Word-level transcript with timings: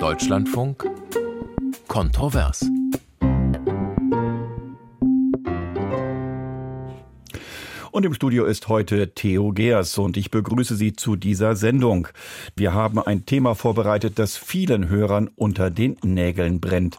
Deutschlandfunk 0.00 0.88
Kontrovers. 1.86 2.64
Und 7.90 8.06
im 8.06 8.14
Studio 8.14 8.46
ist 8.46 8.68
heute 8.68 9.12
Theo 9.12 9.52
Geers 9.52 9.98
und 9.98 10.16
ich 10.16 10.30
begrüße 10.30 10.74
Sie 10.76 10.94
zu 10.94 11.16
dieser 11.16 11.54
Sendung. 11.54 12.08
Wir 12.56 12.72
haben 12.72 12.98
ein 12.98 13.26
Thema 13.26 13.54
vorbereitet, 13.54 14.18
das 14.18 14.38
vielen 14.38 14.88
Hörern 14.88 15.28
unter 15.36 15.68
den 15.70 15.98
Nägeln 16.02 16.60
brennt. 16.60 16.96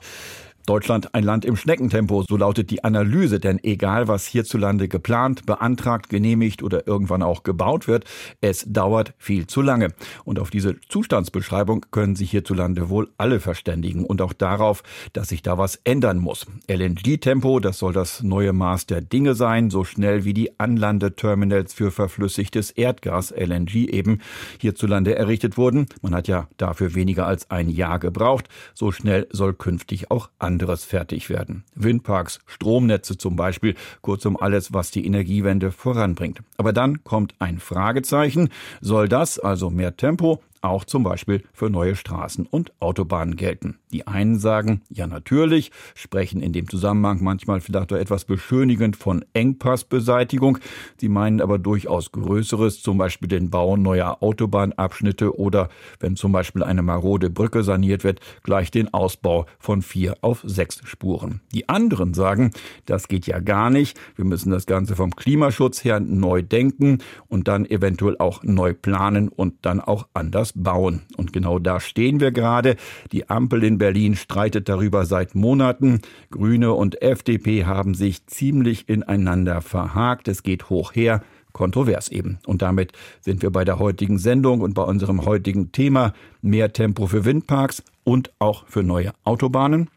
Deutschland 0.66 1.14
ein 1.14 1.24
Land 1.24 1.46
im 1.46 1.56
Schneckentempo, 1.56 2.24
so 2.28 2.38
lautet 2.38 2.70
die 2.70 2.84
Analyse, 2.84 3.40
denn 3.40 3.64
egal 3.64 4.08
was 4.08 4.26
hierzulande 4.26 4.88
geplant, 4.88 5.46
beantragt, 5.46 6.10
genehmigt 6.10 6.64
oder 6.64 6.88
irgendwann 6.88 7.24
auch 7.24 7.44
gebaut 7.44 7.88
wird, 7.88 8.06
es 8.42 8.66
dauert 8.68 9.14
viel 9.18 9.48
zu 9.48 9.62
lange. 9.62 9.90
Und 10.24 10.40
auf 10.40 10.50
diese 10.50 10.80
Zustandsbeschreibung 10.90 11.86
können 11.92 12.16
sich 12.16 12.32
hierzulande 12.32 12.90
wohl 12.90 13.10
alle 13.18 13.40
verständigen 13.40 14.06
und 14.06 14.22
auch 14.22 14.34
darauf, 14.34 14.84
dass 15.14 15.30
sich 15.30 15.42
da 15.42 15.58
was 15.58 15.80
ändern 15.84 16.20
muss. 16.20 16.46
LNG-Tempo, 16.68 17.60
das 17.60 17.80
soll 17.80 17.94
das 17.94 18.24
neue 18.24 18.54
Maß 18.54 18.86
der 18.86 19.02
Dinge 19.02 19.36
sein, 19.36 19.70
so 19.70 19.84
schnell 19.84 20.26
wie 20.26 20.34
die 20.34 20.60
Anlandeterminals 20.60 21.74
für 21.74 21.92
verflüssigtes 21.92 22.72
Erdgas, 22.72 23.32
LNG 23.32 23.88
eben, 23.90 24.20
hierzulande 24.60 25.16
errichtet 25.16 25.58
wurden. 25.58 25.88
Man 26.02 26.16
hat 26.16 26.28
ja 26.28 26.48
dafür 26.58 26.96
weniger 26.96 27.26
als 27.28 27.50
ein 27.50 27.70
Jahr 27.70 28.00
gebraucht. 28.00 28.48
So 28.74 28.92
schnell 28.92 29.28
soll 29.32 29.54
künftig 29.54 30.12
auch 30.12 30.30
anderes 30.52 30.84
fertig 30.84 31.30
werden. 31.30 31.64
Windparks, 31.76 32.40
Stromnetze 32.46 33.18
zum 33.18 33.38
Beispiel, 33.38 33.76
kurzum 34.02 34.36
alles, 34.36 34.74
was 34.74 34.92
die 34.92 35.06
Energiewende 35.06 35.72
voranbringt. 35.72 36.42
Aber 36.58 36.74
dann 36.74 37.06
kommt 37.06 37.36
ein 37.40 37.60
Fragezeichen. 37.60 38.50
Soll 38.82 39.08
das, 39.08 39.40
also 39.40 39.70
mehr 39.70 39.96
Tempo, 39.96 40.42
auch 40.62 40.86
zum 40.86 41.04
Beispiel 41.04 41.44
für 41.54 41.70
neue 41.70 41.96
Straßen 41.96 42.46
und 42.46 42.72
Autobahnen 42.80 43.36
gelten. 43.36 43.78
Die 43.92 44.08
einen 44.08 44.40
sagen, 44.40 44.82
ja 44.90 45.08
natürlich, 45.08 45.72
sprechen 45.96 46.42
in 46.42 46.54
dem 46.54 46.70
Zusammenhang 46.70 47.20
manchmal 47.22 47.62
vielleicht 47.62 47.92
etwas 47.92 48.26
beschönigend 48.26 48.96
von 48.96 49.26
Engpassbeseitigung. 49.34 50.60
Sie 50.98 51.10
meinen 51.10 51.42
aber 51.42 51.60
durchaus 51.60 52.12
Größeres, 52.12 52.82
zum 52.82 52.98
Beispiel 52.98 53.28
den 53.28 53.50
Bau 53.50 53.76
neuer 53.76 54.18
Autobahnabschnitte 54.22 55.38
oder, 55.38 55.70
wenn 56.00 56.16
zum 56.16 56.32
Beispiel 56.32 56.64
eine 56.64 56.82
marode 56.82 57.30
Brücke 57.30 57.64
saniert 57.64 58.04
wird, 58.04 58.20
gleich 58.44 58.72
den 58.72 58.94
Ausbau 58.94 59.46
von 59.60 59.82
vier 59.82 60.18
auf 60.22 60.42
sechs 60.46 60.82
Spuren. 60.84 61.42
Die 61.54 61.68
anderen 61.70 62.14
sagen, 62.14 62.52
das 62.86 63.08
geht 63.08 63.28
ja 63.28 63.40
gar 63.40 63.70
nicht. 63.70 64.00
Wir 64.16 64.26
müssen 64.26 64.52
das 64.52 64.66
Ganze 64.66 64.96
vom 64.96 65.16
Klimaschutz 65.16 65.84
her 65.84 66.00
neu 66.00 66.42
denken 66.42 67.00
und 67.28 67.48
dann 67.48 67.66
eventuell 67.66 68.18
auch 68.20 68.44
neu 68.44 68.74
planen 68.74 69.28
und 69.28 69.66
dann 69.66 69.80
auch 69.80 70.08
anders 70.14 70.51
bauen. 70.56 71.02
Und 71.18 71.34
genau 71.34 71.60
da 71.60 71.80
stehen 71.80 72.20
wir 72.20 72.32
gerade. 72.32 72.76
Die 73.12 73.30
Ampel 73.30 73.64
in 73.64 73.78
Berlin 73.78 74.16
streitet 74.16 74.70
darüber 74.70 75.06
seit 75.06 75.36
Monaten. 75.36 76.02
Grüne 76.30 76.74
und 76.74 77.02
FDP 77.02 77.66
haben 77.66 77.94
sich 77.94 78.26
ziemlich 78.28 78.90
ineinander 78.90 79.62
verhakt. 79.62 80.28
Es 80.28 80.44
geht 80.44 80.70
hoch 80.70 80.94
her 80.94 81.22
kontrovers 81.54 82.10
eben. 82.10 82.40
Und 82.46 82.62
damit 82.62 82.94
sind 83.20 83.42
wir 83.42 83.52
bei 83.52 83.66
der 83.66 83.80
heutigen 83.80 84.18
Sendung 84.18 84.62
und 84.62 84.74
bei 84.74 84.84
unserem 84.84 85.26
heutigen 85.26 85.72
Thema 85.72 86.14
mehr 86.42 86.74
Tempo 86.74 87.08
für 87.08 87.26
Windparks 87.26 87.84
und 88.04 88.32
auch 88.40 88.66
für 88.68 88.84
neue 88.84 89.12
Autobahnen. 89.24 89.90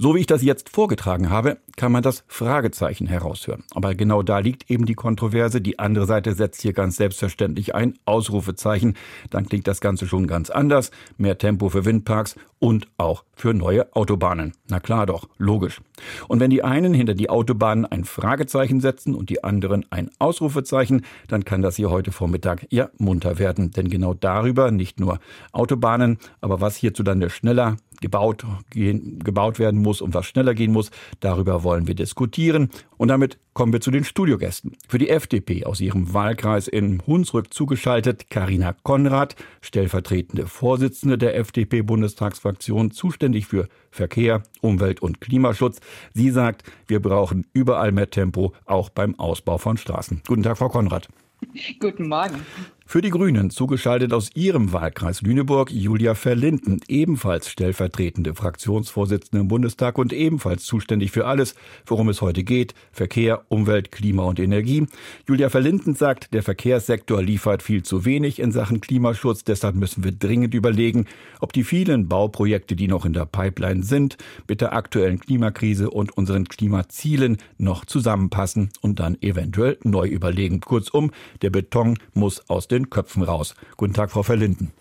So 0.00 0.14
wie 0.14 0.20
ich 0.20 0.26
das 0.26 0.42
jetzt 0.44 0.68
vorgetragen 0.68 1.28
habe, 1.28 1.58
kann 1.76 1.90
man 1.90 2.04
das 2.04 2.22
Fragezeichen 2.28 3.08
heraushören. 3.08 3.64
Aber 3.74 3.96
genau 3.96 4.22
da 4.22 4.38
liegt 4.38 4.70
eben 4.70 4.86
die 4.86 4.94
Kontroverse. 4.94 5.60
Die 5.60 5.80
andere 5.80 6.06
Seite 6.06 6.34
setzt 6.34 6.62
hier 6.62 6.72
ganz 6.72 6.94
selbstverständlich 6.96 7.74
ein 7.74 7.98
Ausrufezeichen. 8.04 8.94
Dann 9.30 9.48
klingt 9.48 9.66
das 9.66 9.80
Ganze 9.80 10.06
schon 10.06 10.28
ganz 10.28 10.50
anders. 10.50 10.92
Mehr 11.16 11.36
Tempo 11.36 11.68
für 11.68 11.84
Windparks 11.84 12.36
und 12.60 12.86
auch 12.96 13.24
für 13.34 13.54
neue 13.54 13.92
Autobahnen. 13.96 14.52
Na 14.68 14.78
klar 14.78 15.06
doch, 15.06 15.28
logisch. 15.36 15.80
Und 16.28 16.38
wenn 16.38 16.50
die 16.50 16.62
einen 16.62 16.94
hinter 16.94 17.14
die 17.14 17.30
Autobahnen 17.30 17.84
ein 17.84 18.04
Fragezeichen 18.04 18.80
setzen 18.80 19.16
und 19.16 19.30
die 19.30 19.42
anderen 19.42 19.84
ein 19.90 20.10
Ausrufezeichen, 20.20 21.04
dann 21.26 21.44
kann 21.44 21.62
das 21.62 21.74
hier 21.74 21.90
heute 21.90 22.12
Vormittag 22.12 22.66
ja 22.70 22.90
munter 22.98 23.40
werden. 23.40 23.72
Denn 23.72 23.88
genau 23.88 24.14
darüber, 24.14 24.70
nicht 24.70 25.00
nur 25.00 25.18
Autobahnen, 25.50 26.18
aber 26.40 26.60
was 26.60 26.76
hierzulande 26.76 27.30
schneller 27.30 27.76
gebaut, 28.00 28.44
gebaut 28.70 29.58
werden 29.58 29.80
muss 29.80 29.87
und 30.00 30.14
was 30.14 30.26
schneller 30.26 30.54
gehen 30.54 30.72
muss, 30.72 30.90
darüber 31.20 31.62
wollen 31.62 31.86
wir 31.86 31.94
diskutieren. 31.94 32.70
Und 32.96 33.08
damit 33.08 33.38
kommen 33.54 33.72
wir 33.72 33.80
zu 33.80 33.90
den 33.90 34.04
Studiogästen. 34.04 34.76
Für 34.88 34.98
die 34.98 35.08
FDP 35.08 35.64
aus 35.64 35.80
ihrem 35.80 36.12
Wahlkreis 36.14 36.68
in 36.68 37.02
Hunsrück 37.06 37.52
zugeschaltet 37.52 38.30
Karina 38.30 38.74
Konrad, 38.82 39.34
stellvertretende 39.60 40.46
Vorsitzende 40.46 41.18
der 41.18 41.36
FDP-Bundestagsfraktion, 41.36 42.90
zuständig 42.90 43.46
für 43.46 43.68
Verkehr, 43.90 44.42
Umwelt 44.60 45.00
und 45.00 45.20
Klimaschutz. 45.20 45.80
Sie 46.14 46.30
sagt, 46.30 46.62
wir 46.86 47.00
brauchen 47.00 47.46
überall 47.52 47.92
mehr 47.92 48.10
Tempo, 48.10 48.52
auch 48.64 48.90
beim 48.90 49.18
Ausbau 49.18 49.58
von 49.58 49.76
Straßen. 49.76 50.22
Guten 50.26 50.42
Tag, 50.42 50.58
Frau 50.58 50.68
Konrad. 50.68 51.08
Guten 51.80 52.08
Morgen. 52.08 52.44
Für 52.90 53.02
die 53.02 53.10
Grünen 53.10 53.50
zugeschaltet 53.50 54.14
aus 54.14 54.30
ihrem 54.34 54.72
Wahlkreis 54.72 55.20
Lüneburg 55.20 55.70
Julia 55.70 56.14
Verlinden, 56.14 56.80
ebenfalls 56.88 57.50
stellvertretende 57.50 58.34
Fraktionsvorsitzende 58.34 59.42
im 59.42 59.48
Bundestag 59.48 59.98
und 59.98 60.14
ebenfalls 60.14 60.64
zuständig 60.64 61.10
für 61.10 61.26
alles, 61.26 61.54
worum 61.84 62.08
es 62.08 62.22
heute 62.22 62.44
geht, 62.44 62.72
Verkehr, 62.90 63.44
Umwelt, 63.50 63.92
Klima 63.92 64.22
und 64.22 64.40
Energie. 64.40 64.86
Julia 65.28 65.50
Verlinden 65.50 65.96
sagt, 65.96 66.32
der 66.32 66.42
Verkehrssektor 66.42 67.22
liefert 67.22 67.62
viel 67.62 67.82
zu 67.82 68.06
wenig 68.06 68.38
in 68.38 68.52
Sachen 68.52 68.80
Klimaschutz, 68.80 69.44
deshalb 69.44 69.74
müssen 69.74 70.02
wir 70.02 70.12
dringend 70.12 70.54
überlegen, 70.54 71.04
ob 71.40 71.52
die 71.52 71.64
vielen 71.64 72.08
Bauprojekte, 72.08 72.74
die 72.74 72.88
noch 72.88 73.04
in 73.04 73.12
der 73.12 73.26
Pipeline 73.26 73.82
sind, 73.82 74.16
mit 74.48 74.62
der 74.62 74.72
aktuellen 74.72 75.20
Klimakrise 75.20 75.90
und 75.90 76.16
unseren 76.16 76.48
Klimazielen 76.48 77.36
noch 77.58 77.84
zusammenpassen 77.84 78.70
und 78.80 78.98
dann 78.98 79.20
eventuell 79.20 79.76
neu 79.84 80.08
überlegen. 80.08 80.62
Kurzum, 80.62 81.10
der 81.42 81.50
Beton 81.50 81.98
muss 82.14 82.48
aus 82.48 82.66
den 82.66 82.77
den 82.78 82.90
Köpfen 82.90 83.22
raus. 83.22 83.54
Guten 83.76 83.94
Tag, 83.94 84.10
Frau 84.10 84.22
Verlinden. 84.22 84.72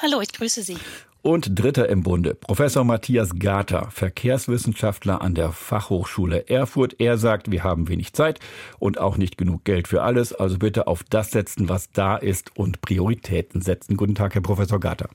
Hallo, 0.00 0.20
ich 0.20 0.32
grüße 0.32 0.62
Sie. 0.62 0.76
Und 1.22 1.56
dritter 1.62 1.88
im 1.88 2.02
Bunde, 2.02 2.34
Professor 2.34 2.82
Matthias 2.82 3.38
Gater, 3.38 3.88
Verkehrswissenschaftler 3.92 5.22
an 5.22 5.34
der 5.34 5.52
Fachhochschule 5.52 6.48
Erfurt. 6.48 6.96
Er 6.98 7.16
sagt, 7.16 7.52
wir 7.52 7.62
haben 7.62 7.88
wenig 7.88 8.12
Zeit 8.12 8.40
und 8.80 8.98
auch 8.98 9.16
nicht 9.16 9.38
genug 9.38 9.64
Geld 9.64 9.86
für 9.86 10.02
alles. 10.02 10.32
Also 10.32 10.58
bitte 10.58 10.88
auf 10.88 11.04
das 11.08 11.30
setzen, 11.30 11.68
was 11.68 11.92
da 11.92 12.16
ist 12.16 12.56
und 12.56 12.80
Prioritäten 12.80 13.60
setzen. 13.60 13.96
Guten 13.96 14.16
Tag, 14.16 14.34
Herr 14.34 14.42
Professor 14.42 14.80
Gater. 14.80 15.08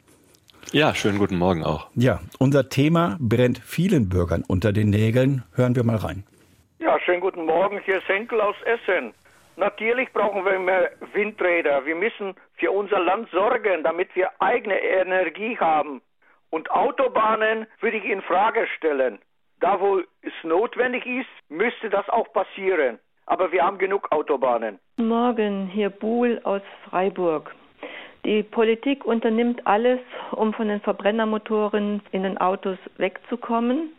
Ja, 0.72 0.96
schönen 0.96 1.18
guten 1.18 1.38
Morgen 1.38 1.66
auch. 1.66 1.90
Ja, 1.96 2.22
unser 2.40 2.70
Thema 2.70 3.18
brennt 3.20 3.60
vielen 3.60 4.08
Bürgern 4.08 4.46
unter 4.48 4.72
den 4.72 4.90
Nägeln. 4.90 5.44
Hören 5.56 5.76
wir 5.76 5.84
mal 5.84 5.98
rein. 5.98 6.24
Ja, 6.80 6.98
schönen 7.02 7.20
guten 7.20 7.46
Morgen. 7.46 7.82
Hier 7.84 7.98
ist 7.98 8.08
Henkel 8.08 8.40
aus 8.40 8.56
Essen. 8.64 9.14
Natürlich 9.58 10.14
brauchen 10.14 10.46
wir 10.46 10.60
mehr 10.60 10.92
Windräder. 11.14 11.84
Wir 11.86 11.96
müssen 11.96 12.36
für 12.58 12.72
unser 12.72 13.00
Land 13.00 13.28
sorgen, 13.32 13.84
damit 13.84 14.16
wir 14.16 14.30
eigene 14.40 14.80
Energie 14.80 15.58
haben. 15.58 16.02
Und 16.52 16.70
Autobahnen 16.70 17.66
würde 17.82 17.98
ich 17.98 18.06
in 18.06 18.22
Frage 18.22 18.68
stellen. 18.78 19.18
Da, 19.60 19.80
wo 19.80 20.00
es 20.22 20.34
notwendig 20.44 21.08
ist, 21.08 21.50
müsste 21.50 21.90
das 21.90 22.08
auch 22.10 22.32
passieren. 22.34 23.00
Aber 23.26 23.52
wir 23.52 23.64
haben 23.64 23.80
genug 23.80 24.12
Autobahnen. 24.12 24.78
Morgen, 24.98 25.68
hier 25.68 25.90
Buhl 25.90 26.40
aus 26.44 26.62
Freiburg. 26.88 27.54
Die 28.26 28.44
Politik 28.44 29.06
unternimmt 29.06 29.66
alles, 29.66 30.00
um 30.32 30.54
von 30.54 30.68
den 30.68 30.82
Verbrennermotoren 30.82 32.04
in 32.12 32.22
den 32.22 32.38
Autos 32.38 32.78
wegzukommen. 32.98 33.92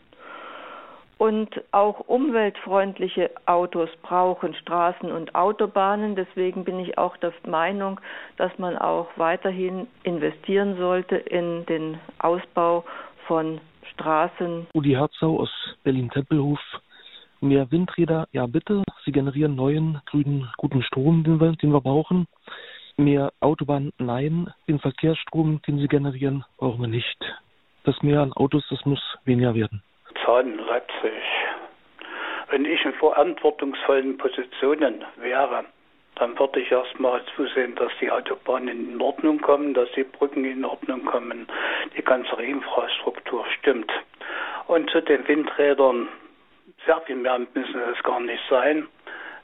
Und 1.19 1.49
auch 1.71 1.99
umweltfreundliche 2.07 3.29
Autos 3.45 3.89
brauchen 4.03 4.53
Straßen 4.53 5.11
und 5.11 5.35
Autobahnen. 5.35 6.15
Deswegen 6.15 6.63
bin 6.63 6.79
ich 6.79 6.97
auch 6.97 7.17
der 7.17 7.33
Meinung, 7.45 7.99
dass 8.37 8.57
man 8.57 8.77
auch 8.77 9.09
weiterhin 9.17 9.87
investieren 10.03 10.77
sollte 10.77 11.17
in 11.17 11.65
den 11.65 11.99
Ausbau 12.19 12.85
von 13.27 13.59
Straßen. 13.91 14.67
Udi 14.73 14.91
Herzau 14.91 15.41
aus 15.41 15.49
Berlin-Tempelhof. 15.83 16.61
Mehr 17.41 17.69
Windräder, 17.69 18.29
ja 18.31 18.47
bitte. 18.47 18.83
Sie 19.03 19.11
generieren 19.11 19.55
neuen, 19.55 19.99
grünen, 20.05 20.49
guten 20.55 20.81
Strom, 20.83 21.25
den 21.25 21.41
wir, 21.41 21.51
den 21.51 21.73
wir 21.73 21.81
brauchen. 21.81 22.27
Mehr 22.95 23.33
Autobahnen, 23.41 23.91
nein. 23.97 24.53
Den 24.69 24.79
Verkehrsstrom, 24.79 25.61
den 25.67 25.79
sie 25.79 25.89
generieren, 25.89 26.45
brauchen 26.55 26.79
wir 26.79 26.87
nicht. 26.87 27.17
Das 27.83 28.01
Mehr 28.03 28.21
an 28.21 28.31
Autos, 28.31 28.63
das 28.69 28.85
muss 28.85 29.01
weniger 29.25 29.53
werden. 29.53 29.83
Zahn 30.29 30.59
Leipzig. 30.59 31.23
Wenn 32.51 32.63
ich 32.63 32.85
in 32.85 32.93
verantwortungsvollen 32.93 34.15
Positionen 34.19 35.03
wäre, 35.15 35.65
dann 36.17 36.37
würde 36.37 36.59
ich 36.59 36.71
erstmal 36.71 37.19
zusehen, 37.35 37.73
dass 37.73 37.91
die 37.99 38.11
Autobahnen 38.11 38.91
in 38.91 39.01
Ordnung 39.01 39.41
kommen, 39.41 39.73
dass 39.73 39.89
die 39.93 40.03
Brücken 40.03 40.45
in 40.45 40.63
Ordnung 40.63 41.03
kommen, 41.03 41.47
die 41.97 42.03
ganze 42.03 42.35
Infrastruktur 42.43 43.43
stimmt. 43.57 43.91
Und 44.67 44.91
zu 44.91 45.01
den 45.01 45.27
Windrädern, 45.27 46.07
sehr 46.85 47.01
viel 47.07 47.15
mehr 47.15 47.39
müssen 47.39 47.81
es 47.91 48.03
gar 48.03 48.19
nicht 48.19 48.43
sein. 48.51 48.87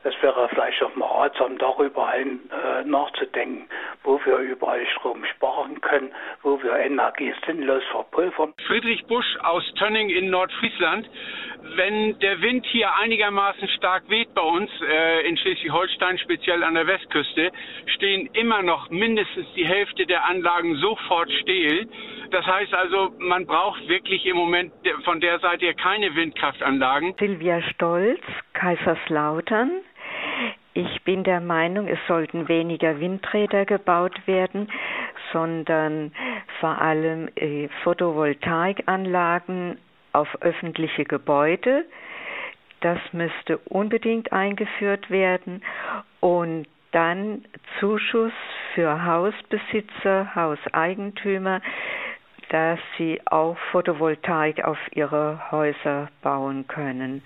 Es 0.05 0.13
wäre 0.21 0.47
vielleicht 0.49 0.83
auch 0.83 0.95
mal 0.95 1.07
ratsam, 1.07 1.57
darüber 1.57 2.07
ein, 2.07 2.39
äh, 2.51 2.83
nachzudenken, 2.83 3.67
wo 4.03 4.19
wir 4.23 4.37
überall 4.37 4.85
Strom 4.85 5.25
sparen 5.25 5.81
können 5.81 6.11
wo 6.45 6.61
wir 6.61 6.77
Energie 6.77 7.33
sinnlos 7.45 7.83
verpulvern. 7.91 8.53
Friedrich 8.67 9.03
Busch 9.07 9.25
aus 9.41 9.63
Tönning 9.79 10.09
in 10.09 10.29
Nordfriesland. 10.29 11.09
Wenn 11.75 12.19
der 12.19 12.39
Wind 12.41 12.65
hier 12.67 12.95
einigermaßen 12.95 13.67
stark 13.69 14.07
weht 14.07 14.31
bei 14.35 14.43
uns 14.43 14.69
äh, 14.87 15.27
in 15.27 15.35
Schleswig-Holstein, 15.35 16.19
speziell 16.19 16.63
an 16.63 16.75
der 16.75 16.85
Westküste, 16.85 17.51
stehen 17.87 18.29
immer 18.33 18.61
noch 18.61 18.91
mindestens 18.91 19.47
die 19.55 19.65
Hälfte 19.65 20.05
der 20.05 20.25
Anlagen 20.25 20.75
sofort 20.75 21.31
still. 21.41 21.89
Das 22.29 22.45
heißt 22.45 22.73
also, 22.75 23.11
man 23.17 23.47
braucht 23.47 23.87
wirklich 23.87 24.25
im 24.27 24.37
Moment 24.37 24.71
von 25.03 25.19
der 25.19 25.39
Seite 25.39 25.65
her 25.65 25.73
keine 25.73 26.15
Windkraftanlagen. 26.15 27.15
Silvia 27.17 27.61
Stolz, 27.63 28.21
Kaiserslautern. 28.53 29.71
Ich 30.77 31.03
bin 31.03 31.23
der 31.23 31.39
Meinung, 31.39 31.87
es 31.87 31.99
sollten 32.05 32.49
weniger 32.49 32.99
Windräder 32.99 33.65
gebaut 33.65 34.27
werden, 34.27 34.69
sondern 35.31 36.11
vor 36.59 36.81
allem 36.81 37.29
äh, 37.35 37.69
Photovoltaikanlagen 37.83 39.77
auf 40.11 40.27
öffentliche 40.41 41.05
Gebäude. 41.05 41.85
Das 42.81 42.99
müsste 43.13 43.57
unbedingt 43.59 44.33
eingeführt 44.33 45.09
werden 45.09 45.63
und 46.19 46.67
dann 46.91 47.45
Zuschuss 47.79 48.33
für 48.73 49.05
Hausbesitzer, 49.05 50.35
Hauseigentümer, 50.35 51.61
dass 52.49 52.79
sie 52.97 53.21
auch 53.25 53.57
Photovoltaik 53.71 54.61
auf 54.65 54.79
ihre 54.91 55.39
Häuser 55.51 56.09
bauen 56.21 56.67
können. 56.67 57.23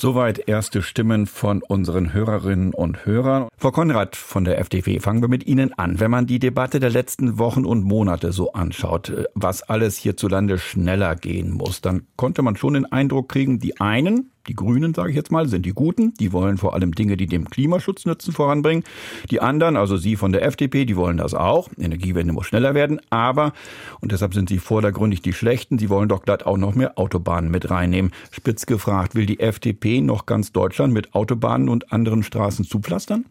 Soweit 0.00 0.48
erste 0.48 0.80
Stimmen 0.80 1.26
von 1.26 1.60
unseren 1.60 2.14
Hörerinnen 2.14 2.72
und 2.72 3.04
Hörern. 3.04 3.48
Frau 3.58 3.70
Konrad 3.70 4.16
von 4.16 4.44
der 4.44 4.58
FDP, 4.58 4.98
fangen 4.98 5.20
wir 5.20 5.28
mit 5.28 5.46
Ihnen 5.46 5.74
an. 5.74 6.00
Wenn 6.00 6.10
man 6.10 6.26
die 6.26 6.38
Debatte 6.38 6.80
der 6.80 6.88
letzten 6.88 7.38
Wochen 7.38 7.66
und 7.66 7.84
Monate 7.84 8.32
so 8.32 8.54
anschaut, 8.54 9.10
äh, 9.10 9.24
was 9.34 9.62
alles 9.62 9.98
hierzulande 9.98 10.56
schneller 10.56 11.16
gehen 11.16 11.52
muss, 11.52 11.82
dann 11.82 12.06
konnte 12.16 12.40
man 12.40 12.56
schon 12.56 12.72
den 12.72 12.90
Eindruck 12.90 13.28
kriegen, 13.28 13.58
die 13.58 13.78
einen, 13.78 14.30
die 14.46 14.54
Grünen, 14.54 14.94
sage 14.94 15.10
ich 15.10 15.16
jetzt 15.16 15.30
mal, 15.30 15.48
sind 15.48 15.66
die 15.66 15.72
Guten. 15.72 16.14
Die 16.14 16.32
wollen 16.32 16.56
vor 16.56 16.74
allem 16.74 16.94
Dinge, 16.94 17.16
die 17.16 17.26
dem 17.26 17.50
Klimaschutz 17.50 18.06
nützen, 18.06 18.32
voranbringen. 18.32 18.84
Die 19.30 19.40
anderen, 19.40 19.76
also 19.76 19.96
Sie 19.96 20.16
von 20.16 20.32
der 20.32 20.44
FDP, 20.44 20.84
die 20.84 20.96
wollen 20.96 21.18
das 21.18 21.34
auch. 21.34 21.68
Energiewende 21.78 22.32
muss 22.32 22.46
schneller 22.46 22.74
werden. 22.74 23.00
Aber, 23.10 23.52
und 24.00 24.12
deshalb 24.12 24.34
sind 24.34 24.48
Sie 24.48 24.58
vordergründig 24.58 25.22
die 25.22 25.32
Schlechten, 25.32 25.78
Sie 25.78 25.90
wollen 25.90 26.08
doch 26.08 26.22
glatt 26.22 26.46
auch 26.46 26.56
noch 26.56 26.74
mehr 26.74 26.98
Autobahnen 26.98 27.50
mit 27.50 27.70
reinnehmen. 27.70 28.12
Spitz 28.30 28.66
gefragt, 28.66 29.14
will 29.14 29.26
die 29.26 29.40
FDP 29.40 30.00
noch 30.00 30.26
ganz 30.26 30.52
Deutschland 30.52 30.92
mit 30.92 31.14
Autobahnen 31.14 31.68
und 31.68 31.92
anderen 31.92 32.22
Straßen 32.22 32.64
zupflastern? 32.64 33.26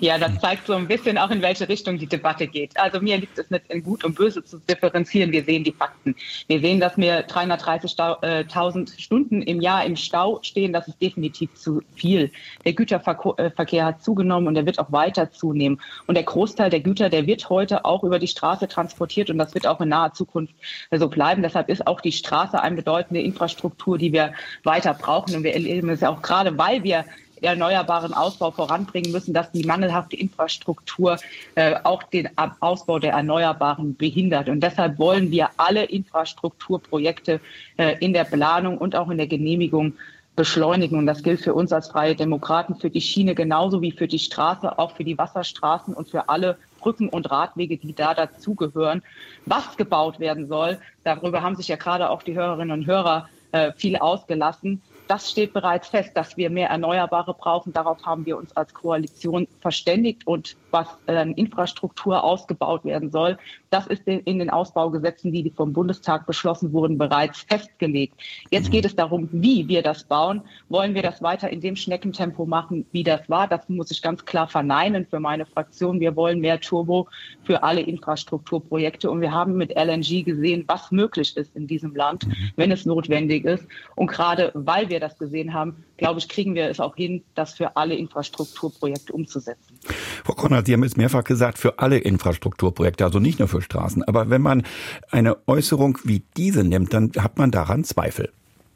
Ja, 0.00 0.16
das 0.16 0.38
zeigt 0.40 0.66
so 0.66 0.74
ein 0.74 0.86
bisschen 0.86 1.18
auch, 1.18 1.30
in 1.30 1.42
welche 1.42 1.68
Richtung 1.68 1.98
die 1.98 2.06
Debatte 2.06 2.46
geht. 2.46 2.78
Also 2.78 3.00
mir 3.00 3.18
liegt 3.18 3.36
es 3.38 3.50
nicht 3.50 3.64
in 3.68 3.82
Gut 3.82 4.04
und 4.04 4.14
Böse 4.14 4.44
zu 4.44 4.58
differenzieren. 4.60 5.32
Wir 5.32 5.42
sehen 5.44 5.64
die 5.64 5.72
Fakten. 5.72 6.14
Wir 6.46 6.60
sehen, 6.60 6.78
dass 6.78 6.96
wir 6.96 7.26
330.000 7.26 9.00
Stunden 9.00 9.42
im 9.42 9.60
Jahr 9.60 9.84
im 9.84 9.96
Stau 9.96 10.38
stehen. 10.42 10.72
Das 10.72 10.86
ist 10.86 11.02
definitiv 11.02 11.52
zu 11.54 11.82
viel. 11.96 12.30
Der 12.64 12.74
Güterverkehr 12.74 13.84
hat 13.84 14.04
zugenommen 14.04 14.46
und 14.46 14.56
er 14.56 14.66
wird 14.66 14.78
auch 14.78 14.92
weiter 14.92 15.32
zunehmen. 15.32 15.80
Und 16.06 16.14
der 16.14 16.24
Großteil 16.24 16.70
der 16.70 16.80
Güter, 16.80 17.08
der 17.08 17.26
wird 17.26 17.48
heute 17.50 17.84
auch 17.84 18.04
über 18.04 18.18
die 18.20 18.28
Straße 18.28 18.68
transportiert 18.68 19.30
und 19.30 19.38
das 19.38 19.54
wird 19.54 19.66
auch 19.66 19.80
in 19.80 19.88
naher 19.88 20.12
Zukunft 20.12 20.54
so 20.92 21.08
bleiben. 21.08 21.42
Deshalb 21.42 21.68
ist 21.68 21.86
auch 21.86 22.00
die 22.00 22.12
Straße 22.12 22.60
eine 22.60 22.76
bedeutende 22.76 23.20
Infrastruktur, 23.20 23.98
die 23.98 24.12
wir 24.12 24.32
weiter 24.62 24.94
brauchen. 24.94 25.34
Und 25.34 25.42
wir 25.42 25.54
erleben 25.54 25.88
es 25.88 26.00
ja 26.00 26.10
auch 26.10 26.22
gerade, 26.22 26.56
weil 26.56 26.84
wir 26.84 27.04
erneuerbaren 27.42 28.14
Ausbau 28.14 28.50
voranbringen 28.50 29.12
müssen, 29.12 29.34
dass 29.34 29.50
die 29.52 29.64
mangelhafte 29.64 30.16
Infrastruktur 30.16 31.18
äh, 31.54 31.76
auch 31.84 32.02
den 32.04 32.28
Ausbau 32.60 32.98
der 32.98 33.12
Erneuerbaren 33.12 33.96
behindert. 33.96 34.48
Und 34.48 34.60
deshalb 34.60 34.98
wollen 34.98 35.30
wir 35.30 35.50
alle 35.56 35.84
Infrastrukturprojekte 35.84 37.40
äh, 37.76 37.96
in 38.00 38.12
der 38.12 38.24
Planung 38.24 38.78
und 38.78 38.96
auch 38.96 39.10
in 39.10 39.18
der 39.18 39.26
Genehmigung 39.26 39.94
beschleunigen. 40.36 40.98
Und 40.98 41.06
das 41.06 41.22
gilt 41.22 41.40
für 41.40 41.54
uns 41.54 41.72
als 41.72 41.88
Freie 41.88 42.14
Demokraten, 42.14 42.76
für 42.76 42.90
die 42.90 43.00
Schiene 43.00 43.34
genauso 43.34 43.82
wie 43.82 43.92
für 43.92 44.08
die 44.08 44.18
Straße, 44.18 44.78
auch 44.78 44.96
für 44.96 45.04
die 45.04 45.18
Wasserstraßen 45.18 45.94
und 45.94 46.08
für 46.08 46.28
alle 46.28 46.56
Brücken 46.80 47.08
und 47.08 47.30
Radwege, 47.30 47.76
die 47.76 47.94
da 47.94 48.14
dazugehören. 48.14 49.02
Was 49.46 49.76
gebaut 49.76 50.20
werden 50.20 50.48
soll, 50.48 50.78
darüber 51.04 51.42
haben 51.42 51.56
sich 51.56 51.68
ja 51.68 51.76
gerade 51.76 52.10
auch 52.10 52.22
die 52.22 52.34
Hörerinnen 52.34 52.72
und 52.80 52.86
Hörer 52.86 53.28
äh, 53.52 53.72
viel 53.76 53.96
ausgelassen 53.96 54.82
das 55.12 55.30
steht 55.30 55.52
bereits 55.52 55.88
fest, 55.88 56.12
dass 56.14 56.38
wir 56.38 56.48
mehr 56.48 56.70
Erneuerbare 56.70 57.34
brauchen. 57.34 57.74
Darauf 57.74 58.02
haben 58.06 58.24
wir 58.24 58.38
uns 58.38 58.56
als 58.56 58.72
Koalition 58.72 59.46
verständigt 59.60 60.26
und 60.26 60.56
was 60.72 60.88
äh, 61.06 61.30
Infrastruktur 61.32 62.22
ausgebaut 62.24 62.84
werden 62.84 63.10
soll, 63.10 63.38
das 63.70 63.86
ist 63.86 64.02
in 64.06 64.38
den 64.38 64.50
Ausbaugesetzen, 64.50 65.32
die 65.32 65.50
vom 65.50 65.72
Bundestag 65.72 66.26
beschlossen 66.26 66.72
wurden, 66.72 66.98
bereits 66.98 67.42
festgelegt. 67.42 68.14
Jetzt 68.50 68.70
geht 68.70 68.84
es 68.84 68.94
darum, 68.94 69.28
wie 69.32 69.68
wir 69.68 69.82
das 69.82 70.04
bauen. 70.04 70.42
Wollen 70.68 70.94
wir 70.94 71.02
das 71.02 71.22
weiter 71.22 71.48
in 71.50 71.60
dem 71.60 71.76
Schneckentempo 71.76 72.44
machen, 72.44 72.86
wie 72.92 73.02
das 73.02 73.28
war? 73.28 73.48
Das 73.48 73.68
muss 73.68 73.90
ich 73.90 74.02
ganz 74.02 74.24
klar 74.24 74.48
verneinen 74.48 75.06
für 75.06 75.20
meine 75.20 75.46
Fraktion. 75.46 76.00
Wir 76.00 76.16
wollen 76.16 76.40
mehr 76.40 76.60
Turbo 76.60 77.08
für 77.44 77.62
alle 77.62 77.80
Infrastrukturprojekte 77.80 79.10
und 79.10 79.20
wir 79.20 79.32
haben 79.32 79.56
mit 79.56 79.70
LNG 79.76 80.24
gesehen, 80.24 80.64
was 80.66 80.90
möglich 80.90 81.36
ist 81.36 81.54
in 81.56 81.66
diesem 81.66 81.94
Land, 81.94 82.26
wenn 82.56 82.70
es 82.70 82.86
notwendig 82.86 83.44
ist. 83.44 83.66
Und 83.94 84.08
gerade 84.08 84.50
weil 84.54 84.88
wir 84.88 85.00
das 85.00 85.18
gesehen 85.18 85.54
haben, 85.54 85.84
glaube 86.02 86.18
ich, 86.18 86.28
kriegen 86.28 86.54
wir 86.54 86.68
es 86.68 86.80
auch 86.80 86.96
hin, 86.96 87.22
das 87.34 87.54
für 87.54 87.76
alle 87.76 87.94
Infrastrukturprojekte 87.94 89.12
umzusetzen. 89.12 89.78
Frau 90.24 90.34
Konrad, 90.34 90.66
Sie 90.66 90.72
haben 90.72 90.82
jetzt 90.82 90.96
mehrfach 90.96 91.24
gesagt, 91.24 91.58
für 91.58 91.78
alle 91.78 91.98
Infrastrukturprojekte, 91.98 93.04
also 93.04 93.20
nicht 93.20 93.38
nur 93.38 93.48
für 93.48 93.62
Straßen. 93.62 94.02
Aber 94.02 94.28
wenn 94.28 94.42
man 94.42 94.64
eine 95.10 95.36
Äußerung 95.46 95.98
wie 96.04 96.24
diese 96.36 96.64
nimmt, 96.64 96.92
dann 96.92 97.12
hat 97.18 97.38
man 97.38 97.50
daran 97.52 97.84
Zweifel. 97.84 98.32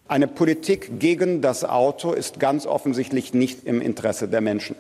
Eine 0.09 0.29
Politik 0.29 1.01
gegen 1.01 1.41
das 1.41 1.65
Auto 1.65 2.13
ist 2.13 2.39
ganz 2.39 2.65
offensichtlich 2.65 3.35
nicht 3.35 3.65
im 3.65 3.81
Interesse 3.81 4.29
der 4.29 4.41
Menschen. 4.41 4.77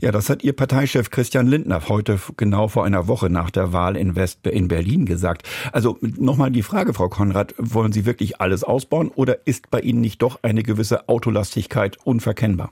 Ja, 0.00 0.12
das 0.12 0.28
hat 0.28 0.42
Ihr 0.44 0.54
Parteichef 0.54 1.10
Christian 1.10 1.46
Lindner 1.46 1.88
heute 1.88 2.18
genau 2.36 2.68
vor 2.68 2.84
einer 2.84 3.06
Woche 3.06 3.30
nach 3.30 3.50
der 3.50 3.72
Wahl 3.72 3.96
in 3.96 4.16
West 4.16 4.46
in 4.46 4.68
Berlin 4.68 5.06
gesagt. 5.06 5.48
Also 5.72 5.98
nochmal 6.00 6.50
die 6.50 6.62
Frage, 6.62 6.94
Frau 6.94 7.08
Konrad, 7.08 7.54
wollen 7.58 7.92
Sie 7.92 8.06
wirklich 8.06 8.40
alles 8.40 8.64
ausbauen 8.64 9.10
oder 9.14 9.46
ist 9.46 9.70
bei 9.70 9.80
Ihnen 9.80 10.00
nicht 10.00 10.22
doch 10.22 10.40
eine 10.42 10.62
gewisse 10.62 11.08
Autolastigkeit 11.08 11.96
unverkennbar? 12.04 12.70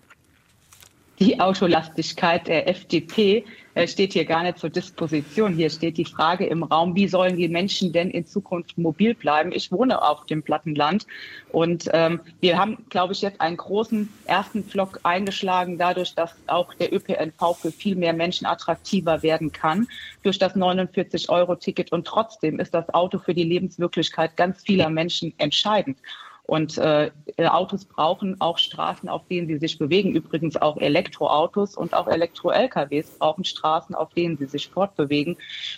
Die 1.20 1.38
Autolastigkeit 1.38 2.48
der 2.48 2.68
FDP 2.68 3.44
äh, 3.74 3.86
steht 3.86 4.14
hier 4.14 4.24
gar 4.24 4.42
nicht 4.42 4.58
zur 4.58 4.70
Disposition. 4.70 5.54
Hier 5.54 5.70
steht 5.70 5.96
die 5.96 6.04
Frage 6.04 6.46
im 6.46 6.64
Raum, 6.64 6.96
wie 6.96 7.06
sollen 7.06 7.36
die 7.36 7.48
Menschen 7.48 7.92
denn 7.92 8.10
in 8.10 8.26
Zukunft 8.26 8.76
mobil 8.78 9.14
bleiben? 9.14 9.52
Ich 9.52 9.70
wohne 9.70 10.02
auf 10.02 10.26
dem 10.26 10.42
Plattenland 10.42 11.06
und 11.52 11.88
ähm, 11.92 12.20
wir 12.40 12.58
haben, 12.58 12.84
glaube 12.88 13.12
ich, 13.12 13.22
jetzt 13.22 13.40
einen 13.40 13.56
großen 13.56 14.08
ersten 14.26 14.64
Flock 14.64 15.00
eingeschlagen, 15.04 15.78
dadurch, 15.78 16.14
dass 16.16 16.34
auch 16.48 16.74
der 16.74 16.92
ÖPNV 16.92 17.56
für 17.60 17.70
viel 17.70 17.94
mehr 17.94 18.12
Menschen 18.12 18.46
attraktiver 18.46 19.22
werden 19.22 19.52
kann 19.52 19.86
durch 20.24 20.38
das 20.38 20.56
49-Euro-Ticket. 20.56 21.92
Und 21.92 22.06
trotzdem 22.06 22.58
ist 22.58 22.74
das 22.74 22.92
Auto 22.92 23.20
für 23.20 23.34
die 23.34 23.44
Lebenswirklichkeit 23.44 24.36
ganz 24.36 24.62
vieler 24.62 24.90
Menschen 24.90 25.32
entscheidend. 25.38 25.98
Und 26.46 26.76
äh, 26.76 27.10
Autos 27.38 27.86
brauchen 27.86 28.38
auch 28.40 28.58
Straßen, 28.58 29.08
auf 29.08 29.26
denen 29.28 29.46
sie 29.46 29.58
sich 29.58 29.78
bewegen. 29.78 30.14
Übrigens 30.14 30.56
auch 30.56 30.76
Elektroautos 30.76 31.74
und 31.74 31.94
auch 31.94 32.06
Elektro-LKWs 32.06 33.18
brauchen 33.18 33.44
Straßen, 33.44 33.94
auf 33.94 34.12
denen 34.12 34.36
sie 34.36 34.44
sich 34.46 34.68
fortbewegen. 34.68 35.36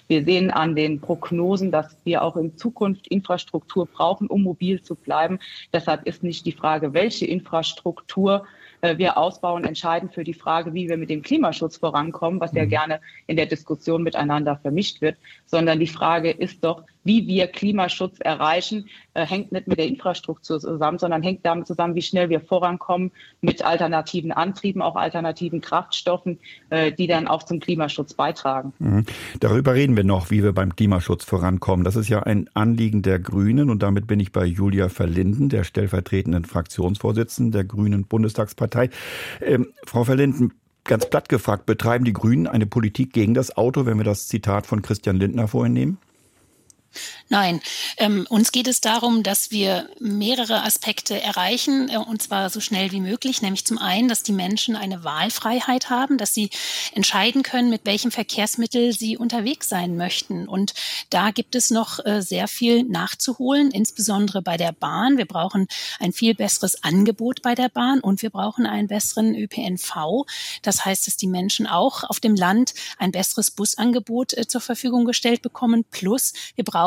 Wir 0.08 0.25
sehen 0.25 0.50
an 0.50 0.75
den 0.75 1.00
Prognosen, 1.00 1.70
dass 1.70 1.96
wir 2.02 2.23
auch 2.23 2.37
in 2.37 2.56
Zukunft 2.56 3.06
Infrastruktur 3.06 3.87
brauchen, 3.87 4.26
um 4.26 4.42
mobil 4.42 4.82
zu 4.82 4.96
bleiben. 4.96 5.38
Deshalb 5.73 6.04
ist 6.04 6.25
nicht 6.25 6.44
die 6.46 6.52
Frage, 6.52 6.92
welche 6.92 7.26
Infrastruktur 7.26 8.44
äh, 8.80 8.99
wir 8.99 9.16
ausbauen, 9.16 9.64
entscheidend 9.64 10.14
für 10.14 10.25
die 10.25 10.35
Frage, 10.35 10.75
wie 10.75 10.88
wir 10.88 10.96
mit 10.96 11.11
dem 11.11 11.23
Klimaschutz 11.23 11.76
vorankommen, 11.76 12.40
was 12.40 12.52
ja 12.52 12.64
mhm. 12.64 12.70
gerne 12.70 13.00
in 13.28 13.37
der 13.37 13.46
Diskussion 13.46 14.02
miteinander 14.02 14.56
vermischt 14.56 15.00
wird, 15.00 15.16
sondern 15.46 15.78
die 15.78 15.87
Frage 15.87 16.30
ist 16.30 16.64
doch, 16.64 16.82
wie 17.06 17.26
wir 17.26 17.46
Klimaschutz 17.46 18.18
erreichen, 18.18 18.88
äh, 19.14 19.25
hängt 19.25 19.52
nicht 19.52 19.68
mit 19.68 19.78
der 19.78 19.86
Infrastruktur 19.86 20.60
zusammen, 20.60 20.98
sondern 20.98 21.22
hängt 21.22 21.46
damit 21.46 21.66
zusammen, 21.66 21.94
wie 21.94 22.02
schnell 22.02 22.28
wir 22.28 22.40
vorankommen 22.40 23.12
mit 23.40 23.64
alternativen 23.64 24.32
Antrieben, 24.32 24.82
auch 24.82 24.96
alternativen 24.96 25.60
Kraftstoffen, 25.60 26.38
äh, 26.70 26.92
die 26.92 27.06
dann 27.06 27.28
auch 27.28 27.44
zum 27.44 27.60
Klimaschutz 27.60 28.14
beitragen. 28.14 28.72
Mhm. 28.78 29.06
Darüber 29.40 29.75
reden 29.75 29.96
wir 29.96 30.04
noch, 30.04 30.30
wie 30.30 30.42
wir 30.42 30.52
beim 30.52 30.75
Klimaschutz 30.75 31.25
vorankommen. 31.25 31.84
Das 31.84 31.96
ist 31.96 32.08
ja 32.08 32.22
ein 32.25 32.50
Anliegen 32.54 33.02
der 33.02 33.18
Grünen 33.18 33.70
und 33.70 33.82
damit 33.82 34.06
bin 34.06 34.20
ich 34.20 34.32
bei 34.32 34.44
Julia 34.44 34.88
Verlinden, 34.88 35.48
der 35.48 35.64
stellvertretenden 35.64 36.44
Fraktionsvorsitzenden 36.44 37.52
der 37.52 37.64
Grünen 37.64 38.04
Bundestagspartei. 38.04 38.90
Ähm, 39.40 39.68
Frau 39.86 40.04
Verlinden, 40.04 40.52
ganz 40.84 41.08
platt 41.08 41.28
gefragt, 41.28 41.66
betreiben 41.66 42.04
die 42.04 42.12
Grünen 42.12 42.46
eine 42.46 42.66
Politik 42.66 43.12
gegen 43.12 43.34
das 43.34 43.56
Auto, 43.56 43.86
wenn 43.86 43.98
wir 43.98 44.04
das 44.04 44.28
Zitat 44.28 44.66
von 44.66 44.82
Christian 44.82 45.16
Lindner 45.16 45.48
vorhin 45.48 45.72
nehmen? 45.72 45.98
Nein, 47.28 47.61
ähm, 47.99 48.26
uns 48.31 48.52
geht 48.52 48.69
es 48.69 48.81
darum, 48.81 49.23
dass 49.23 49.50
wir 49.50 49.88
mehrere 49.99 50.62
Aspekte 50.62 51.21
erreichen, 51.21 51.88
äh, 51.88 51.97
und 51.99 52.23
zwar 52.23 52.50
so 52.50 52.61
schnell 52.61 52.93
wie 52.93 53.00
möglich. 53.00 53.43
Nämlich 53.43 53.66
zum 53.66 53.78
einen, 53.78 54.09
dass 54.09 54.23
die 54.23 54.33
Menschen 54.33 54.76
eine 54.76 55.05
Wahlfreiheit 55.05 55.90
haben, 55.90 56.19
dass 56.19 56.33
sie 56.33 56.50
entscheiden 56.95 57.43
können, 57.43 57.69
mit 57.69 57.85
welchem 57.85 58.12
Verkehrsmittel 58.12 58.93
sie 58.93 59.16
unterwegs 59.16 59.69
sein 59.69 59.97
möchten. 59.97 60.49
Und 60.49 60.75
da 61.11 61.33
gibt 61.33 61.55
es 61.55 61.71
noch 61.71 62.05
äh, 62.05 62.23
sehr 62.23 62.49
viel 62.49 62.85
nachzuholen, 62.85 63.71
insbesondere 63.73 64.40
bei 64.40 64.57
der 64.57 64.73
Bahn. 64.73 65.19
Wir 65.19 65.26
brauchen 65.26 65.66
ein 65.99 66.12
viel 66.12 66.35
besseres 66.35 66.83
Angebot 66.85 67.43
bei 67.43 67.55
der 67.55 67.69
Bahn 67.69 68.00
und 68.00 68.23
wir 68.23 68.31
brauchen 68.31 68.66
einen 68.66 68.88
besseren 68.88 69.35
ÖPNV. 69.35 70.25
Das 70.62 70.85
heißt, 70.85 71.07
dass 71.07 71.16
die 71.16 71.26
Menschen 71.26 71.66
auch 71.66 72.05
auf 72.05 72.21
dem 72.21 72.37
Land 72.37 72.75
ein 72.99 73.11
besseres 73.11 73.50
Busangebot 73.50 74.33
äh, 74.35 74.47
zur 74.47 74.61
Verfügung 74.61 75.05
gestellt 75.05 75.43
bekommen. 75.43 75.85
Plus, 75.90 76.33
wir 76.55 76.64
brauchen 76.64 76.86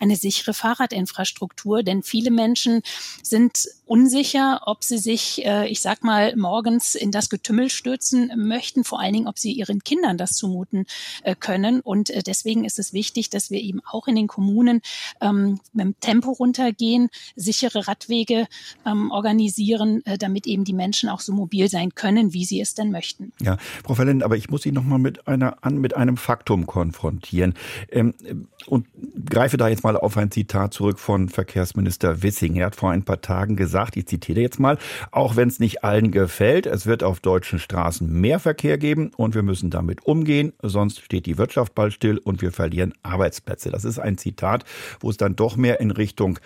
eine 0.00 0.16
sichere 0.16 0.54
Fahrradinfrastruktur, 0.54 1.82
denn 1.82 2.02
viele 2.02 2.30
Menschen 2.30 2.82
sind 3.22 3.68
unsicher, 3.86 4.62
ob 4.66 4.84
sie 4.84 4.98
sich, 4.98 5.44
äh, 5.44 5.68
ich 5.68 5.80
sag 5.80 6.04
mal, 6.04 6.36
morgens 6.36 6.94
in 6.94 7.10
das 7.10 7.30
Getümmel 7.30 7.70
stürzen 7.70 8.30
möchten, 8.36 8.84
vor 8.84 9.00
allen 9.00 9.12
Dingen, 9.12 9.28
ob 9.28 9.38
sie 9.38 9.52
ihren 9.52 9.82
Kindern 9.82 10.18
das 10.18 10.32
zumuten 10.32 10.86
äh, 11.22 11.34
können. 11.34 11.80
Und 11.80 12.10
äh, 12.10 12.22
deswegen 12.22 12.64
ist 12.64 12.78
es 12.78 12.92
wichtig, 12.92 13.30
dass 13.30 13.50
wir 13.50 13.60
eben 13.60 13.80
auch 13.90 14.06
in 14.08 14.16
den 14.16 14.26
Kommunen 14.26 14.82
ähm, 15.20 15.60
mit 15.72 15.84
dem 15.84 16.00
Tempo 16.00 16.32
runtergehen, 16.32 17.08
sichere 17.34 17.88
Radwege 17.88 18.46
ähm, 18.84 19.10
organisieren, 19.10 20.04
äh, 20.04 20.18
damit 20.18 20.46
eben 20.46 20.64
die 20.64 20.74
Menschen 20.74 21.08
auch 21.08 21.20
so 21.20 21.32
mobil 21.32 21.68
sein 21.68 21.94
können, 21.94 22.32
wie 22.32 22.44
sie 22.44 22.60
es 22.60 22.74
denn 22.74 22.90
möchten. 22.90 23.32
Ja, 23.40 23.56
Frau 23.84 23.94
Verlenden, 23.94 24.22
aber 24.22 24.36
ich 24.36 24.50
muss 24.50 24.62
Sie 24.62 24.72
noch 24.72 24.84
mal 24.84 24.98
mit 24.98 25.26
einer 25.26 25.56
mit 25.70 25.96
einem 25.96 26.16
Faktum 26.16 26.66
konfrontieren 26.66 27.54
ähm, 27.90 28.14
und 28.66 28.86
greife 29.24 29.56
da 29.56 29.68
jetzt 29.68 29.84
mal 29.84 29.96
auf 29.96 30.16
ein 30.16 30.30
Zitat 30.30 30.74
zurück 30.74 30.98
von 30.98 31.28
Verkehrsminister 31.28 32.22
Wissing. 32.22 32.56
Er 32.56 32.66
hat 32.66 32.76
vor 32.76 32.90
ein 32.90 33.04
paar 33.04 33.20
Tagen 33.20 33.56
gesagt, 33.56 33.96
ich 33.96 34.06
zitiere 34.06 34.40
jetzt 34.40 34.60
mal, 34.60 34.78
auch 35.10 35.36
wenn 35.36 35.48
es 35.48 35.58
nicht 35.58 35.84
allen 35.84 36.10
gefällt, 36.10 36.66
es 36.66 36.86
wird 36.86 37.02
auf 37.02 37.20
deutschen 37.20 37.58
Straßen 37.58 38.10
mehr 38.10 38.38
Verkehr 38.38 38.78
geben 38.78 39.10
und 39.16 39.34
wir 39.34 39.42
müssen 39.42 39.70
damit 39.70 40.06
umgehen, 40.06 40.52
sonst 40.62 41.00
steht 41.00 41.26
die 41.26 41.38
Wirtschaft 41.38 41.74
bald 41.74 41.92
still 41.92 42.18
und 42.18 42.42
wir 42.42 42.52
verlieren 42.52 42.94
Arbeitsplätze. 43.02 43.70
Das 43.70 43.84
ist 43.84 43.98
ein 43.98 44.18
Zitat, 44.18 44.64
wo 45.00 45.10
es 45.10 45.16
dann 45.16 45.36
doch 45.36 45.56
mehr 45.56 45.80
in 45.80 45.90
Richtung 45.90 46.38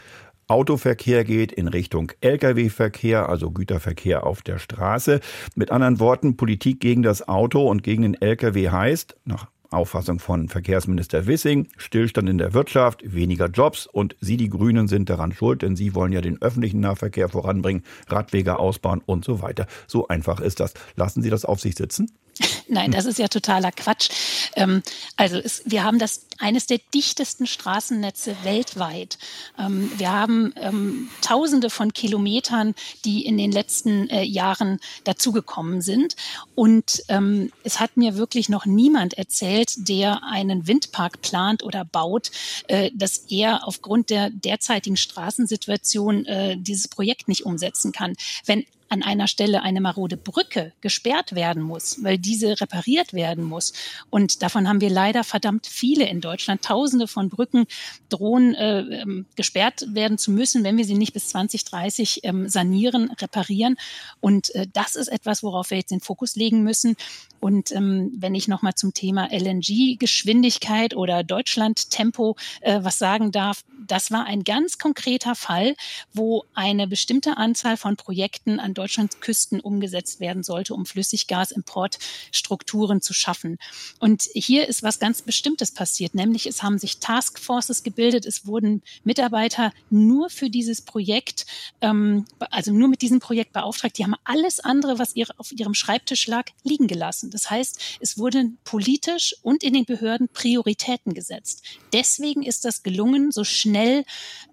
Autoverkehr 0.48 1.24
geht 1.24 1.50
in 1.52 1.68
Richtung 1.68 2.12
Lkw-Verkehr, 2.20 3.28
also 3.28 3.50
Güterverkehr 3.50 4.26
auf 4.26 4.42
der 4.42 4.58
Straße. 4.58 5.20
Mit 5.54 5.70
anderen 5.70 5.98
Worten, 5.98 6.36
Politik 6.36 6.80
gegen 6.80 7.02
das 7.02 7.26
Auto 7.26 7.66
und 7.68 7.82
gegen 7.82 8.02
den 8.02 8.20
Lkw 8.20 8.68
heißt, 8.68 9.16
nach 9.24 9.46
Auffassung 9.72 10.18
von 10.18 10.48
Verkehrsminister 10.48 11.26
Wissing, 11.26 11.68
Stillstand 11.76 12.28
in 12.28 12.38
der 12.38 12.54
Wirtschaft, 12.54 13.02
weniger 13.04 13.46
Jobs 13.46 13.86
und 13.86 14.16
Sie, 14.20 14.36
die 14.36 14.48
Grünen, 14.48 14.88
sind 14.88 15.10
daran 15.10 15.32
schuld, 15.32 15.62
denn 15.62 15.76
Sie 15.76 15.94
wollen 15.94 16.12
ja 16.12 16.20
den 16.20 16.40
öffentlichen 16.40 16.80
Nahverkehr 16.80 17.28
voranbringen, 17.28 17.82
Radwege 18.08 18.58
ausbauen 18.58 19.02
und 19.04 19.24
so 19.24 19.42
weiter. 19.42 19.66
So 19.86 20.08
einfach 20.08 20.40
ist 20.40 20.60
das. 20.60 20.74
Lassen 20.96 21.22
Sie 21.22 21.30
das 21.30 21.44
auf 21.44 21.60
sich 21.60 21.74
sitzen? 21.74 22.10
Nein, 22.68 22.90
das 22.90 23.04
ist 23.04 23.18
ja 23.18 23.28
totaler 23.28 23.72
Quatsch. 23.72 24.08
Ähm, 24.56 24.82
also 25.16 25.36
es, 25.36 25.62
wir 25.64 25.84
haben 25.84 25.98
das 25.98 26.26
eines 26.38 26.66
der 26.66 26.80
dichtesten 26.92 27.46
Straßennetze 27.46 28.36
weltweit. 28.42 29.18
Ähm, 29.58 29.90
wir 29.96 30.10
haben 30.10 30.52
ähm, 30.56 31.08
Tausende 31.20 31.70
von 31.70 31.92
Kilometern, 31.92 32.74
die 33.04 33.24
in 33.24 33.38
den 33.38 33.52
letzten 33.52 34.08
äh, 34.08 34.22
Jahren 34.22 34.80
dazugekommen 35.04 35.82
sind. 35.82 36.16
Und 36.54 37.02
ähm, 37.08 37.52
es 37.62 37.80
hat 37.80 37.96
mir 37.96 38.16
wirklich 38.16 38.48
noch 38.48 38.66
niemand 38.66 39.14
erzählt, 39.14 39.88
der 39.88 40.24
einen 40.24 40.66
Windpark 40.66 41.22
plant 41.22 41.62
oder 41.62 41.84
baut, 41.84 42.30
äh, 42.68 42.90
dass 42.94 43.18
er 43.28 43.66
aufgrund 43.66 44.10
der 44.10 44.30
derzeitigen 44.30 44.96
Straßensituation 44.96 46.26
äh, 46.26 46.56
dieses 46.56 46.88
Projekt 46.88 47.28
nicht 47.28 47.44
umsetzen 47.44 47.92
kann. 47.92 48.14
Wenn 48.46 48.64
an 48.92 49.02
einer 49.02 49.26
Stelle 49.26 49.62
eine 49.62 49.80
marode 49.80 50.18
Brücke 50.18 50.74
gesperrt 50.82 51.34
werden 51.34 51.62
muss, 51.62 52.04
weil 52.04 52.18
diese 52.18 52.60
repariert 52.60 53.14
werden 53.14 53.42
muss. 53.42 53.72
Und 54.10 54.42
davon 54.42 54.68
haben 54.68 54.82
wir 54.82 54.90
leider 54.90 55.24
verdammt 55.24 55.66
viele 55.66 56.06
in 56.06 56.20
Deutschland. 56.20 56.60
Tausende 56.60 57.08
von 57.08 57.30
Brücken 57.30 57.64
drohen 58.10 58.54
äh, 58.54 58.80
ähm, 58.80 59.24
gesperrt 59.34 59.86
werden 59.88 60.18
zu 60.18 60.30
müssen, 60.30 60.62
wenn 60.62 60.76
wir 60.76 60.84
sie 60.84 60.92
nicht 60.92 61.14
bis 61.14 61.28
2030 61.28 62.20
ähm, 62.24 62.50
sanieren, 62.50 63.10
reparieren. 63.12 63.78
Und 64.20 64.54
äh, 64.54 64.66
das 64.70 64.94
ist 64.94 65.08
etwas, 65.08 65.42
worauf 65.42 65.70
wir 65.70 65.78
jetzt 65.78 65.90
den 65.90 66.00
Fokus 66.00 66.36
legen 66.36 66.62
müssen. 66.62 66.94
Und 67.42 67.72
ähm, 67.72 68.12
wenn 68.14 68.36
ich 68.36 68.46
nochmal 68.46 68.76
zum 68.76 68.94
Thema 68.94 69.28
LNG-Geschwindigkeit 69.32 70.94
oder 70.94 71.24
Deutschland-Tempo 71.24 72.36
äh, 72.60 72.78
was 72.84 72.98
sagen 72.98 73.32
darf, 73.32 73.64
das 73.84 74.12
war 74.12 74.26
ein 74.26 74.44
ganz 74.44 74.78
konkreter 74.78 75.34
Fall, 75.34 75.74
wo 76.12 76.44
eine 76.54 76.86
bestimmte 76.86 77.38
Anzahl 77.38 77.76
von 77.76 77.96
Projekten 77.96 78.60
an 78.60 78.74
Deutschlands 78.74 79.18
Küsten 79.18 79.58
umgesetzt 79.58 80.20
werden 80.20 80.44
sollte, 80.44 80.72
um 80.72 80.86
Flüssiggasimportstrukturen 80.86 83.00
zu 83.00 83.12
schaffen. 83.12 83.58
Und 83.98 84.28
hier 84.34 84.68
ist 84.68 84.84
was 84.84 85.00
ganz 85.00 85.22
Bestimmtes 85.22 85.72
passiert, 85.72 86.14
nämlich 86.14 86.46
es 86.46 86.62
haben 86.62 86.78
sich 86.78 87.00
Taskforces 87.00 87.82
gebildet, 87.82 88.24
es 88.24 88.46
wurden 88.46 88.82
Mitarbeiter 89.02 89.72
nur 89.90 90.30
für 90.30 90.48
dieses 90.48 90.80
Projekt, 90.80 91.46
ähm, 91.80 92.24
also 92.38 92.72
nur 92.72 92.86
mit 92.86 93.02
diesem 93.02 93.18
Projekt 93.18 93.52
beauftragt, 93.52 93.98
die 93.98 94.04
haben 94.04 94.14
alles 94.22 94.60
andere, 94.60 95.00
was 95.00 95.16
ihre, 95.16 95.36
auf 95.40 95.50
ihrem 95.50 95.74
Schreibtisch 95.74 96.28
lag, 96.28 96.48
liegen 96.62 96.86
gelassen. 96.86 97.31
Das 97.32 97.50
heißt, 97.50 97.98
es 98.00 98.18
wurden 98.18 98.58
politisch 98.64 99.34
und 99.42 99.62
in 99.62 99.74
den 99.74 99.84
Behörden 99.84 100.28
Prioritäten 100.28 101.14
gesetzt. 101.14 101.62
Deswegen 101.92 102.42
ist 102.42 102.64
das 102.64 102.82
gelungen, 102.82 103.32
so 103.32 103.44
schnell 103.44 104.04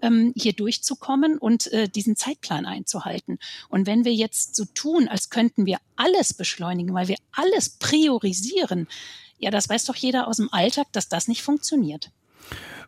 ähm, 0.01 0.33
hier 0.36 0.53
durchzukommen 0.53 1.38
und 1.38 1.71
äh, 1.71 1.88
diesen 1.88 2.15
Zeitplan 2.15 2.65
einzuhalten. 2.65 3.39
Und 3.69 3.86
wenn 3.86 4.05
wir 4.05 4.13
jetzt 4.13 4.55
so 4.55 4.65
tun, 4.65 5.07
als 5.07 5.29
könnten 5.29 5.65
wir 5.65 5.79
alles 5.95 6.33
beschleunigen, 6.33 6.93
weil 6.93 7.07
wir 7.07 7.17
alles 7.31 7.69
priorisieren, 7.69 8.88
ja, 9.38 9.51
das 9.51 9.69
weiß 9.69 9.86
doch 9.86 9.95
jeder 9.95 10.27
aus 10.27 10.38
dem 10.38 10.51
Alltag, 10.51 10.88
dass 10.91 11.07
das 11.07 11.27
nicht 11.27 11.43
funktioniert 11.43 12.12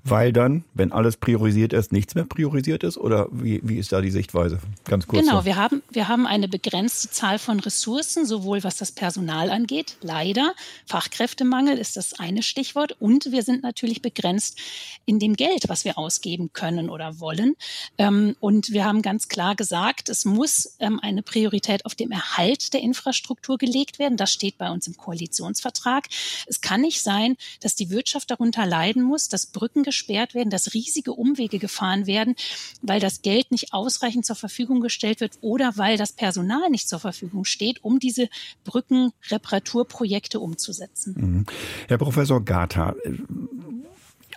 weil 0.03 0.33
dann, 0.33 0.63
wenn 0.73 0.91
alles 0.91 1.17
priorisiert 1.17 1.73
ist, 1.73 1.91
nichts 1.91 2.15
mehr 2.15 2.23
priorisiert 2.23 2.83
ist? 2.83 2.97
Oder 2.97 3.27
wie, 3.31 3.61
wie 3.63 3.77
ist 3.77 3.91
da 3.91 4.01
die 4.01 4.09
Sichtweise? 4.09 4.59
Ganz 4.85 5.07
kurz. 5.07 5.23
Genau, 5.23 5.45
wir 5.45 5.55
haben, 5.55 5.83
wir 5.91 6.07
haben 6.07 6.25
eine 6.25 6.47
begrenzte 6.47 7.09
Zahl 7.09 7.37
von 7.37 7.59
Ressourcen, 7.59 8.25
sowohl 8.25 8.63
was 8.63 8.77
das 8.77 8.91
Personal 8.91 9.51
angeht, 9.51 9.97
leider. 10.01 10.53
Fachkräftemangel 10.87 11.77
ist 11.77 11.97
das 11.97 12.19
eine 12.19 12.41
Stichwort. 12.41 12.95
Und 12.99 13.31
wir 13.31 13.43
sind 13.43 13.61
natürlich 13.61 14.01
begrenzt 14.01 14.57
in 15.05 15.19
dem 15.19 15.35
Geld, 15.35 15.65
was 15.67 15.85
wir 15.85 15.97
ausgeben 15.97 16.51
können 16.51 16.89
oder 16.89 17.19
wollen. 17.19 17.55
Ähm, 17.97 18.35
und 18.39 18.71
wir 18.71 18.85
haben 18.85 19.03
ganz 19.03 19.27
klar 19.27 19.55
gesagt, 19.55 20.09
es 20.09 20.25
muss 20.25 20.77
ähm, 20.79 20.99
eine 21.01 21.21
Priorität 21.21 21.85
auf 21.85 21.93
dem 21.93 22.11
Erhalt 22.11 22.73
der 22.73 22.81
Infrastruktur 22.81 23.59
gelegt 23.59 23.99
werden. 23.99 24.17
Das 24.17 24.33
steht 24.33 24.57
bei 24.57 24.71
uns 24.71 24.87
im 24.87 24.97
Koalitionsvertrag. 24.97 26.07
Es 26.47 26.61
kann 26.61 26.81
nicht 26.81 27.01
sein, 27.01 27.37
dass 27.59 27.75
die 27.75 27.91
Wirtschaft 27.91 28.31
darunter 28.31 28.65
leiden 28.65 29.03
muss, 29.03 29.29
dass 29.29 29.45
Brücken 29.45 29.83
gesperrt 29.91 30.33
werden, 30.33 30.49
dass 30.49 30.73
riesige 30.73 31.11
Umwege 31.11 31.59
gefahren 31.59 32.07
werden, 32.07 32.35
weil 32.81 33.01
das 33.01 33.21
Geld 33.21 33.51
nicht 33.51 33.73
ausreichend 33.73 34.25
zur 34.25 34.37
Verfügung 34.37 34.79
gestellt 34.79 35.19
wird 35.19 35.33
oder 35.41 35.73
weil 35.75 35.97
das 35.97 36.13
Personal 36.13 36.69
nicht 36.69 36.87
zur 36.87 36.99
Verfügung 36.99 37.43
steht, 37.43 37.83
um 37.83 37.99
diese 37.99 38.29
Brückenreparaturprojekte 38.63 40.39
umzusetzen. 40.39 41.15
Mhm. 41.17 41.45
Herr 41.89 41.97
Professor 41.97 42.43
Gata, 42.43 42.95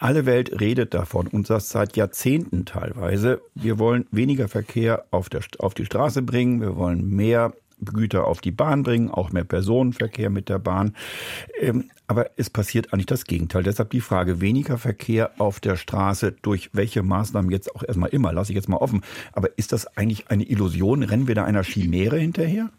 alle 0.00 0.26
Welt 0.26 0.60
redet 0.60 0.92
davon 0.92 1.28
und 1.28 1.48
das 1.48 1.68
seit 1.68 1.96
Jahrzehnten 1.96 2.64
teilweise. 2.64 3.40
Wir 3.54 3.78
wollen 3.78 4.06
weniger 4.10 4.48
Verkehr 4.48 5.04
auf, 5.12 5.28
der, 5.28 5.42
auf 5.58 5.74
die 5.74 5.86
Straße 5.86 6.22
bringen, 6.22 6.60
wir 6.60 6.76
wollen 6.76 7.08
mehr 7.08 7.52
Güter 7.80 8.26
auf 8.26 8.40
die 8.40 8.50
Bahn 8.50 8.82
bringen, 8.82 9.10
auch 9.10 9.32
mehr 9.32 9.44
Personenverkehr 9.44 10.30
mit 10.30 10.48
der 10.48 10.58
Bahn. 10.58 10.94
Ähm, 11.60 11.90
aber 12.06 12.30
es 12.36 12.50
passiert 12.50 12.92
eigentlich 12.92 13.06
das 13.06 13.24
Gegenteil. 13.24 13.62
Deshalb 13.62 13.90
die 13.90 14.00
Frage, 14.00 14.40
weniger 14.40 14.78
Verkehr 14.78 15.32
auf 15.38 15.60
der 15.60 15.76
Straße, 15.76 16.32
durch 16.42 16.70
welche 16.72 17.02
Maßnahmen 17.02 17.50
jetzt 17.50 17.74
auch 17.74 17.82
erstmal 17.82 18.10
immer, 18.10 18.32
lasse 18.32 18.52
ich 18.52 18.56
jetzt 18.56 18.68
mal 18.68 18.76
offen. 18.76 19.02
Aber 19.32 19.56
ist 19.58 19.72
das 19.72 19.96
eigentlich 19.96 20.28
eine 20.28 20.44
Illusion? 20.44 21.02
Rennen 21.02 21.28
wir 21.28 21.34
da 21.34 21.44
einer 21.44 21.62
Chimäre 21.62 22.18
hinterher? 22.18 22.70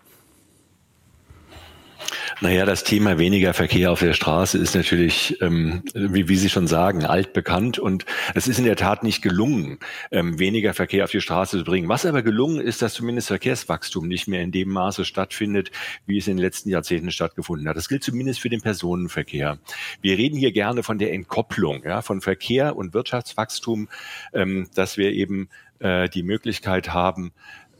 Naja, 2.41 2.65
das 2.65 2.83
Thema 2.83 3.17
weniger 3.17 3.53
Verkehr 3.53 3.91
auf 3.91 3.99
der 3.99 4.13
Straße 4.13 4.57
ist 4.57 4.75
natürlich, 4.75 5.41
ähm, 5.41 5.83
wie, 5.93 6.27
wie 6.27 6.35
Sie 6.35 6.49
schon 6.49 6.67
sagen, 6.67 7.05
altbekannt 7.05 7.79
und 7.79 8.05
es 8.33 8.49
ist 8.49 8.59
in 8.59 8.65
der 8.65 8.75
Tat 8.75 9.03
nicht 9.03 9.21
gelungen, 9.21 9.79
ähm, 10.11 10.37
weniger 10.37 10.73
Verkehr 10.73 11.05
auf 11.05 11.11
die 11.11 11.21
Straße 11.21 11.59
zu 11.59 11.63
bringen. 11.63 11.87
Was 11.87 12.05
aber 12.05 12.23
gelungen 12.23 12.59
ist, 12.59 12.81
dass 12.81 12.93
zumindest 12.93 13.29
Verkehrswachstum 13.29 14.07
nicht 14.09 14.27
mehr 14.27 14.41
in 14.41 14.51
dem 14.51 14.69
Maße 14.69 15.05
stattfindet, 15.05 15.71
wie 16.05 16.17
es 16.17 16.27
in 16.27 16.35
den 16.35 16.43
letzten 16.43 16.69
Jahrzehnten 16.69 17.09
stattgefunden 17.09 17.69
hat. 17.69 17.77
Das 17.77 17.87
gilt 17.87 18.03
zumindest 18.03 18.41
für 18.41 18.49
den 18.49 18.61
Personenverkehr. 18.61 19.57
Wir 20.01 20.17
reden 20.17 20.37
hier 20.37 20.51
gerne 20.51 20.83
von 20.83 20.97
der 20.97 21.13
Entkopplung 21.13 21.83
ja, 21.85 22.01
von 22.01 22.19
Verkehr 22.19 22.75
und 22.75 22.93
Wirtschaftswachstum, 22.93 23.87
ähm, 24.33 24.67
dass 24.75 24.97
wir 24.97 25.13
eben 25.13 25.47
äh, 25.79 26.09
die 26.09 26.23
Möglichkeit 26.23 26.93
haben, 26.93 27.31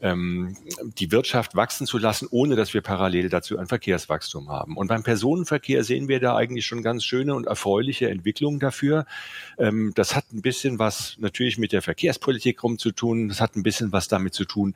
ähm, 0.02 0.56
die 0.98 1.10
Wirtschaft 1.12 1.56
wachsen 1.56 1.86
zu 1.86 1.98
lassen, 1.98 2.28
ohne 2.30 2.56
dass 2.56 2.74
wir 2.74 2.82
parallel 2.82 3.28
dazu 3.28 3.58
ein 3.58 3.66
Verkehrswachstum 3.66 4.50
haben. 4.50 4.76
Und 4.76 4.88
beim 4.88 5.02
Personenverkehr 5.02 5.84
sehen 5.84 6.08
wir 6.08 6.20
da 6.20 6.36
eigentlich 6.36 6.66
schon 6.66 6.82
ganz 6.82 7.04
schöne 7.04 7.34
und 7.34 7.46
erfreuliche 7.46 8.08
Entwicklungen 8.10 8.60
dafür. 8.60 9.06
Ähm, 9.58 9.92
das 9.94 10.14
hat 10.14 10.24
ein 10.32 10.42
bisschen 10.42 10.78
was 10.78 11.16
natürlich 11.18 11.58
mit 11.58 11.72
der 11.72 11.82
Verkehrspolitik 11.82 12.62
rum 12.62 12.78
zu 12.78 12.92
tun. 12.92 13.28
Das 13.28 13.40
hat 13.40 13.56
ein 13.56 13.62
bisschen 13.62 13.92
was 13.92 14.08
damit 14.08 14.34
zu 14.34 14.44
tun, 14.44 14.74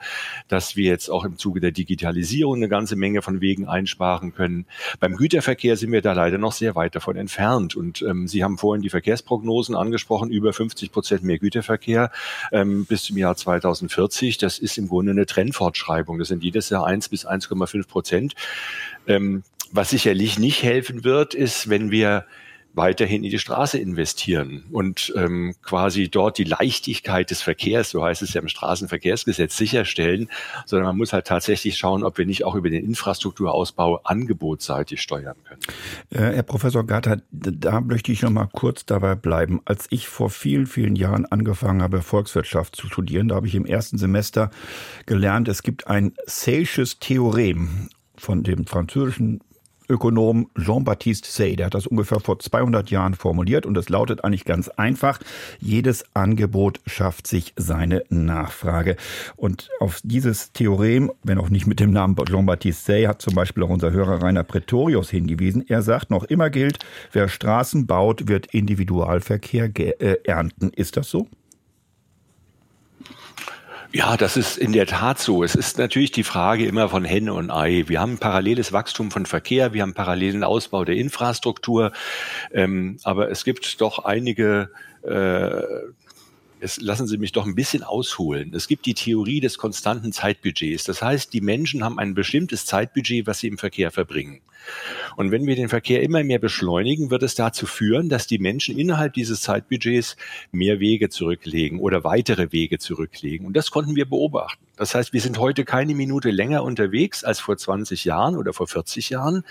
dass 0.49 0.77
wir 0.77 0.87
jetzt 0.87 1.11
auch 1.11 1.25
im 1.25 1.37
Zuge 1.37 1.61
der 1.61 1.73
Digitalisierung 1.73 2.57
eine 2.57 2.69
ganze 2.69 2.97
Menge 2.97 3.23
von 3.23 3.41
Wegen 3.41 3.69
einsparen 3.69 4.35
können. 4.35 4.67
Beim 4.99 5.17
Güterverkehr 5.17 5.77
sind 5.77 5.93
wir 5.93 6.03
da 6.03 6.13
leider 6.13 6.39
noch 6.39 6.53
sehr 6.53 6.75
weit 6.75 6.95
davon 6.95 7.17
entfernt. 7.17 7.77
Und 7.77 8.03
ähm, 8.03 8.27
Sie 8.27 8.43
haben 8.43 8.59
vorhin 8.59 8.83
die 8.83 8.91
Verkehrsprognosen 8.91 9.75
angesprochen, 9.77 10.31
über 10.31 10.53
50 10.53 10.93
Prozent 10.93 11.23
mehr 11.23 11.39
Güterverkehr 11.39 12.11
ähm, 12.53 12.87
bis 12.87 13.05
zum 13.05 13.17
Jahr 13.17 13.37
2040. 13.37 14.39
Das 14.39 14.59
ist 14.59 14.79
im 14.79 14.89
Grunde 14.89 15.10
eine 15.11 15.27
Trendfortschreibung. 15.27 16.19
Das 16.19 16.29
sind 16.29 16.43
jedes 16.43 16.71
Jahr 16.71 16.87
1 16.87 17.09
bis 17.09 17.27
1,5 17.27 17.87
Prozent. 17.87 18.35
Ähm, 19.07 19.43
was 19.73 19.91
sicherlich 19.91 20.39
nicht 20.39 20.63
helfen 20.63 21.05
wird, 21.05 21.35
ist, 21.35 21.69
wenn 21.69 21.91
wir 21.91 22.25
weiterhin 22.75 23.25
in 23.25 23.31
die 23.31 23.39
Straße 23.39 23.79
investieren 23.79 24.65
und 24.71 25.13
ähm, 25.17 25.55
quasi 25.63 26.09
dort 26.09 26.39
die 26.39 26.45
Leichtigkeit 26.45 27.31
des 27.31 27.43
Verkehrs, 27.43 27.91
so 27.91 28.05
heißt 28.05 28.23
es 28.23 28.35
ja 28.35 28.41
im 28.41 28.49
Straßenverkehrsgesetz, 28.49 29.57
sicherstellen, 29.57 30.29
sondern 30.67 30.87
man 30.87 30.97
muss 30.97 31.13
halt 31.13 31.27
tatsächlich 31.27 31.77
schauen, 31.77 32.05
ob 32.05 32.19
wir 32.19 32.27
nicht 32.27 32.45
auch 32.45 32.55
über 32.55 32.71
den 32.71 32.85
Infrastrukturausbau 32.85 34.01
angebotsseitig 34.05 35.03
steuern 35.03 35.37
können. 35.45 35.61
Äh, 36.11 36.35
Herr 36.37 36.43
Professor 36.43 36.87
Gatter, 36.87 37.23
da 37.31 37.81
möchte 37.81 38.13
ich 38.13 38.23
noch 38.23 38.31
mal 38.31 38.49
kurz 38.53 38.87
dabei 38.87 39.15
bleiben. 39.15 39.61
Als 39.65 39.87
ich 39.91 40.09
vor 40.09 40.31
vielen, 40.31 40.67
vielen 40.67 40.97
Jahren 40.97 41.27
angefangen 41.27 41.83
habe, 41.83 42.03
Volkswirtschaft 42.03 42.77
zu 42.77 42.87
studieren, 42.87 43.29
da 43.29 43.35
habe 43.37 43.47
ich 43.47 43.55
im 43.55 43.67
ersten 43.67 43.99
Semester 43.99 44.51
gelernt, 45.07 45.49
es 45.49 45.63
gibt 45.63 45.89
ein 45.89 46.13
Seyches 46.27 46.99
Theorem 46.99 47.89
von 48.17 48.43
dem 48.43 48.67
französischen 48.67 49.41
Ökonom 49.91 50.49
Jean-Baptiste 50.57 51.29
Say. 51.29 51.57
Der 51.57 51.67
hat 51.67 51.75
das 51.75 51.87
ungefähr 51.87 52.21
vor 52.21 52.39
200 52.39 52.91
Jahren 52.91 53.15
formuliert 53.15 53.67
und 53.67 53.77
es 53.77 53.89
lautet 53.89 54.25
eigentlich 54.25 54.45
ganz 54.45 54.69
einfach. 54.69 55.19
Jedes 55.59 56.05
Angebot 56.15 56.81
schafft 56.87 57.27
sich 57.27 57.53
seine 57.57 58.05
Nachfrage. 58.09 58.97
Und 59.37 59.69
auf 59.81 60.01
dieses 60.05 60.53
Theorem, 60.53 61.11
wenn 61.25 61.39
auch 61.39 61.51
nicht 61.51 61.67
mit 61.67 61.81
dem 61.81 61.91
Namen 61.91 62.17
Jean-Baptiste 62.17 62.85
Say, 62.85 63.05
hat 63.05 63.21
zum 63.21 63.35
Beispiel 63.35 63.65
auch 63.65 63.71
unser 63.71 63.91
Hörer 63.91 64.23
Rainer 64.23 64.45
Pretorius 64.45 65.11
hingewiesen. 65.11 65.65
Er 65.69 65.83
sagt, 65.83 66.11
noch 66.11 66.25
immer 66.25 66.49
gilt, 66.49 66.79
wer 67.13 67.29
Straßen 67.29 67.87
baut, 67.87 68.29
wird 68.29 68.47
Individualverkehr 68.55 69.71
äh, 69.77 70.19
ernten. 70.25 70.71
Ist 70.71 70.97
das 70.97 71.11
so? 71.11 71.27
Ja, 73.93 74.17
das 74.17 74.37
ist 74.37 74.57
in 74.57 74.73
der 74.73 74.87
Tat 74.87 75.19
so. 75.19 75.43
Es 75.43 75.57
ist 75.57 75.79
natürlich 75.79 76.13
die 76.13 76.23
Frage 76.23 76.65
immer 76.65 76.89
von 76.89 77.05
Henne 77.05 77.35
und 77.35 77.51
Ei. 77.51 77.85
Wir 77.89 78.01
haben 78.01 78.19
paralleles 78.19 78.73
Wachstum 78.73 79.11
von 79.11 79.27
Verkehr, 79.27 79.73
wir 79.73 79.83
haben 79.83 79.95
parallelen 79.95 80.45
Ausbau 80.45 80.85
der 80.85 80.95
Infrastruktur, 80.95 81.91
ähm, 82.53 82.99
aber 83.03 83.31
es 83.31 83.45
gibt 83.45 83.81
doch 83.81 84.05
einige 84.05 84.71
äh, 85.03 85.63
es, 86.61 86.81
lassen 86.81 87.07
Sie 87.07 87.19
mich 87.19 87.33
doch 87.33 87.47
ein 87.47 87.55
bisschen 87.55 87.83
ausholen. 87.83 88.53
Es 88.55 88.69
gibt 88.69 88.87
die 88.87 88.95
Theorie 88.95 89.41
des 89.41 89.59
konstanten 89.59 90.13
Zeitbudgets. 90.13 90.85
Das 90.85 91.03
heißt, 91.03 91.33
die 91.33 91.41
Menschen 91.41 91.83
haben 91.83 91.99
ein 91.99 92.15
bestimmtes 92.15 92.67
Zeitbudget, 92.67 93.27
was 93.27 93.41
sie 93.41 93.49
im 93.49 93.59
Verkehr 93.59 93.91
verbringen. 93.91 94.41
Und 95.17 95.31
wenn 95.31 95.47
wir 95.47 95.57
den 95.57 95.69
Verkehr 95.69 96.03
immer 96.03 96.23
mehr 96.23 96.39
beschleunigen, 96.39 97.11
wird 97.11 97.23
es 97.23 97.35
dazu 97.35 97.67
führen, 97.67 98.09
dass 98.09 98.27
die 98.27 98.39
Menschen 98.39 98.79
innerhalb 98.79 99.15
dieses 99.15 99.41
Zeitbudgets 99.41 100.17
mehr 100.53 100.81
Wege 100.81 101.09
zurücklegen 101.09 101.81
oder 101.81 102.05
weitere 102.05 102.53
Wege 102.53 102.79
zurücklegen. 102.79 103.47
Und 103.47 103.57
das 103.57 103.71
konnten 103.71 103.97
wir 103.97 104.09
beobachten. 104.09 104.65
Das 104.77 104.95
heißt, 104.95 105.13
wir 105.13 105.21
sind 105.21 105.39
heute 105.39 105.65
keine 105.65 105.95
Minute 105.95 106.31
länger 106.31 106.63
unterwegs 106.63 107.25
als 107.25 107.41
vor 107.41 107.57
20 107.57 108.05
Jahren 108.05 108.37
oder 108.37 108.53
vor 108.53 108.67
40 108.67 109.11
Jahren. 109.11 109.45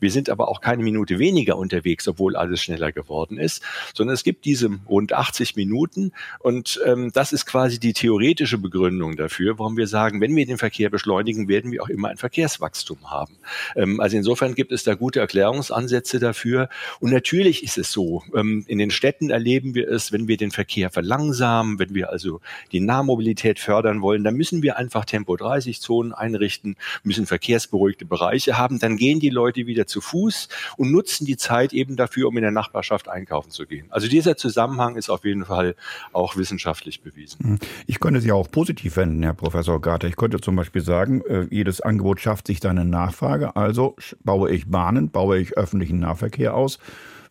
Wir 0.00 0.10
sind 0.10 0.30
aber 0.30 0.48
auch 0.48 0.60
keine 0.60 0.82
Minute 0.82 1.18
weniger 1.18 1.56
unterwegs, 1.56 2.08
obwohl 2.08 2.36
alles 2.36 2.62
schneller 2.62 2.92
geworden 2.92 3.38
ist, 3.38 3.62
sondern 3.94 4.14
es 4.14 4.24
gibt 4.24 4.44
diese 4.44 4.70
rund 4.88 5.12
80 5.12 5.56
Minuten 5.56 6.12
und 6.40 6.80
ähm, 6.86 7.10
das 7.12 7.32
ist 7.32 7.46
quasi 7.46 7.78
die 7.78 7.92
theoretische 7.92 8.58
Begründung 8.58 9.16
dafür, 9.16 9.58
warum 9.58 9.76
wir 9.76 9.86
sagen, 9.86 10.20
wenn 10.20 10.34
wir 10.34 10.46
den 10.46 10.58
Verkehr 10.58 10.90
beschleunigen, 10.90 11.48
werden 11.48 11.72
wir 11.72 11.82
auch 11.82 11.88
immer 11.88 12.08
ein 12.08 12.16
Verkehrswachstum 12.16 13.10
haben. 13.10 13.36
Ähm, 13.76 14.00
also 14.00 14.16
insofern 14.16 14.54
gibt 14.54 14.72
es 14.72 14.84
da 14.84 14.94
gute 14.94 15.20
Erklärungsansätze 15.20 16.18
dafür. 16.18 16.68
Und 17.00 17.10
natürlich 17.10 17.62
ist 17.62 17.78
es 17.78 17.92
so, 17.92 18.22
ähm, 18.34 18.64
in 18.66 18.78
den 18.78 18.90
Städten 18.90 19.30
erleben 19.30 19.74
wir 19.74 19.88
es, 19.88 20.12
wenn 20.12 20.28
wir 20.28 20.36
den 20.36 20.50
Verkehr 20.50 20.90
verlangsamen, 20.90 21.78
wenn 21.78 21.94
wir 21.94 22.10
also 22.10 22.40
die 22.72 22.80
Nahmobilität 22.80 23.58
fördern 23.58 24.02
wollen, 24.02 24.24
dann 24.24 24.34
müssen 24.34 24.62
wir 24.62 24.76
einfach 24.76 25.04
Tempo 25.04 25.36
30 25.36 25.80
Zonen 25.80 26.12
einrichten, 26.12 26.76
müssen 27.02 27.26
verkehrsberuhigte 27.26 28.04
Bereiche 28.04 28.58
haben, 28.58 28.78
dann 28.78 28.96
gehen 28.96 29.20
die 29.20 29.30
Leute 29.30 29.66
wieder 29.66 29.86
zu 29.90 30.00
Fuß 30.00 30.48
und 30.76 30.90
nutzen 30.90 31.26
die 31.26 31.36
Zeit 31.36 31.72
eben 31.72 31.96
dafür, 31.96 32.28
um 32.28 32.36
in 32.36 32.42
der 32.42 32.50
Nachbarschaft 32.50 33.08
einkaufen 33.08 33.50
zu 33.50 33.66
gehen. 33.66 33.86
Also 33.90 34.08
dieser 34.08 34.36
Zusammenhang 34.36 34.96
ist 34.96 35.10
auf 35.10 35.24
jeden 35.24 35.44
Fall 35.44 35.74
auch 36.12 36.36
wissenschaftlich 36.36 37.02
bewiesen. 37.02 37.44
Hm. 37.44 37.58
Ich 37.86 38.00
könnte 38.00 38.20
ja 38.20 38.34
auch 38.34 38.50
positiv 38.50 38.96
wenden, 38.96 39.22
Herr 39.22 39.34
Professor 39.34 39.80
Garter. 39.80 40.08
Ich 40.08 40.16
könnte 40.16 40.40
zum 40.40 40.56
Beispiel 40.56 40.82
sagen, 40.82 41.22
äh, 41.28 41.46
jedes 41.50 41.80
Angebot 41.80 42.20
schafft 42.20 42.46
sich 42.46 42.60
seine 42.60 42.84
Nachfrage. 42.84 43.56
Also 43.56 43.96
baue 44.24 44.50
ich 44.50 44.70
Bahnen, 44.70 45.10
baue 45.10 45.38
ich 45.38 45.56
öffentlichen 45.56 45.98
Nahverkehr 45.98 46.54
aus 46.54 46.78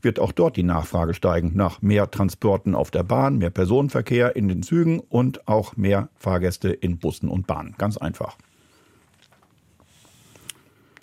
wird 0.02 0.20
auch 0.20 0.32
dort 0.32 0.56
die 0.56 0.64
Nachfrage 0.64 1.14
steigen 1.14 1.52
nach 1.56 1.82
mehr 1.82 2.10
Transporten 2.10 2.76
auf 2.76 2.92
der 2.92 3.04
Bahn, 3.04 3.38
mehr 3.38 3.50
Personenverkehr 3.50 4.36
in 4.36 4.48
den 4.48 4.64
Zügen 4.64 5.00
und 5.00 5.48
auch 5.48 5.76
mehr 5.76 6.10
Fahrgäste 6.16 6.70
in 6.70 7.00
Bussen 7.00 7.30
und 7.30 7.48
Bahnen. 7.48 7.76
Ganz 7.78 7.98
einfach. 7.98 8.38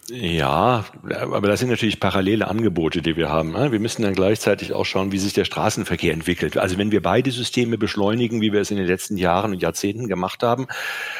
Ja, 0.08 0.84
aber 1.02 1.48
das 1.48 1.58
sind 1.58 1.68
natürlich 1.68 1.98
parallele 1.98 2.46
Angebote, 2.46 3.02
die 3.02 3.16
wir 3.16 3.28
haben. 3.28 3.50
Ne? 3.50 3.72
Wir 3.72 3.80
müssen 3.80 4.02
dann 4.02 4.14
gleichzeitig 4.14 4.72
auch 4.72 4.84
schauen, 4.84 5.10
wie 5.10 5.18
sich 5.18 5.32
der 5.32 5.44
Straßenverkehr 5.44 6.12
entwickelt. 6.12 6.56
Also 6.56 6.78
wenn 6.78 6.92
wir 6.92 7.02
beide 7.02 7.32
Systeme 7.32 7.76
beschleunigen, 7.76 8.40
wie 8.40 8.52
wir 8.52 8.60
es 8.60 8.70
in 8.70 8.76
den 8.76 8.86
letzten 8.86 9.16
Jahren 9.16 9.50
und 9.50 9.62
Jahrzehnten 9.62 10.06
gemacht 10.06 10.44
haben, 10.44 10.68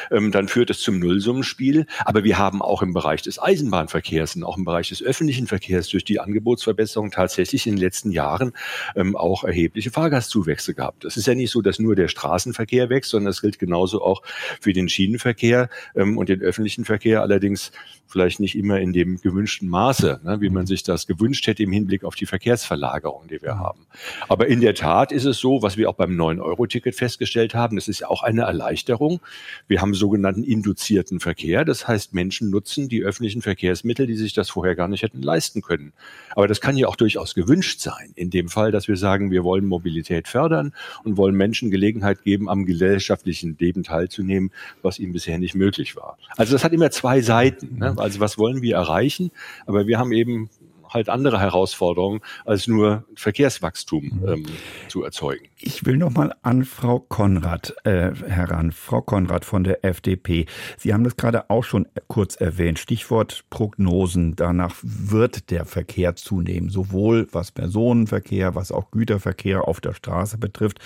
ähm, 0.09 0.31
dann 0.31 0.47
führt 0.47 0.69
es 0.69 0.79
zum 0.79 0.99
Nullsummenspiel. 0.99 1.85
Aber 2.05 2.23
wir 2.23 2.37
haben 2.37 2.61
auch 2.61 2.81
im 2.81 2.93
Bereich 2.93 3.21
des 3.21 3.41
Eisenbahnverkehrs 3.41 4.37
und 4.37 4.45
auch 4.45 4.55
im 4.57 4.63
Bereich 4.63 4.87
des 4.87 5.03
öffentlichen 5.03 5.47
Verkehrs 5.47 5.89
durch 5.89 6.05
die 6.05 6.21
Angebotsverbesserung 6.21 7.11
tatsächlich 7.11 7.67
in 7.67 7.75
den 7.75 7.81
letzten 7.81 8.11
Jahren 8.11 8.53
ähm, 8.95 9.17
auch 9.17 9.43
erhebliche 9.43 9.91
Fahrgastzuwächse 9.91 10.73
gehabt. 10.73 11.03
Es 11.03 11.17
ist 11.17 11.27
ja 11.27 11.35
nicht 11.35 11.51
so, 11.51 11.61
dass 11.61 11.79
nur 11.79 11.97
der 11.97 12.07
Straßenverkehr 12.07 12.89
wächst, 12.89 13.11
sondern 13.11 13.31
es 13.31 13.41
gilt 13.41 13.59
genauso 13.59 14.01
auch 14.01 14.21
für 14.61 14.71
den 14.71 14.87
Schienenverkehr 14.87 15.67
ähm, 15.93 16.17
und 16.17 16.29
den 16.29 16.41
öffentlichen 16.41 16.85
Verkehr. 16.85 17.21
Allerdings 17.21 17.73
vielleicht 18.07 18.39
nicht 18.39 18.57
immer 18.57 18.76
in 18.79 18.93
dem 18.93 19.19
gewünschten 19.21 19.69
Maße, 19.69 20.21
ne, 20.23 20.41
wie 20.41 20.49
man 20.49 20.65
sich 20.65 20.83
das 20.83 21.07
gewünscht 21.07 21.47
hätte 21.47 21.63
im 21.63 21.71
Hinblick 21.71 22.03
auf 22.03 22.15
die 22.15 22.25
Verkehrsverlagerung, 22.25 23.27
die 23.27 23.41
wir 23.41 23.55
mhm. 23.55 23.59
haben. 23.59 23.87
Aber 24.27 24.47
in 24.47 24.61
der 24.61 24.75
Tat 24.75 25.11
ist 25.11 25.25
es 25.25 25.39
so, 25.39 25.61
was 25.61 25.77
wir 25.77 25.89
auch 25.89 25.95
beim 25.95 26.11
9-Euro-Ticket 26.19 26.95
festgestellt 26.95 27.53
haben, 27.55 27.75
das 27.75 27.87
ist 27.87 27.99
ja 27.99 28.09
auch 28.09 28.23
eine 28.23 28.43
Erleichterung. 28.43 29.19
Wir 29.67 29.81
haben 29.81 29.93
sogenannten 29.93 30.43
induzierten 30.43 31.19
Verkehr. 31.19 31.65
Das 31.65 31.87
heißt, 31.87 32.13
Menschen 32.13 32.49
nutzen 32.49 32.89
die 32.89 33.03
öffentlichen 33.03 33.41
Verkehrsmittel, 33.41 34.07
die 34.07 34.15
sich 34.15 34.33
das 34.33 34.49
vorher 34.49 34.75
gar 34.75 34.87
nicht 34.87 35.03
hätten 35.03 35.21
leisten 35.21 35.61
können. 35.61 35.93
Aber 36.31 36.47
das 36.47 36.61
kann 36.61 36.77
ja 36.77 36.87
auch 36.87 36.95
durchaus 36.95 37.33
gewünscht 37.35 37.79
sein. 37.79 38.11
In 38.15 38.29
dem 38.29 38.49
Fall, 38.49 38.71
dass 38.71 38.87
wir 38.87 38.97
sagen, 38.97 39.31
wir 39.31 39.43
wollen 39.43 39.65
Mobilität 39.65 40.27
fördern 40.27 40.73
und 41.03 41.17
wollen 41.17 41.35
Menschen 41.35 41.71
Gelegenheit 41.71 42.23
geben, 42.23 42.49
am 42.49 42.65
gesellschaftlichen 42.65 43.57
Leben 43.59 43.83
teilzunehmen, 43.83 44.51
was 44.81 44.99
ihnen 44.99 45.13
bisher 45.13 45.37
nicht 45.37 45.55
möglich 45.55 45.95
war. 45.95 46.17
Also 46.35 46.53
das 46.53 46.63
hat 46.63 46.73
immer 46.73 46.91
zwei 46.91 47.21
Seiten. 47.21 47.77
Ne? 47.79 47.95
Also 47.97 48.19
was 48.19 48.37
wollen 48.37 48.61
wir 48.61 48.66
erreichen? 48.71 49.31
Aber 49.65 49.87
wir 49.87 49.99
haben 49.99 50.11
eben 50.11 50.49
halt 50.93 51.09
andere 51.09 51.39
Herausforderungen, 51.39 52.21
als 52.45 52.67
nur 52.67 53.05
Verkehrswachstum 53.15 54.19
mhm. 54.21 54.27
ähm, 54.27 54.45
zu 54.87 55.03
erzeugen. 55.03 55.47
Ich 55.59 55.85
will 55.85 55.97
noch 55.97 56.11
mal 56.11 56.33
an 56.43 56.65
Frau 56.65 56.99
Konrad 56.99 57.75
äh, 57.83 58.11
heran. 58.13 58.71
Frau 58.71 59.01
Konrad 59.01 59.45
von 59.45 59.63
der 59.63 59.83
FDP. 59.83 60.45
Sie 60.77 60.93
haben 60.93 61.03
das 61.03 61.17
gerade 61.17 61.49
auch 61.49 61.63
schon 61.63 61.87
kurz 62.07 62.35
erwähnt. 62.35 62.79
Stichwort 62.79 63.45
Prognosen. 63.49 64.35
Danach 64.35 64.75
wird 64.81 65.49
der 65.49 65.65
Verkehr 65.65 66.15
zunehmen, 66.15 66.69
sowohl 66.69 67.27
was 67.31 67.51
Personenverkehr, 67.51 68.55
was 68.55 68.71
auch 68.71 68.91
Güterverkehr 68.91 69.67
auf 69.67 69.81
der 69.81 69.93
Straße 69.93 70.37
betrifft. 70.37 70.79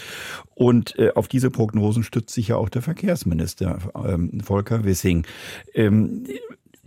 Und 0.55 0.97
äh, 0.97 1.11
auf 1.15 1.27
diese 1.27 1.51
Prognosen 1.51 2.03
stützt 2.03 2.33
sich 2.33 2.49
ja 2.49 2.55
auch 2.55 2.69
der 2.69 2.81
Verkehrsminister 2.81 3.79
ähm, 4.05 4.39
Volker 4.41 4.83
Wissing. 4.83 5.25
Ähm, 5.73 6.23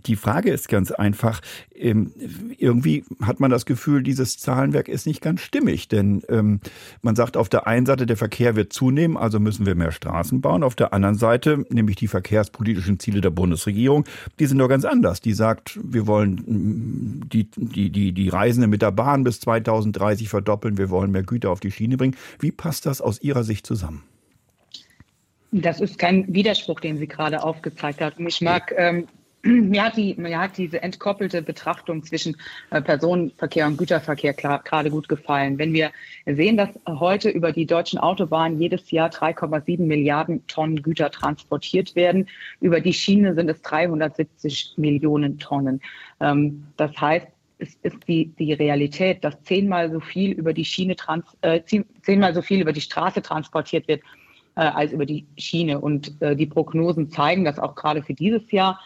die 0.05 0.15
Frage 0.15 0.51
ist 0.51 0.69
ganz 0.69 0.91
einfach, 0.91 1.41
ähm, 1.73 2.11
irgendwie 2.57 3.03
hat 3.21 3.39
man 3.39 3.51
das 3.51 3.65
Gefühl, 3.65 4.03
dieses 4.03 4.37
Zahlenwerk 4.37 4.87
ist 4.87 5.07
nicht 5.07 5.21
ganz 5.21 5.41
stimmig, 5.41 5.87
denn 5.87 6.21
ähm, 6.29 6.59
man 7.01 7.15
sagt 7.15 7.37
auf 7.37 7.49
der 7.49 7.67
einen 7.67 7.85
Seite, 7.85 8.05
der 8.05 8.17
Verkehr 8.17 8.55
wird 8.55 8.73
zunehmen, 8.73 9.17
also 9.17 9.39
müssen 9.39 9.65
wir 9.65 9.75
mehr 9.75 9.91
Straßen 9.91 10.41
bauen. 10.41 10.63
Auf 10.63 10.75
der 10.75 10.93
anderen 10.93 11.15
Seite, 11.15 11.65
nämlich 11.69 11.95
die 11.95 12.07
verkehrspolitischen 12.07 12.99
Ziele 12.99 13.21
der 13.21 13.29
Bundesregierung, 13.31 14.05
die 14.39 14.45
sind 14.45 14.59
doch 14.59 14.69
ganz 14.69 14.85
anders. 14.85 15.21
Die 15.21 15.33
sagt, 15.33 15.79
wir 15.83 16.07
wollen 16.07 16.35
mm, 16.45 17.29
die, 17.29 17.49
die, 17.55 17.89
die, 17.89 18.11
die 18.11 18.29
Reisenden 18.29 18.69
mit 18.69 18.81
der 18.81 18.91
Bahn 18.91 19.23
bis 19.23 19.39
2030 19.41 20.29
verdoppeln, 20.29 20.77
wir 20.77 20.89
wollen 20.89 21.11
mehr 21.11 21.23
Güter 21.23 21.49
auf 21.49 21.59
die 21.59 21.71
Schiene 21.71 21.97
bringen. 21.97 22.15
Wie 22.39 22.51
passt 22.51 22.85
das 22.85 23.01
aus 23.01 23.21
Ihrer 23.21 23.43
Sicht 23.43 23.65
zusammen? 23.65 24.03
Das 25.51 25.79
ist 25.79 25.97
kein 25.97 26.33
Widerspruch, 26.33 26.81
den 26.81 26.97
sie 26.97 27.07
gerade 27.07 27.41
aufgezeigt 27.41 28.01
hat. 28.01 28.19
Und 28.19 28.27
ich 28.27 28.41
mag 28.41 28.73
ähm, 28.75 29.07
mir 29.45 29.83
hat, 29.83 29.95
die, 29.95 30.15
mir 30.17 30.39
hat 30.39 30.57
diese 30.57 30.81
entkoppelte 30.81 31.41
Betrachtung 31.41 32.03
zwischen 32.03 32.35
äh, 32.71 32.81
Personenverkehr 32.81 33.67
und 33.67 33.77
Güterverkehr 33.77 34.33
gerade 34.33 34.89
gut 34.89 35.07
gefallen. 35.07 35.59
Wenn 35.59 35.73
wir 35.73 35.91
sehen, 36.25 36.57
dass 36.57 36.69
heute 36.87 37.29
über 37.29 37.51
die 37.51 37.65
deutschen 37.65 37.99
Autobahnen 37.99 38.59
jedes 38.59 38.89
Jahr 38.89 39.09
3,7 39.09 39.81
Milliarden 39.81 40.45
Tonnen 40.47 40.81
Güter 40.81 41.11
transportiert 41.11 41.95
werden, 41.95 42.27
über 42.59 42.81
die 42.81 42.93
Schiene 42.93 43.35
sind 43.35 43.49
es 43.49 43.61
370 43.61 44.73
Millionen 44.77 45.37
Tonnen. 45.37 45.79
Ähm, 46.19 46.65
das 46.77 46.99
heißt, 46.99 47.27
es 47.57 47.77
ist 47.83 48.07
die, 48.07 48.33
die 48.37 48.53
Realität, 48.53 49.23
dass 49.23 49.41
zehnmal 49.43 49.91
so 49.91 49.99
viel 49.99 50.31
über 50.31 50.53
die 50.53 50.65
Schiene 50.65 50.95
trans, 50.95 51.25
äh, 51.41 51.61
zehnmal 52.01 52.33
so 52.33 52.41
viel 52.41 52.61
über 52.61 52.73
die 52.73 52.81
Straße 52.81 53.21
transportiert 53.21 53.87
wird 53.87 54.01
äh, 54.55 54.61
als 54.61 54.91
über 54.91 55.05
die 55.05 55.25
Schiene. 55.37 55.79
Und 55.79 56.19
äh, 56.21 56.35
die 56.35 56.47
Prognosen 56.47 57.09
zeigen, 57.09 57.45
dass 57.45 57.59
auch 57.59 57.75
gerade 57.75 58.03
für 58.03 58.13
dieses 58.13 58.51
Jahr 58.51 58.79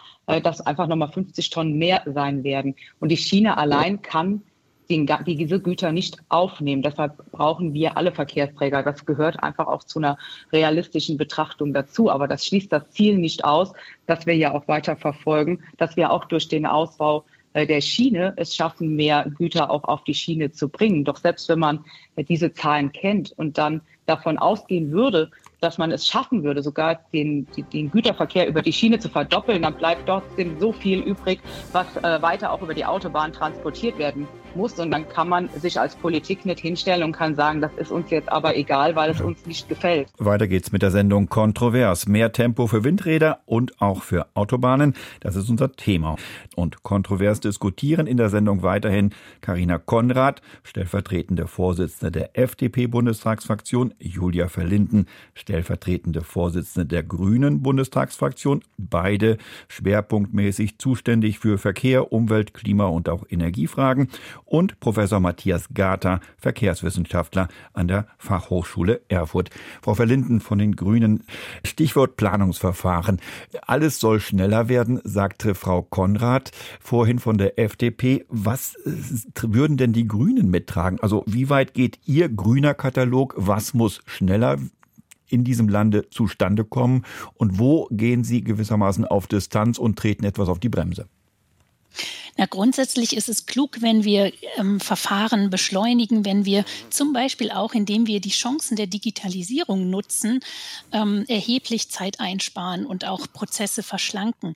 dass 0.43 0.61
einfach 0.61 0.87
nochmal 0.87 1.11
50 1.11 1.49
Tonnen 1.49 1.77
mehr 1.77 2.03
sein 2.05 2.43
werden. 2.43 2.75
Und 2.99 3.09
die 3.09 3.17
Schiene 3.17 3.57
allein 3.57 4.01
kann 4.01 4.43
den, 4.89 5.07
diese 5.25 5.61
Güter 5.61 5.91
nicht 5.91 6.17
aufnehmen. 6.29 6.81
Deshalb 6.81 7.31
brauchen 7.31 7.73
wir 7.73 7.95
alle 7.95 8.11
Verkehrsträger. 8.11 8.83
Das 8.83 9.05
gehört 9.05 9.41
einfach 9.41 9.67
auch 9.67 9.83
zu 9.83 9.99
einer 9.99 10.17
realistischen 10.51 11.17
Betrachtung 11.17 11.73
dazu. 11.73 12.09
Aber 12.09 12.27
das 12.27 12.45
schließt 12.45 12.71
das 12.71 12.89
Ziel 12.89 13.17
nicht 13.17 13.43
aus, 13.43 13.73
dass 14.07 14.25
wir 14.25 14.35
ja 14.35 14.53
auch 14.53 14.67
weiter 14.67 14.95
verfolgen, 14.95 15.61
dass 15.77 15.95
wir 15.95 16.11
auch 16.11 16.25
durch 16.25 16.47
den 16.47 16.65
Ausbau 16.65 17.23
äh, 17.53 17.67
der 17.67 17.81
Schiene 17.81 18.33
es 18.37 18.55
schaffen, 18.55 18.95
mehr 18.95 19.31
Güter 19.37 19.69
auch 19.69 19.83
auf 19.83 20.03
die 20.03 20.15
Schiene 20.15 20.51
zu 20.51 20.69
bringen. 20.69 21.05
Doch 21.05 21.17
selbst 21.17 21.49
wenn 21.49 21.59
man 21.59 21.85
äh, 22.15 22.23
diese 22.23 22.53
Zahlen 22.53 22.91
kennt 22.91 23.31
und 23.37 23.57
dann 23.57 23.81
davon 24.07 24.39
ausgehen 24.39 24.91
würde, 24.91 25.29
dass 25.61 25.77
man 25.77 25.91
es 25.91 26.07
schaffen 26.07 26.43
würde, 26.43 26.61
sogar 26.61 26.99
den, 27.13 27.47
den 27.73 27.91
Güterverkehr 27.91 28.47
über 28.47 28.61
die 28.61 28.73
Schiene 28.73 28.99
zu 28.99 29.09
verdoppeln, 29.09 29.61
dann 29.61 29.75
bleibt 29.75 30.07
trotzdem 30.07 30.59
so 30.59 30.71
viel 30.71 30.99
übrig, 30.99 31.41
was 31.71 31.97
äh, 31.97 32.21
weiter 32.21 32.51
auch 32.51 32.61
über 32.61 32.73
die 32.73 32.85
Autobahn 32.85 33.33
transportiert 33.33 33.97
werden 33.97 34.27
muss. 34.55 34.79
Und 34.79 34.91
dann 34.91 35.07
kann 35.07 35.29
man 35.29 35.49
sich 35.49 35.79
als 35.79 35.95
Politik 35.95 36.45
nicht 36.45 36.59
hinstellen 36.59 37.03
und 37.03 37.11
kann 37.11 37.35
sagen, 37.35 37.61
das 37.61 37.71
ist 37.77 37.91
uns 37.91 38.09
jetzt 38.09 38.29
aber 38.29 38.55
egal, 38.55 38.95
weil 38.95 39.11
es 39.11 39.21
uns 39.21 39.45
nicht 39.45 39.69
gefällt. 39.69 40.09
Weiter 40.17 40.47
geht's 40.47 40.71
mit 40.71 40.81
der 40.81 40.91
Sendung 40.91 41.29
Kontrovers. 41.29 42.07
Mehr 42.07 42.31
Tempo 42.31 42.67
für 42.67 42.83
Windräder 42.83 43.39
und 43.45 43.81
auch 43.81 44.03
für 44.03 44.27
Autobahnen. 44.33 44.93
Das 45.19 45.35
ist 45.35 45.49
unser 45.49 45.71
Thema. 45.73 46.15
Und 46.55 46.83
kontrovers 46.83 47.39
diskutieren 47.39 48.07
in 48.07 48.17
der 48.17 48.29
Sendung 48.29 48.63
weiterhin 48.63 49.11
Karina 49.41 49.77
Konrad, 49.77 50.41
stellvertretende 50.63 51.47
Vorsitzende 51.47 52.11
der 52.11 52.37
FDP-Bundestagsfraktion, 52.37 53.93
Julia 53.99 54.47
Verlinden, 54.47 55.07
stellvertretende 55.33 56.21
Vorsitzende 56.21 56.85
der 56.85 57.03
Grünen 57.03 57.61
Bundestagsfraktion, 57.61 58.63
beide 58.77 59.37
schwerpunktmäßig 59.67 60.77
zuständig 60.77 61.39
für 61.39 61.57
Verkehr, 61.57 62.11
Umwelt, 62.11 62.53
Klima 62.53 62.85
und 62.85 63.09
auch 63.09 63.25
Energiefragen 63.29 64.09
und 64.49 64.79
Professor 64.79 65.19
Matthias 65.19 65.69
Gater, 65.73 66.19
Verkehrswissenschaftler 66.37 67.47
an 67.73 67.87
der 67.87 68.07
Fachhochschule 68.17 69.01
Erfurt. 69.07 69.51
Frau 69.81 69.93
Verlinden 69.93 70.41
von 70.41 70.57
den 70.57 70.75
Grünen, 70.75 71.23
Stichwort 71.65 72.17
Planungsverfahren. 72.17 73.19
Alles 73.61 73.99
soll 73.99 74.19
schneller 74.19 74.67
werden, 74.67 74.99
sagte 75.03 75.55
Frau 75.55 75.83
Konrad 75.83 76.51
vorhin 76.79 77.19
von 77.19 77.37
der 77.37 77.59
FDP. 77.59 78.25
Was 78.29 78.75
würden 79.41 79.77
denn 79.77 79.93
die 79.93 80.07
Grünen 80.07 80.49
mittragen? 80.49 80.99
Also 80.99 81.23
wie 81.27 81.49
weit 81.49 81.73
geht 81.73 81.99
Ihr 82.05 82.29
grüner 82.29 82.73
Katalog? 82.73 83.35
Was 83.37 83.73
muss 83.73 84.01
schneller 84.05 84.57
in 85.27 85.43
diesem 85.43 85.69
Lande 85.69 86.09
zustande 86.09 86.65
kommen 86.65 87.05
und 87.35 87.59
wo 87.59 87.87
gehen 87.91 88.23
Sie 88.23 88.43
gewissermaßen 88.43 89.05
auf 89.05 89.27
Distanz 89.27 89.77
und 89.77 89.97
treten 89.97 90.25
etwas 90.25 90.49
auf 90.49 90.59
die 90.59 90.69
Bremse? 90.69 91.07
Na, 92.37 92.45
grundsätzlich 92.45 93.15
ist 93.15 93.27
es 93.29 93.45
klug, 93.45 93.81
wenn 93.81 94.03
wir 94.03 94.31
ähm, 94.57 94.79
Verfahren 94.79 95.49
beschleunigen, 95.49 96.23
wenn 96.25 96.45
wir 96.45 96.63
zum 96.89 97.13
Beispiel 97.13 97.51
auch, 97.51 97.73
indem 97.73 98.07
wir 98.07 98.21
die 98.21 98.29
Chancen 98.29 98.77
der 98.77 98.87
Digitalisierung 98.87 99.89
nutzen, 99.89 100.39
ähm, 100.91 101.25
erheblich 101.27 101.89
Zeit 101.89 102.19
einsparen 102.19 102.85
und 102.85 103.05
auch 103.05 103.27
Prozesse 103.33 103.83
verschlanken. 103.83 104.55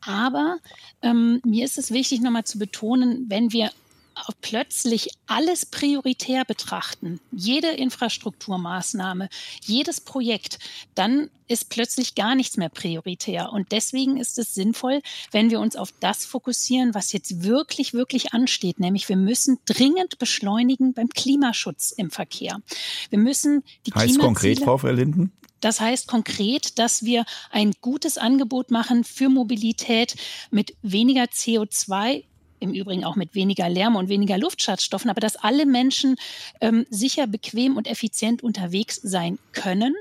Aber 0.00 0.58
ähm, 1.02 1.40
mir 1.44 1.64
ist 1.64 1.76
es 1.76 1.90
wichtig, 1.90 2.20
nochmal 2.20 2.44
zu 2.44 2.58
betonen, 2.58 3.26
wenn 3.28 3.52
wir 3.52 3.70
plötzlich 4.40 5.10
alles 5.26 5.66
prioritär 5.66 6.44
betrachten, 6.44 7.20
jede 7.32 7.68
Infrastrukturmaßnahme, 7.68 9.28
jedes 9.64 10.00
Projekt, 10.00 10.58
dann 10.94 11.30
ist 11.46 11.70
plötzlich 11.70 12.14
gar 12.14 12.34
nichts 12.34 12.56
mehr 12.56 12.68
prioritär. 12.68 13.52
Und 13.52 13.72
deswegen 13.72 14.18
ist 14.18 14.38
es 14.38 14.54
sinnvoll, 14.54 15.00
wenn 15.30 15.50
wir 15.50 15.60
uns 15.60 15.76
auf 15.76 15.92
das 16.00 16.24
fokussieren, 16.24 16.94
was 16.94 17.12
jetzt 17.12 17.42
wirklich, 17.42 17.94
wirklich 17.94 18.34
ansteht, 18.34 18.80
nämlich 18.80 19.08
wir 19.08 19.16
müssen 19.16 19.58
dringend 19.64 20.18
beschleunigen 20.18 20.92
beim 20.92 21.08
Klimaschutz 21.08 21.92
im 21.92 22.10
Verkehr. 22.10 22.60
Wir 23.10 23.18
müssen 23.18 23.64
die 23.86 23.92
Heißt 23.92 24.18
konkret, 24.18 24.60
Frau 24.60 24.78
Verlinden? 24.78 25.32
Das 25.60 25.80
heißt 25.80 26.06
konkret, 26.06 26.78
dass 26.78 27.02
wir 27.02 27.24
ein 27.50 27.72
gutes 27.80 28.18
Angebot 28.18 28.70
machen 28.70 29.04
für 29.04 29.28
Mobilität 29.28 30.14
mit 30.50 30.76
weniger 30.82 31.24
CO2 31.24 32.24
im 32.60 32.72
Übrigen 32.72 33.04
auch 33.04 33.16
mit 33.16 33.34
weniger 33.34 33.68
Lärm 33.68 33.96
und 33.96 34.08
weniger 34.08 34.38
Luftschadstoffen, 34.38 35.10
aber 35.10 35.20
dass 35.20 35.36
alle 35.36 35.66
Menschen 35.66 36.16
ähm, 36.60 36.86
sicher, 36.90 37.26
bequem 37.26 37.76
und 37.76 37.86
effizient 37.86 38.42
unterwegs 38.42 38.96
sein 39.02 39.38
können. 39.52 39.94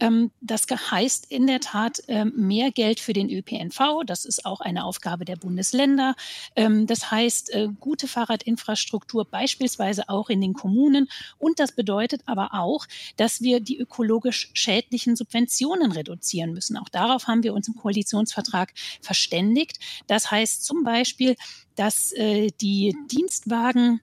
Ähm, 0.00 0.30
das 0.40 0.66
heißt 0.68 1.30
in 1.30 1.46
der 1.46 1.60
Tat 1.60 2.02
ähm, 2.08 2.32
mehr 2.36 2.70
Geld 2.70 3.00
für 3.00 3.12
den 3.12 3.30
ÖPNV. 3.30 4.04
Das 4.06 4.24
ist 4.24 4.46
auch 4.46 4.60
eine 4.60 4.84
Aufgabe 4.84 5.24
der 5.24 5.36
Bundesländer. 5.36 6.14
Ähm, 6.56 6.86
das 6.86 7.10
heißt 7.10 7.54
äh, 7.54 7.68
gute 7.80 8.08
Fahrradinfrastruktur 8.08 9.24
beispielsweise 9.24 10.08
auch 10.08 10.30
in 10.30 10.40
den 10.40 10.54
Kommunen. 10.54 11.08
Und 11.38 11.60
das 11.60 11.72
bedeutet 11.72 12.22
aber 12.26 12.54
auch, 12.54 12.86
dass 13.16 13.42
wir 13.42 13.60
die 13.60 13.78
ökologisch 13.78 14.50
schädlichen 14.54 15.16
Subventionen 15.16 15.92
reduzieren 15.92 16.52
müssen. 16.52 16.76
Auch 16.76 16.88
darauf 16.88 17.26
haben 17.26 17.42
wir 17.42 17.54
uns 17.54 17.68
im 17.68 17.76
Koalitionsvertrag 17.76 18.72
verständigt. 19.00 19.78
Das 20.06 20.30
heißt 20.30 20.64
zum 20.64 20.84
Beispiel, 20.84 21.36
dass 21.76 22.12
äh, 22.12 22.50
die 22.60 22.94
Dienstwagen 23.10 24.00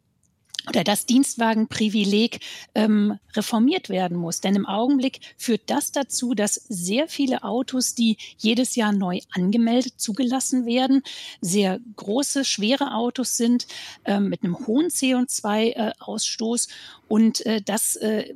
oder 0.68 0.84
das 0.84 1.06
Dienstwagenprivileg 1.06 2.40
ähm, 2.76 3.18
reformiert 3.36 3.90
werden 3.90 4.18
muss. 4.18 4.42
Denn 4.42 4.56
im 4.56 4.66
Augenblick 4.66 5.20
führt 5.38 5.62
das 5.68 5.92
dazu, 5.92 6.34
dass 6.34 6.56
sehr 6.56 7.08
viele 7.08 7.44
Autos, 7.44 7.96
die 7.96 8.18
jedes 8.38 8.76
Jahr 8.76 8.92
neu 8.92 9.20
angemeldet 9.32 9.94
zugelassen 9.98 10.66
werden, 10.66 11.04
sehr 11.42 11.80
große, 11.96 12.46
schwere 12.46 12.94
Autos 12.94 13.38
sind 13.38 13.68
ähm, 14.06 14.30
mit 14.30 14.44
einem 14.44 14.68
hohen 14.68 14.88
CO2-Ausstoß. 14.88 16.68
Äh, 16.68 16.72
und 17.08 17.46
äh, 17.46 17.62
das, 17.62 17.96
äh, 17.96 18.34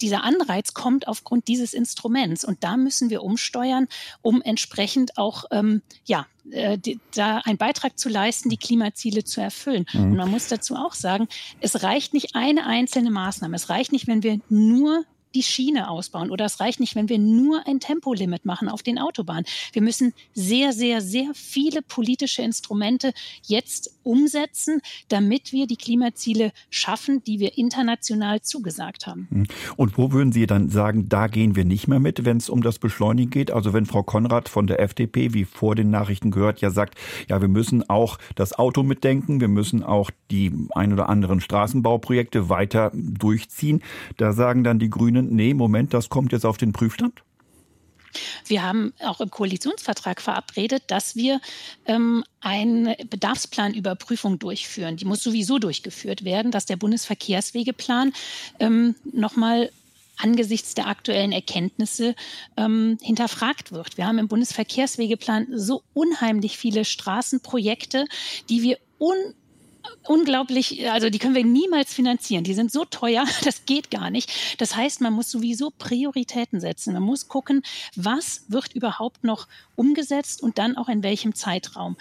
dieser 0.00 0.22
Anreiz 0.22 0.74
kommt 0.74 1.08
aufgrund 1.08 1.48
dieses 1.48 1.74
Instruments. 1.74 2.44
Und 2.44 2.62
da 2.62 2.76
müssen 2.76 3.10
wir 3.10 3.22
umsteuern, 3.22 3.88
um 4.22 4.42
entsprechend 4.42 5.18
auch 5.18 5.44
ähm, 5.50 5.82
ja, 6.04 6.26
äh, 6.50 6.78
da 7.14 7.38
einen 7.38 7.58
Beitrag 7.58 7.98
zu 7.98 8.08
leisten, 8.08 8.48
die 8.48 8.56
Klimaziele 8.56 9.24
zu 9.24 9.40
erfüllen. 9.40 9.86
Mhm. 9.92 10.02
Und 10.02 10.16
man 10.16 10.30
muss 10.30 10.48
dazu 10.48 10.76
auch 10.76 10.94
sagen, 10.94 11.28
es 11.60 11.82
reicht 11.82 12.14
nicht 12.14 12.34
eine 12.34 12.66
einzelne 12.66 13.10
Maßnahme. 13.10 13.56
Es 13.56 13.68
reicht 13.68 13.92
nicht, 13.92 14.06
wenn 14.06 14.22
wir 14.22 14.40
nur 14.48 15.04
die 15.36 15.42
Schiene 15.42 15.90
ausbauen. 15.90 16.30
Oder 16.30 16.46
es 16.46 16.60
reicht 16.60 16.80
nicht, 16.80 16.96
wenn 16.96 17.10
wir 17.10 17.18
nur 17.18 17.66
ein 17.66 17.78
Tempolimit 17.78 18.46
machen 18.46 18.68
auf 18.68 18.82
den 18.82 18.98
Autobahnen. 18.98 19.44
Wir 19.72 19.82
müssen 19.82 20.14
sehr, 20.32 20.72
sehr, 20.72 21.02
sehr 21.02 21.32
viele 21.34 21.82
politische 21.82 22.40
Instrumente 22.40 23.12
jetzt 23.44 23.90
umsetzen, 24.02 24.80
damit 25.08 25.52
wir 25.52 25.66
die 25.66 25.76
Klimaziele 25.76 26.52
schaffen, 26.70 27.22
die 27.24 27.38
wir 27.38 27.58
international 27.58 28.40
zugesagt 28.40 29.06
haben. 29.06 29.28
Hm. 29.30 29.46
Und 29.76 29.98
wo 29.98 30.10
würden 30.10 30.32
Sie 30.32 30.46
dann 30.46 30.70
sagen, 30.70 31.08
da 31.10 31.26
gehen 31.26 31.54
wir 31.54 31.66
nicht 31.66 31.86
mehr 31.86 32.00
mit, 32.00 32.24
wenn 32.24 32.38
es 32.38 32.48
um 32.48 32.62
das 32.62 32.78
Beschleunigen 32.78 33.30
geht? 33.30 33.50
Also 33.50 33.74
wenn 33.74 33.84
Frau 33.84 34.02
Konrad 34.02 34.48
von 34.48 34.66
der 34.66 34.80
FDP, 34.80 35.34
wie 35.34 35.44
vor 35.44 35.74
den 35.74 35.90
Nachrichten 35.90 36.30
gehört, 36.30 36.62
ja 36.62 36.70
sagt, 36.70 36.96
ja, 37.28 37.42
wir 37.42 37.48
müssen 37.48 37.88
auch 37.90 38.16
das 38.36 38.58
Auto 38.58 38.82
mitdenken, 38.82 39.40
wir 39.40 39.48
müssen 39.48 39.82
auch 39.82 40.10
die 40.30 40.50
ein 40.74 40.94
oder 40.94 41.10
anderen 41.10 41.40
Straßenbauprojekte 41.40 42.48
weiter 42.48 42.90
durchziehen. 42.94 43.82
Da 44.16 44.32
sagen 44.32 44.64
dann 44.64 44.78
die 44.78 44.88
Grünen, 44.88 45.25
nee, 45.30 45.54
Moment, 45.54 45.94
das 45.94 46.08
kommt 46.08 46.32
jetzt 46.32 46.46
auf 46.46 46.56
den 46.56 46.72
Prüfstand? 46.72 47.22
Wir 48.46 48.62
haben 48.62 48.92
auch 49.00 49.20
im 49.20 49.30
Koalitionsvertrag 49.30 50.20
verabredet, 50.20 50.84
dass 50.86 51.16
wir 51.16 51.40
ähm, 51.84 52.24
eine 52.40 52.96
Bedarfsplanüberprüfung 53.10 54.38
durchführen. 54.38 54.96
Die 54.96 55.04
muss 55.04 55.22
sowieso 55.22 55.58
durchgeführt 55.58 56.24
werden, 56.24 56.50
dass 56.50 56.66
der 56.66 56.76
Bundesverkehrswegeplan 56.76 58.12
ähm, 58.58 58.94
nochmal 59.12 59.70
angesichts 60.18 60.74
der 60.74 60.86
aktuellen 60.86 61.32
Erkenntnisse 61.32 62.14
ähm, 62.56 62.96
hinterfragt 63.02 63.72
wird. 63.72 63.98
Wir 63.98 64.06
haben 64.06 64.18
im 64.18 64.28
Bundesverkehrswegeplan 64.28 65.48
so 65.52 65.82
unheimlich 65.92 66.56
viele 66.56 66.84
Straßenprojekte, 66.86 68.06
die 68.48 68.62
wir 68.62 68.78
un 68.98 69.16
unglaublich, 70.04 70.90
also 70.90 71.10
die 71.10 71.18
können 71.18 71.34
wir 71.34 71.44
niemals 71.44 71.92
finanzieren. 71.92 72.44
Die 72.44 72.54
sind 72.54 72.72
so 72.72 72.84
teuer, 72.84 73.24
das 73.44 73.64
geht 73.66 73.90
gar 73.90 74.10
nicht. 74.10 74.30
Das 74.58 74.76
heißt, 74.76 75.00
man 75.00 75.12
muss 75.12 75.30
sowieso 75.30 75.70
Prioritäten 75.70 76.60
setzen. 76.60 76.94
Man 76.94 77.02
muss 77.02 77.28
gucken, 77.28 77.62
was 77.94 78.44
wird 78.48 78.74
überhaupt 78.74 79.24
noch 79.24 79.48
umgesetzt 79.74 80.42
und 80.42 80.58
dann 80.58 80.76
auch 80.76 80.88
in 80.88 81.02
welchem 81.02 81.34
Zeitraum. 81.34 81.96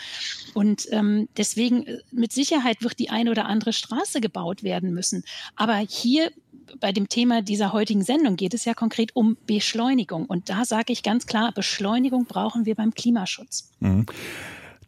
Und 0.53 0.87
ähm, 0.91 1.27
deswegen 1.37 1.85
äh, 1.87 1.99
mit 2.11 2.31
Sicherheit 2.31 2.81
wird 2.81 2.99
die 2.99 3.09
eine 3.09 3.31
oder 3.31 3.45
andere 3.45 3.73
Straße 3.73 4.21
gebaut 4.21 4.63
werden 4.63 4.93
müssen. 4.93 5.23
Aber 5.55 5.77
hier 5.77 6.31
bei 6.79 6.91
dem 6.91 7.09
Thema 7.09 7.41
dieser 7.41 7.73
heutigen 7.73 8.03
Sendung 8.03 8.35
geht 8.35 8.53
es 8.53 8.65
ja 8.65 8.73
konkret 8.73 9.15
um 9.15 9.37
Beschleunigung. 9.45 10.25
Und 10.25 10.49
da 10.49 10.65
sage 10.65 10.93
ich 10.93 11.03
ganz 11.03 11.25
klar, 11.25 11.51
Beschleunigung 11.51 12.25
brauchen 12.25 12.65
wir 12.65 12.75
beim 12.75 12.93
Klimaschutz. 12.93 13.71
Mhm. 13.79 14.05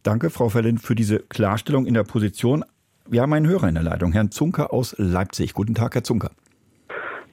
Danke, 0.04 0.30
Frau 0.30 0.50
Fellin, 0.50 0.78
für 0.78 0.96
diese 0.96 1.20
Klarstellung 1.20 1.86
in 1.86 1.94
der 1.94 2.04
Position. 2.04 2.64
Wir 3.10 3.22
haben 3.22 3.32
einen 3.32 3.48
Hörer 3.48 3.70
in 3.70 3.76
der 3.76 3.84
Leitung, 3.84 4.12
Herrn 4.12 4.32
Zunker 4.32 4.74
aus 4.74 4.94
Leipzig. 4.98 5.54
Guten 5.54 5.76
Tag, 5.76 5.96
Herr 5.96 6.04
Zunker. 6.04 6.32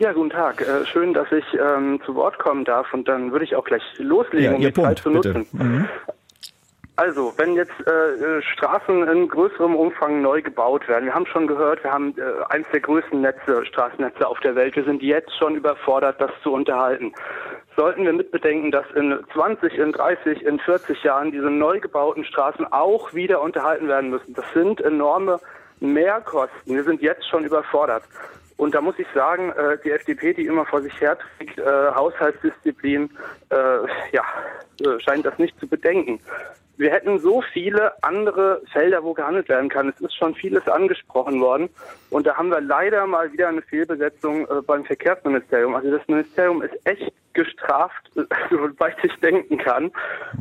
Ja, 0.00 0.12
guten 0.12 0.30
Tag. 0.30 0.60
Äh, 0.60 0.86
schön, 0.86 1.14
dass 1.14 1.30
ich 1.32 1.44
ähm, 1.54 2.00
zu 2.06 2.14
Wort 2.14 2.38
kommen 2.38 2.64
darf 2.64 2.92
und 2.94 3.08
dann 3.08 3.32
würde 3.32 3.44
ich 3.44 3.56
auch 3.56 3.64
gleich 3.64 3.82
loslegen, 3.98 4.44
ja, 4.44 4.54
um 4.54 4.60
die 4.60 4.70
Punkt, 4.70 4.88
Zeit 4.90 4.98
zu 5.00 5.10
nutzen. 5.10 5.46
Mhm. 5.52 5.88
Also, 6.96 7.32
wenn 7.36 7.54
jetzt 7.54 7.72
äh, 7.88 8.40
Straßen 8.40 9.08
in 9.08 9.28
größerem 9.28 9.74
Umfang 9.74 10.22
neu 10.22 10.42
gebaut 10.42 10.86
werden, 10.86 11.06
wir 11.06 11.14
haben 11.14 11.26
schon 11.26 11.48
gehört, 11.48 11.82
wir 11.82 11.92
haben 11.92 12.14
äh, 12.18 12.22
eines 12.50 12.68
der 12.72 12.80
größten 12.80 13.20
Netze, 13.20 13.66
Straßennetze 13.66 14.28
auf 14.28 14.38
der 14.40 14.54
Welt. 14.54 14.76
Wir 14.76 14.84
sind 14.84 15.02
jetzt 15.02 15.36
schon 15.36 15.56
überfordert, 15.56 16.20
das 16.20 16.30
zu 16.44 16.52
unterhalten. 16.52 17.12
Sollten 17.76 18.04
wir 18.04 18.12
mitbedenken, 18.12 18.70
dass 18.70 18.86
in 18.94 19.18
20, 19.32 19.74
in 19.74 19.90
30, 19.90 20.42
in 20.42 20.60
40 20.60 21.02
Jahren 21.02 21.32
diese 21.32 21.50
neu 21.50 21.80
gebauten 21.80 22.24
Straßen 22.24 22.64
auch 22.72 23.12
wieder 23.12 23.42
unterhalten 23.42 23.88
werden 23.88 24.10
müssen. 24.10 24.32
Das 24.34 24.44
sind 24.54 24.80
enorme 24.80 25.40
Mehrkosten. 25.92 26.74
Wir 26.74 26.84
sind 26.84 27.02
jetzt 27.02 27.28
schon 27.28 27.44
überfordert. 27.44 28.04
Und 28.56 28.74
da 28.74 28.80
muss 28.80 28.98
ich 28.98 29.06
sagen, 29.14 29.50
äh, 29.50 29.78
die 29.84 29.90
FDP, 29.90 30.32
die 30.32 30.46
immer 30.46 30.64
vor 30.64 30.80
sich 30.80 31.00
herträgt, 31.00 31.58
äh, 31.58 31.90
Haushaltsdisziplin, 31.94 33.10
äh, 33.50 33.56
ja, 34.12 34.22
äh, 34.80 35.00
scheint 35.00 35.26
das 35.26 35.38
nicht 35.38 35.58
zu 35.58 35.66
bedenken. 35.66 36.20
Wir 36.76 36.90
hätten 36.90 37.18
so 37.20 37.42
viele 37.52 37.92
andere 38.02 38.62
Felder, 38.72 39.04
wo 39.04 39.14
gehandelt 39.14 39.48
werden 39.48 39.68
kann. 39.68 39.88
Es 39.88 40.00
ist 40.00 40.16
schon 40.16 40.34
vieles 40.34 40.66
angesprochen 40.68 41.40
worden. 41.40 41.68
Und 42.10 42.26
da 42.26 42.36
haben 42.36 42.48
wir 42.48 42.60
leider 42.60 43.06
mal 43.06 43.32
wieder 43.32 43.48
eine 43.48 43.62
Fehlbesetzung 43.62 44.46
äh, 44.48 44.62
beim 44.66 44.84
Verkehrsministerium. 44.84 45.74
Also 45.74 45.90
das 45.90 46.06
Ministerium 46.08 46.62
ist 46.62 46.74
echt 46.84 47.12
gestraft, 47.34 48.10
soweit 48.50 48.96
ich 49.02 49.14
denken 49.20 49.58
kann. 49.58 49.86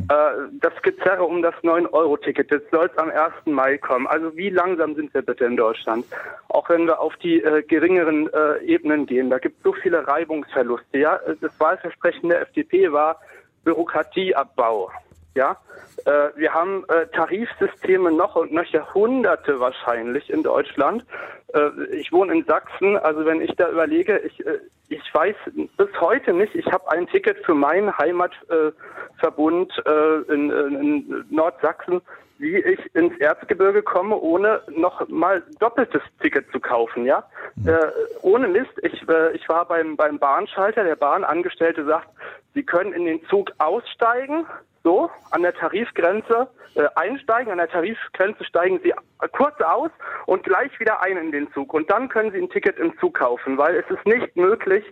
Äh, 0.09 0.49
das 0.59 0.73
Gezerre 0.81 1.23
um 1.23 1.41
das 1.41 1.55
9-Euro-Ticket, 1.55 2.51
das 2.51 2.61
soll 2.71 2.89
es 2.91 2.97
am 2.97 3.09
1. 3.09 3.33
Mai 3.45 3.77
kommen. 3.77 4.07
Also 4.07 4.35
wie 4.37 4.49
langsam 4.49 4.95
sind 4.95 5.13
wir 5.13 5.21
bitte 5.21 5.45
in 5.45 5.57
Deutschland? 5.57 6.05
Auch 6.47 6.69
wenn 6.69 6.85
wir 6.85 6.99
auf 6.99 7.15
die 7.17 7.41
äh, 7.43 7.63
geringeren 7.63 8.29
äh, 8.33 8.63
Ebenen 8.63 9.05
gehen, 9.05 9.29
da 9.29 9.39
gibt 9.39 9.57
es 9.57 9.63
so 9.63 9.73
viele 9.73 10.07
Reibungsverluste. 10.07 10.97
Ja, 10.97 11.19
das 11.41 11.59
Wahlversprechen 11.59 12.29
der 12.29 12.41
FDP 12.41 12.91
war 12.91 13.19
Bürokratieabbau. 13.63 14.91
Ja, 15.35 15.57
äh, 16.05 16.29
wir 16.35 16.53
haben 16.53 16.83
äh, 16.89 17.07
Tarifsysteme 17.07 18.11
noch 18.11 18.35
und 18.35 18.51
nöcher 18.51 18.93
Hunderte 18.93 19.59
wahrscheinlich 19.59 20.29
in 20.29 20.43
Deutschland. 20.43 21.05
Äh, 21.53 21.69
ich 21.91 22.11
wohne 22.11 22.33
in 22.33 22.45
Sachsen, 22.45 22.97
also 22.97 23.25
wenn 23.25 23.41
ich 23.41 23.55
da 23.55 23.69
überlege, 23.69 24.19
ich, 24.19 24.45
äh, 24.45 24.59
ich 24.89 25.13
weiß 25.13 25.35
bis 25.77 25.89
heute 25.99 26.33
nicht, 26.33 26.53
ich 26.53 26.71
habe 26.71 26.91
ein 26.91 27.07
Ticket 27.07 27.43
für 27.45 27.55
meinen 27.55 27.97
Heimatverbund 27.97 29.73
äh, 29.85 30.33
in, 30.33 30.51
in 30.51 31.25
Nordsachsen, 31.31 32.01
wie 32.37 32.57
ich 32.57 32.95
ins 32.95 33.17
Erzgebirge 33.19 33.81
komme, 33.81 34.15
ohne 34.15 34.61
noch 34.67 35.07
mal 35.07 35.41
doppeltes 35.59 36.01
Ticket 36.21 36.51
zu 36.51 36.59
kaufen, 36.59 37.05
ja. 37.05 37.23
Mhm. 37.55 37.69
Äh, 37.69 37.77
ohne 38.21 38.47
Mist, 38.47 38.73
ich, 38.83 39.07
äh, 39.07 39.31
ich 39.35 39.47
war 39.49 39.65
beim, 39.65 39.95
beim 39.95 40.19
Bahnschalter, 40.19 40.83
der 40.83 40.95
Bahnangestellte 40.95 41.85
sagt, 41.85 42.09
Sie 42.53 42.63
können 42.63 42.93
in 42.93 43.05
den 43.05 43.25
Zug 43.25 43.51
aussteigen, 43.57 44.45
so, 44.83 45.09
an 45.31 45.41
der 45.41 45.53
Tarifgrenze 45.53 46.47
äh, 46.75 46.87
einsteigen, 46.95 47.51
an 47.51 47.57
der 47.57 47.69
Tarifgrenze 47.69 48.43
steigen 48.43 48.79
Sie 48.83 48.93
kurz 49.31 49.59
aus 49.61 49.91
und 50.25 50.43
gleich 50.43 50.77
wieder 50.79 51.01
ein 51.01 51.17
in 51.17 51.31
den 51.31 51.51
Zug. 51.53 51.73
Und 51.73 51.89
dann 51.89 52.09
können 52.09 52.31
Sie 52.31 52.39
ein 52.39 52.49
Ticket 52.49 52.77
im 52.77 52.97
Zug 52.99 53.15
kaufen, 53.15 53.57
weil 53.57 53.75
es 53.75 53.89
ist 53.89 54.05
nicht 54.05 54.35
möglich, 54.35 54.83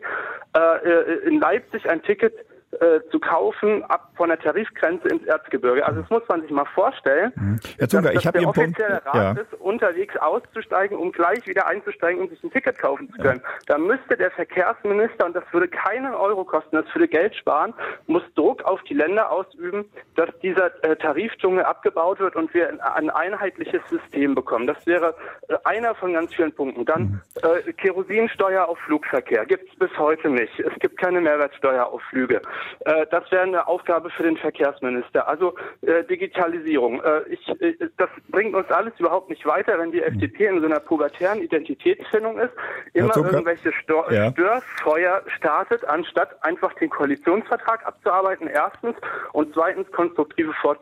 äh, 0.55 0.59
äh 0.59 1.27
in 1.27 1.39
Leipzig 1.39 1.89
ein 1.89 2.01
Ticket 2.03 2.33
äh, 2.79 3.01
zu 3.11 3.19
kaufen 3.19 3.83
ab 3.85 4.11
von 4.15 4.29
der 4.29 4.39
Tarifgrenze 4.39 5.07
ins 5.09 5.25
Erzgebirge. 5.25 5.85
Also 5.85 6.01
das 6.01 6.09
muss 6.09 6.23
man 6.29 6.41
sich 6.41 6.51
mal 6.51 6.65
vorstellen. 6.73 7.31
Mhm. 7.35 7.59
Herr 7.77 7.89
Zunker, 7.89 8.11
dass, 8.11 8.21
ich 8.21 8.27
habe 8.27 8.37
der 8.37 8.41
Ihren 8.47 8.53
Punkt. 8.53 8.79
offizielle 8.79 9.05
Rat 9.05 9.15
Ja. 9.15 9.31
ist, 9.43 9.53
unterwegs 9.59 10.15
auszusteigen, 10.17 10.97
um 10.97 11.11
gleich 11.11 11.45
wieder 11.47 11.67
einzusteigen 11.67 12.21
und 12.21 12.29
sich 12.29 12.43
ein 12.43 12.51
Ticket 12.51 12.77
kaufen 12.79 13.09
zu 13.11 13.21
können. 13.21 13.41
Da 13.67 13.77
müsste 13.77 14.15
der 14.17 14.31
Verkehrsminister, 14.31 15.25
und 15.25 15.35
das 15.35 15.43
würde 15.51 15.67
keinen 15.67 16.13
Euro 16.13 16.43
kosten, 16.45 16.75
das 16.77 16.85
würde 16.93 17.07
Geld 17.07 17.35
sparen, 17.35 17.73
muss 18.07 18.23
Druck 18.35 18.63
auf 18.63 18.81
die 18.83 18.93
Länder 18.93 19.31
ausüben, 19.31 19.85
dass 20.15 20.29
dieser 20.41 20.71
äh, 20.83 20.95
Tarifdschungel 20.95 21.63
abgebaut 21.63 22.19
wird 22.19 22.35
und 22.35 22.53
wir 22.53 22.69
ein 22.95 23.09
einheitliches 23.09 23.81
System 23.89 24.35
bekommen. 24.35 24.67
Das 24.67 24.85
wäre 24.87 25.15
äh, 25.49 25.55
einer 25.65 25.93
von 25.95 26.13
ganz 26.13 26.33
vielen 26.33 26.53
Punkten. 26.53 26.85
Dann 26.85 27.21
äh, 27.43 27.73
Kerosinsteuer 27.73 28.67
auf 28.67 28.77
Flugverkehr 28.79 29.45
gibt 29.45 29.69
es 29.71 29.79
bis 29.79 29.95
heute 29.97 30.29
nicht. 30.29 30.59
Es 30.59 30.73
gibt 30.79 30.97
keine 30.97 31.21
Mehrwertsteuer 31.21 31.85
auf 31.85 32.01
Flüge. 32.09 32.41
Äh, 32.81 33.05
das 33.11 33.29
wäre 33.31 33.43
eine 33.43 33.67
Aufgabe 33.67 34.09
für 34.09 34.23
den 34.23 34.37
Verkehrsminister. 34.37 35.27
Also 35.27 35.53
äh, 35.81 36.03
Digitalisierung. 36.03 37.01
Äh, 37.01 37.21
ich, 37.29 37.47
äh, 37.61 37.75
das 37.97 38.09
bringt 38.29 38.55
uns 38.55 38.69
alles 38.69 38.93
überhaupt 38.99 39.29
nicht 39.29 39.45
weiter, 39.45 39.77
wenn 39.79 39.91
die 39.91 40.01
FDP 40.01 40.47
in 40.47 40.59
so 40.59 40.65
einer 40.65 40.79
pubertären 40.79 41.41
Identitätsfindung 41.41 42.39
ist, 42.39 42.53
immer 42.93 43.15
irgendwelche 43.15 43.71
Stor 43.73 44.11
Ja. 44.11 44.31
Störfeuer 44.31 45.21
startet, 45.37 45.85
anstatt 45.85 46.43
einfach 46.43 46.73
den 46.75 46.89
Koalitionsvertrag 46.89 47.85
abzuarbeiten, 47.85 48.47
erstens, 48.47 48.95
und 49.33 49.53
zweitens 49.53 49.91
konstruktive 49.91 50.53
Vor 50.53 50.77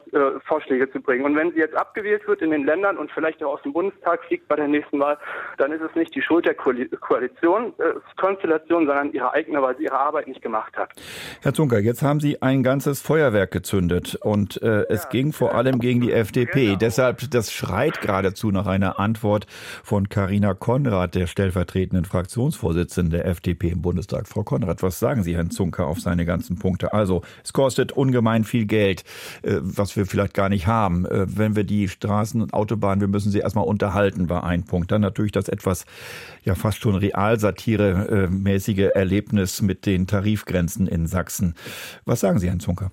Vorschläge 0.46 0.92
zu 0.92 1.02
bringen. 1.02 1.26
Und 1.26 1.36
wenn 1.36 1.52
sie 1.52 1.60
jetzt 1.60 1.76
abgewählt 1.76 2.28
wird 2.28 2.42
in 2.42 2.52
den 2.52 2.66
Ländern 2.66 2.98
und 2.98 3.12
vielleicht 3.12 3.44
auch 3.44 3.54
aus 3.54 3.62
dem 3.64 3.74
Bundestag 3.74 4.24
fliegt 4.26 4.48
bei 4.48 4.56
der 4.56 4.68
nächsten 4.68 5.00
Wahl, 5.00 5.18
dann 5.58 5.72
ist 5.72 5.82
es 5.82 5.94
nicht 5.96 6.14
die 6.16 6.22
Schuld 6.22 6.46
der 6.46 6.56
Koali 6.56 6.88
Koalition, 7.00 7.74
äh, 7.80 7.94
Konstellation, 8.18 8.86
sondern 8.86 9.12
ihre 9.12 9.34
eigene, 9.34 9.62
weil 9.62 9.78
sie 9.78 9.86
ihre 9.86 9.98
Arbeit 9.98 10.28
nicht 10.28 10.42
gemacht 10.42 10.76
hat. 10.78 10.92
Herr 11.42 11.54
Zunker, 11.70 11.84
jetzt 11.86 12.02
haben 12.02 12.20
Sie 12.20 12.42
ein 12.42 12.64
ganzes 12.64 13.00
Feuerwerk 13.00 13.52
gezündet 13.52 14.16
und 14.16 14.60
äh, 14.64 14.88
es 14.90 15.08
ging 15.10 15.34
vor 15.34 15.54
allem 15.54 15.78
gegen 15.78 16.02
die 16.02 16.12
FDP. 16.12 16.66
Genau. 16.66 16.80
Deshalb, 16.80 17.30
das 17.30 17.54
schreit 17.54 18.02
geradezu 18.02 18.50
nach 18.50 18.66
einer 18.66 18.98
Antwort 19.00 19.46
von 19.84 20.10
Karina 20.10 20.56
Konrad, 20.56 21.14
der 21.14 21.28
stellvertretenden 21.28 22.06
Fraktionsvorsitzenden 22.06 23.12
der 23.12 23.28
FDP 23.28 23.70
im 23.70 23.84
Bundestag. 23.84 24.28
Frau 24.28 24.42
Konrad, 24.42 24.82
was 24.82 24.98
sagen 24.98 25.22
Sie, 25.22 25.36
Herrn 25.36 25.52
Zunker, 25.52 25.86
auf 25.86 26.00
seine 26.00 26.26
ganzen 26.26 26.58
Punkte? 26.58 26.92
Also, 26.92 27.22
es 27.44 27.54
kostet 27.54 27.92
ungemein 27.92 28.46
viel 28.46 28.66
Geld, 28.66 29.04
äh, 29.44 29.58
was 29.62 29.96
wir 29.96 30.08
vielleicht 30.08 30.34
gar 30.34 30.50
nicht 30.50 30.66
haben. 30.66 31.06
Äh, 31.06 31.28
wenn 31.30 31.56
wir 31.56 31.66
die 31.66 31.88
Straßen 31.88 32.42
und 32.42 32.56
Autobahnen, 32.56 33.00
wir 33.00 33.08
müssen 33.08 33.32
sie 33.32 33.42
erstmal 33.42 33.66
unterhalten, 33.66 34.28
war 34.28 34.44
ein 34.44 34.64
Punkt. 34.64 34.92
Dann 34.92 35.02
natürlich 35.02 35.34
das 35.34 35.48
etwas, 35.48 35.86
ja 36.44 36.56
fast 36.56 36.82
schon 36.82 36.96
Realsatire-mäßige 36.96 38.90
Erlebnis 38.96 39.62
mit 39.62 39.86
den 39.86 40.08
Tarifgrenzen 40.08 40.88
in 40.88 41.06
Sachsen. 41.06 41.54
Was 42.06 42.20
sagen 42.20 42.40
Sie, 42.40 42.48
Herrn 42.48 42.60
Zunker? 42.60 42.90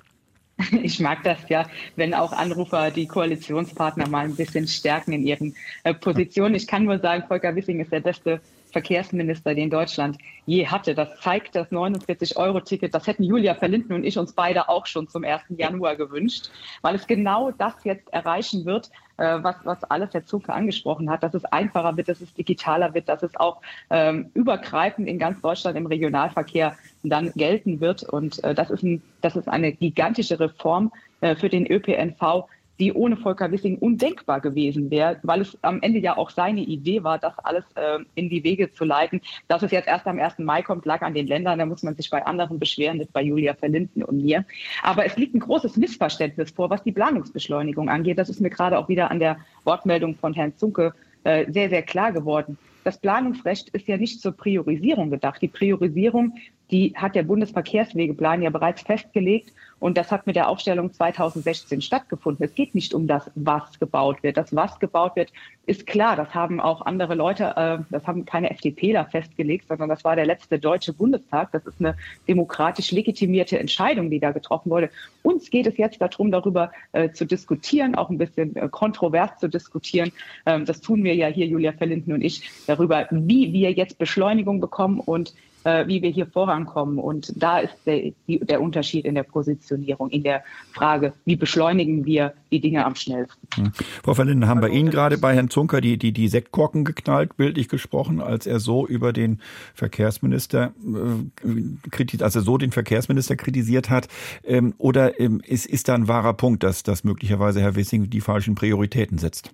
Ich 0.83 1.01
mag 1.01 1.23
das 1.23 1.39
ja, 1.49 1.67
wenn 1.97 2.15
auch 2.15 2.33
Anrufer 2.33 2.91
die 2.91 3.07
Koalitionspartner 3.07 4.09
mal 4.09 4.25
ein 4.25 4.37
bisschen 4.37 4.67
stärken 4.67 5.13
in 5.13 5.27
ihren 5.27 5.55
äh, 5.85 5.93
Positionen. 5.93 6.55
Ich 6.55 6.67
kann 6.67 6.85
nur 6.85 6.99
sagen, 6.99 7.25
Volker 7.29 7.55
Wissing 7.55 7.81
ist 7.81 7.93
der 7.93 8.01
beste 8.01 8.41
Verkehrsminister, 8.77 9.55
den 9.55 9.71
Deutschland 9.71 10.19
je 10.45 10.67
hatte. 10.67 10.95
Das 10.95 11.19
zeigt 11.23 11.57
das 11.57 11.71
49-Euro-Ticket. 11.71 12.93
Das 12.95 13.07
hätten 13.07 13.23
Julia 13.23 13.55
Verlinden 13.55 13.95
und 13.95 14.05
ich 14.05 14.19
uns 14.19 14.35
beide 14.35 14.69
auch 14.69 14.85
schon 14.85 15.09
zum 15.09 15.25
1. 15.25 15.45
Januar 15.57 15.97
gewünscht, 15.97 16.51
weil 16.83 16.95
es 16.95 17.07
genau 17.07 17.53
das 17.53 17.73
jetzt 17.85 18.13
erreichen 18.13 18.67
wird, 18.67 18.91
äh, 19.17 19.39
was, 19.41 19.57
was 19.65 19.83
alles 19.85 20.13
Herr 20.13 20.27
Zucker 20.27 20.53
angesprochen 20.53 21.09
hat, 21.09 21.23
dass 21.23 21.33
es 21.33 21.47
einfacher 21.47 21.97
wird, 21.97 22.11
dass 22.11 22.21
es 22.21 22.35
digitaler 22.35 22.93
wird, 22.93 23.09
dass 23.09 23.23
es 23.23 23.35
auch 23.37 23.63
ähm, 23.89 24.31
übergreifend 24.35 25.09
in 25.09 25.19
ganz 25.19 25.41
Deutschland 25.41 25.79
im 25.79 25.87
Regionalverkehr 25.87 26.77
dann 27.03 27.33
gelten 27.33 27.81
wird. 27.81 28.03
Und 28.03 28.45
äh, 28.45 28.55
das, 28.55 28.69
ist 28.69 28.83
ein, 28.83 29.01
das 29.23 29.37
ist 29.37 29.49
eine 29.49 29.73
gigantische 29.73 30.39
Reform 30.39 30.93
äh, 31.23 31.35
für 31.35 31.49
den 31.49 31.67
ÖPNV, 31.67 32.45
die 32.79 32.93
ohne 32.93 33.17
Volker 33.17 33.51
Wissing 33.51 33.79
undenkbar 33.79 34.41
gewesen 34.41 34.91
wäre, 34.91 35.19
weil 35.23 35.41
es 35.41 35.59
am 35.63 35.81
Ende 35.83 35.99
ja 35.99 36.17
auch 36.17 36.31
seine 36.31 36.61
Idee 36.61 37.03
war, 37.05 37.19
das 37.19 37.39
alles 37.39 37.65
äh, 37.75 37.99
in 38.15 38.29
die 38.29 38.45
Wege 38.45 38.73
zu 38.73 38.85
leiten. 38.85 39.21
Dass 39.49 39.63
es 39.63 39.71
jetzt 39.71 39.89
erst 39.89 40.07
am 40.07 40.19
1. 40.19 40.39
Mai 40.39 40.63
kommt, 40.63 40.85
lag 40.85 41.03
an 41.03 41.15
den 41.15 41.27
Ländern. 41.27 41.59
Da 41.59 41.67
muss 41.67 41.83
man 41.83 41.97
sich 41.97 42.11
bei 42.11 42.25
anderen 42.25 42.59
beschweren, 42.59 42.99
nicht 42.99 43.13
bei 43.13 43.23
Julia 43.23 43.55
Verlinden 43.55 44.03
und 44.03 44.23
mir. 44.23 44.45
Aber 44.83 45.05
es 45.05 45.17
liegt 45.17 45.35
ein 45.35 45.41
großes 45.41 45.77
Missverständnis 45.77 46.51
vor, 46.51 46.71
was 46.71 46.83
die 46.83 46.93
Planungsbeschleunigung 46.93 47.89
angeht. 47.89 48.19
Das 48.19 48.29
ist 48.29 48.41
mir 48.41 48.51
gerade 48.51 48.79
auch 48.79 48.89
wieder 48.89 49.11
an 49.11 49.21
der 49.21 49.39
Wortmeldung 49.65 50.15
von 50.15 50.35
Herrn 50.35 50.57
Zunke 50.57 50.95
äh, 51.25 51.51
sehr, 51.51 51.69
sehr 51.69 51.83
klar 51.83 52.13
geworden. 52.13 52.59
Das 52.85 52.99
Planungsrecht 52.99 53.71
ist 53.71 53.89
ja 53.89 53.97
nicht 53.97 54.21
zur 54.21 54.31
Priorisierung 54.31 55.11
gedacht. 55.11 55.43
Die 55.43 55.49
Priorisierung 55.49 56.35
die 56.71 56.95
hat 56.97 57.15
der 57.15 57.23
Bundesverkehrswegeplan 57.23 58.43
ja 58.43 58.51
bereits 58.51 58.83
festgelegt 58.83 59.53
und 59.79 59.99
das 59.99 60.11
hat 60.11 60.27
mit 60.27 60.37
der 60.37 60.49
Aufstellung 60.49 60.93
2016 60.93 61.83
stattgefunden. 61.83 62.45
Es 62.45 62.55
geht 62.55 62.75
nicht 62.75 62.95
um 62.95 63.07
das, 63.07 63.31
was 63.35 63.79
gebaut 63.79 64.23
wird. 64.23 64.39
Das, 64.39 64.57
was 64.57 64.79
gebaut 64.81 65.17
wird, 65.17 65.31
ist 65.67 65.87
klar. 65.87 66.17
Das 66.17 66.35
haben 66.35 66.61
auch 66.61 66.87
andere 66.87 67.15
Leute, 67.15 67.55
äh, 67.57 67.79
das 67.91 68.07
haben 68.07 68.25
keine 68.25 68.51
FDPler 68.51 69.05
festgelegt, 69.05 69.69
sondern 69.69 69.91
das 69.91 70.03
war 70.03 70.17
der 70.17 70.25
letzte 70.25 70.59
deutsche 70.59 70.95
Bundestag. 70.95 71.53
Das 71.53 71.67
ist 71.67 71.79
eine 71.79 71.95
demokratisch 72.27 72.91
legitimierte 72.91 73.59
Entscheidung, 73.59 74.11
die 74.11 74.19
da 74.19 74.33
getroffen 74.33 74.71
wurde. 74.71 74.91
Uns 75.23 75.51
geht 75.51 75.67
es 75.67 75.77
jetzt 75.77 76.01
darum, 76.01 76.31
darüber 76.31 76.73
äh, 76.93 77.11
zu 77.11 77.27
diskutieren, 77.27 77.97
auch 77.97 78.09
ein 78.09 78.19
bisschen 78.19 78.57
äh, 78.57 78.69
kontrovers 78.71 79.39
zu 79.39 79.49
diskutieren. 79.49 80.11
Ähm, 80.47 80.65
das 80.65 80.81
tun 80.81 81.05
wir 81.05 81.15
ja 81.15 81.27
hier, 81.27 81.47
Julia 81.47 81.73
Verlinden 81.73 82.13
und 82.13 82.23
ich, 82.23 82.49
darüber, 82.67 83.07
wie 83.11 83.53
wir 83.53 83.73
jetzt 83.73 83.99
Beschleunigung 83.99 84.61
bekommen 84.61 85.01
und 85.01 85.35
äh, 85.67 85.89
wie 85.89 86.01
wir 86.01 86.11
hier 86.11 86.27
vorankommen. 86.27 86.99
Und 86.99 87.33
da 87.35 87.59
ist 87.59 87.75
der, 87.87 88.13
die, 88.29 88.39
der 88.39 88.61
Unterschied 88.61 89.05
in 89.05 89.17
der 89.17 89.25
Positionierung, 89.25 90.11
in 90.11 90.23
der 90.23 90.45
Frage, 90.73 91.13
wie 91.25 91.35
beschleunigen 91.35 92.05
wir 92.05 92.35
die 92.53 92.61
Dinge 92.61 92.87
am 92.87 92.95
schnellsten. 92.95 93.49
Hm. 93.57 93.73
Frau 94.05 94.15
Verlinden, 94.15 94.47
haben 94.47 94.63
wir 94.63 94.69
Ihnen 94.69 94.91
gerade 94.91 95.19
bei 95.19 95.35
Herrn 95.35 95.51
Zunker 95.51 95.81
die, 95.81 95.99
die, 95.99 96.13
die 96.13 96.29
Sektkorken 96.29 96.85
geknallt, 96.85 97.37
bildlich 97.37 97.69
gesprochen, 97.69 98.21
als 98.21 98.47
er 98.47 98.61
so 98.61 98.87
über 98.87 99.13
den 99.13 99.41
Verkehrsminister 99.75 100.73
äh, 100.87 102.23
als 102.23 102.37
er 102.37 102.43
so 102.43 102.59
den 102.59 102.71
Verkehrsminister 102.71 103.35
kritisiert 103.35 103.91
hat? 103.91 104.07
Ähm, 104.45 104.75
oder 104.79 105.19
ähm, 105.19 105.41
ist, 105.45 105.67
ist 105.67 105.89
da 105.89 105.95
ein 105.95 106.07
wahrer 106.07 106.35
Punkt, 106.35 106.63
dass, 106.63 106.85
dass 106.85 107.03
möglicherweise 107.03 107.61
Herr 107.61 107.75
Wissing 107.75 108.09
die 108.09 108.21
falschen 108.21 108.55
Prioritäten 108.55 109.19
setzt? 109.19 109.53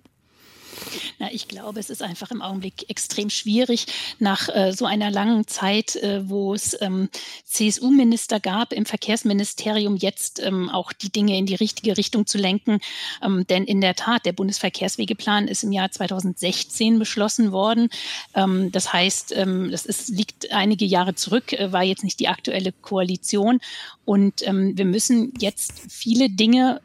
Na, 1.19 1.31
ich 1.31 1.47
glaube, 1.47 1.79
es 1.79 1.89
ist 1.89 2.01
einfach 2.01 2.31
im 2.31 2.41
Augenblick 2.41 2.89
extrem 2.89 3.29
schwierig, 3.29 3.87
nach 4.19 4.49
äh, 4.49 4.71
so 4.73 4.85
einer 4.85 5.11
langen 5.11 5.47
Zeit, 5.47 5.95
äh, 5.97 6.27
wo 6.29 6.53
es 6.53 6.77
ähm, 6.81 7.09
CSU-Minister 7.45 8.39
gab 8.39 8.73
im 8.73 8.85
Verkehrsministerium, 8.85 9.95
jetzt 9.95 10.41
ähm, 10.41 10.69
auch 10.69 10.93
die 10.93 11.11
Dinge 11.11 11.37
in 11.37 11.45
die 11.45 11.55
richtige 11.55 11.97
Richtung 11.97 12.25
zu 12.25 12.37
lenken. 12.37 12.79
Ähm, 13.21 13.45
denn 13.47 13.63
in 13.63 13.81
der 13.81 13.95
Tat, 13.95 14.25
der 14.25 14.33
Bundesverkehrswegeplan 14.33 15.47
ist 15.47 15.63
im 15.63 15.71
Jahr 15.71 15.91
2016 15.91 16.99
beschlossen 16.99 17.51
worden. 17.51 17.89
Ähm, 18.33 18.71
das 18.71 18.93
heißt, 18.93 19.35
ähm, 19.35 19.71
das 19.71 19.85
ist, 19.85 20.09
liegt 20.09 20.51
einige 20.51 20.85
Jahre 20.85 21.15
zurück, 21.15 21.53
äh, 21.53 21.71
war 21.71 21.83
jetzt 21.83 22.03
nicht 22.03 22.19
die 22.19 22.27
aktuelle 22.27 22.71
Koalition. 22.71 23.59
Und 24.05 24.45
ähm, 24.47 24.77
wir 24.77 24.85
müssen 24.85 25.33
jetzt 25.39 25.73
viele 25.89 26.29
Dinge 26.29 26.81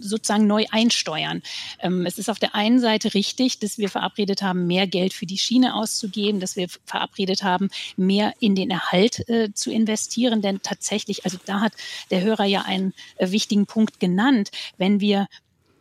sozusagen 0.00 0.46
neu 0.46 0.64
einsteuern. 0.70 1.42
Ähm, 1.80 2.06
es 2.06 2.18
ist 2.18 2.28
auf 2.28 2.38
der 2.38 2.54
einen 2.54 2.80
Seite 2.80 3.14
richtig, 3.14 3.58
dass 3.58 3.78
wir 3.78 3.88
verabredet 3.88 4.42
haben, 4.42 4.66
mehr 4.66 4.86
Geld 4.86 5.12
für 5.12 5.26
die 5.26 5.38
Schiene 5.38 5.74
auszugeben, 5.74 6.40
dass 6.40 6.56
wir 6.56 6.68
verabredet 6.84 7.42
haben, 7.42 7.70
mehr 7.96 8.34
in 8.40 8.54
den 8.54 8.70
Erhalt 8.70 9.28
äh, 9.28 9.52
zu 9.52 9.70
investieren. 9.70 10.42
Denn 10.42 10.60
tatsächlich, 10.62 11.24
also 11.24 11.38
da 11.44 11.60
hat 11.60 11.72
der 12.10 12.22
Hörer 12.22 12.44
ja 12.44 12.62
einen 12.62 12.94
äh, 13.16 13.30
wichtigen 13.30 13.66
Punkt 13.66 14.00
genannt, 14.00 14.50
wenn 14.78 15.00
wir 15.00 15.26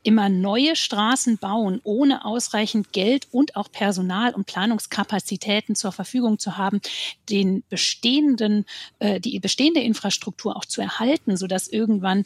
immer 0.06 0.30
neue 0.30 0.76
Straßen 0.76 1.40
bauen, 1.40 1.82
ohne 1.84 2.26
ausreichend 2.26 2.94
Geld 2.94 3.28
und 3.32 3.56
auch 3.56 3.72
Personal 3.72 4.36
und 4.36 4.46
Planungskapazitäten 4.46 5.76
zur 5.76 5.92
Verfügung 5.92 6.38
zu 6.38 6.58
haben, 6.58 6.80
den 7.30 7.64
bestehenden, 7.70 8.66
äh, 9.00 9.20
die 9.20 9.40
bestehende 9.40 9.82
Infrastruktur 9.82 10.56
auch 10.56 10.66
zu 10.66 10.82
erhalten, 10.82 11.38
sodass 11.38 11.68
irgendwann 11.68 12.24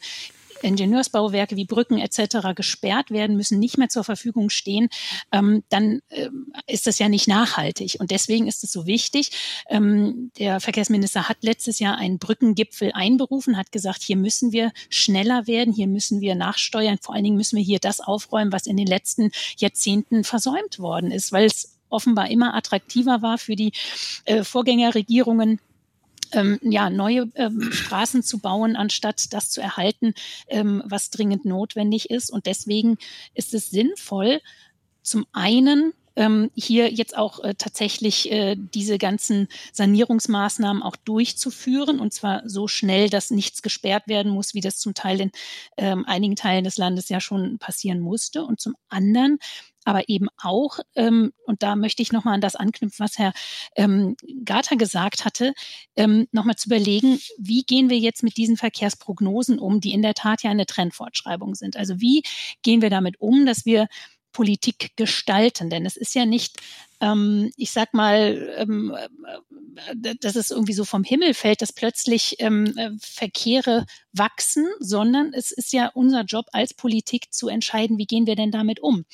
Ingenieursbauwerke 0.62 1.56
wie 1.56 1.64
Brücken 1.64 1.98
etc. 1.98 2.54
gesperrt 2.54 3.10
werden, 3.10 3.36
müssen 3.36 3.58
nicht 3.58 3.78
mehr 3.78 3.88
zur 3.88 4.04
Verfügung 4.04 4.50
stehen, 4.50 4.88
ähm, 5.32 5.62
dann 5.68 6.00
ähm, 6.10 6.52
ist 6.66 6.86
das 6.86 6.98
ja 6.98 7.08
nicht 7.08 7.28
nachhaltig. 7.28 7.96
Und 7.98 8.10
deswegen 8.10 8.46
ist 8.46 8.64
es 8.64 8.72
so 8.72 8.86
wichtig. 8.86 9.30
Ähm, 9.68 10.30
der 10.38 10.60
Verkehrsminister 10.60 11.28
hat 11.28 11.38
letztes 11.42 11.78
Jahr 11.78 11.96
einen 11.96 12.18
Brückengipfel 12.18 12.92
einberufen, 12.92 13.56
hat 13.56 13.72
gesagt, 13.72 14.02
hier 14.02 14.16
müssen 14.16 14.52
wir 14.52 14.72
schneller 14.88 15.46
werden, 15.46 15.72
hier 15.72 15.86
müssen 15.86 16.20
wir 16.20 16.34
nachsteuern. 16.34 16.98
Vor 17.00 17.14
allen 17.14 17.24
Dingen 17.24 17.36
müssen 17.36 17.56
wir 17.56 17.64
hier 17.64 17.78
das 17.78 18.00
aufräumen, 18.00 18.52
was 18.52 18.66
in 18.66 18.76
den 18.76 18.86
letzten 18.86 19.30
Jahrzehnten 19.56 20.24
versäumt 20.24 20.78
worden 20.78 21.10
ist, 21.10 21.32
weil 21.32 21.46
es 21.46 21.76
offenbar 21.90 22.30
immer 22.30 22.54
attraktiver 22.54 23.22
war 23.22 23.38
für 23.38 23.56
die 23.56 23.72
äh, 24.24 24.44
Vorgängerregierungen, 24.44 25.60
ähm, 26.32 26.58
ja, 26.62 26.90
neue 26.90 27.30
ähm, 27.34 27.70
Straßen 27.72 28.22
zu 28.22 28.38
bauen, 28.38 28.76
anstatt 28.76 29.32
das 29.32 29.50
zu 29.50 29.60
erhalten, 29.60 30.14
ähm, 30.48 30.82
was 30.86 31.10
dringend 31.10 31.44
notwendig 31.44 32.10
ist. 32.10 32.30
Und 32.30 32.46
deswegen 32.46 32.98
ist 33.34 33.54
es 33.54 33.70
sinnvoll, 33.70 34.40
zum 35.02 35.26
einen 35.32 35.92
ähm, 36.16 36.50
hier 36.54 36.92
jetzt 36.92 37.16
auch 37.16 37.42
äh, 37.42 37.54
tatsächlich 37.56 38.30
äh, 38.30 38.56
diese 38.56 38.98
ganzen 38.98 39.48
Sanierungsmaßnahmen 39.72 40.82
auch 40.82 40.96
durchzuführen 40.96 42.00
und 42.00 42.12
zwar 42.12 42.42
so 42.48 42.68
schnell, 42.68 43.08
dass 43.08 43.30
nichts 43.30 43.62
gesperrt 43.62 44.08
werden 44.08 44.32
muss, 44.32 44.54
wie 44.54 44.60
das 44.60 44.78
zum 44.78 44.94
Teil 44.94 45.20
in 45.20 45.30
ähm, 45.76 46.04
einigen 46.06 46.36
Teilen 46.36 46.64
des 46.64 46.76
Landes 46.76 47.08
ja 47.08 47.20
schon 47.20 47.58
passieren 47.58 48.00
musste. 48.00 48.44
Und 48.44 48.60
zum 48.60 48.74
anderen 48.88 49.38
aber 49.84 50.08
eben 50.08 50.28
auch, 50.42 50.78
ähm, 50.94 51.32
und 51.46 51.62
da 51.62 51.76
möchte 51.76 52.02
ich 52.02 52.12
nochmal 52.12 52.34
an 52.34 52.40
das 52.40 52.56
anknüpfen, 52.56 53.04
was 53.04 53.18
Herr 53.18 53.32
ähm, 53.76 54.16
Garter 54.44 54.76
gesagt 54.76 55.24
hatte, 55.24 55.54
ähm, 55.96 56.28
nochmal 56.32 56.56
zu 56.56 56.68
überlegen, 56.68 57.18
wie 57.38 57.62
gehen 57.62 57.90
wir 57.90 57.98
jetzt 57.98 58.22
mit 58.22 58.36
diesen 58.36 58.56
Verkehrsprognosen 58.56 59.58
um, 59.58 59.80
die 59.80 59.92
in 59.92 60.02
der 60.02 60.14
Tat 60.14 60.42
ja 60.42 60.50
eine 60.50 60.66
Trendfortschreibung 60.66 61.54
sind. 61.54 61.76
Also 61.76 62.00
wie 62.00 62.22
gehen 62.62 62.82
wir 62.82 62.90
damit 62.90 63.20
um, 63.20 63.46
dass 63.46 63.64
wir 63.64 63.88
Politik 64.32 64.92
gestalten? 64.96 65.70
Denn 65.70 65.86
es 65.86 65.96
ist 65.96 66.14
ja 66.14 66.26
nicht 66.26 66.58
ähm, 67.00 67.50
ich 67.56 67.70
sag 67.70 67.94
mal, 67.94 68.54
ähm, 68.56 68.94
äh, 68.94 70.14
dass 70.20 70.36
es 70.36 70.50
irgendwie 70.50 70.72
so 70.72 70.84
vom 70.84 71.04
Himmel 71.04 71.34
fällt, 71.34 71.62
dass 71.62 71.72
plötzlich 71.72 72.36
ähm, 72.40 72.76
äh, 72.76 72.90
Verkehre 73.00 73.86
wachsen, 74.12 74.66
sondern 74.80 75.32
es 75.32 75.52
ist 75.52 75.72
ja 75.72 75.90
unser 75.94 76.22
Job 76.22 76.46
als 76.52 76.74
Politik 76.74 77.32
zu 77.32 77.48
entscheiden, 77.48 77.96
wie 77.96 78.06
gehen 78.06 78.26
wir 78.26 78.36
denn 78.36 78.50
damit 78.50 78.80
um. 78.80 79.04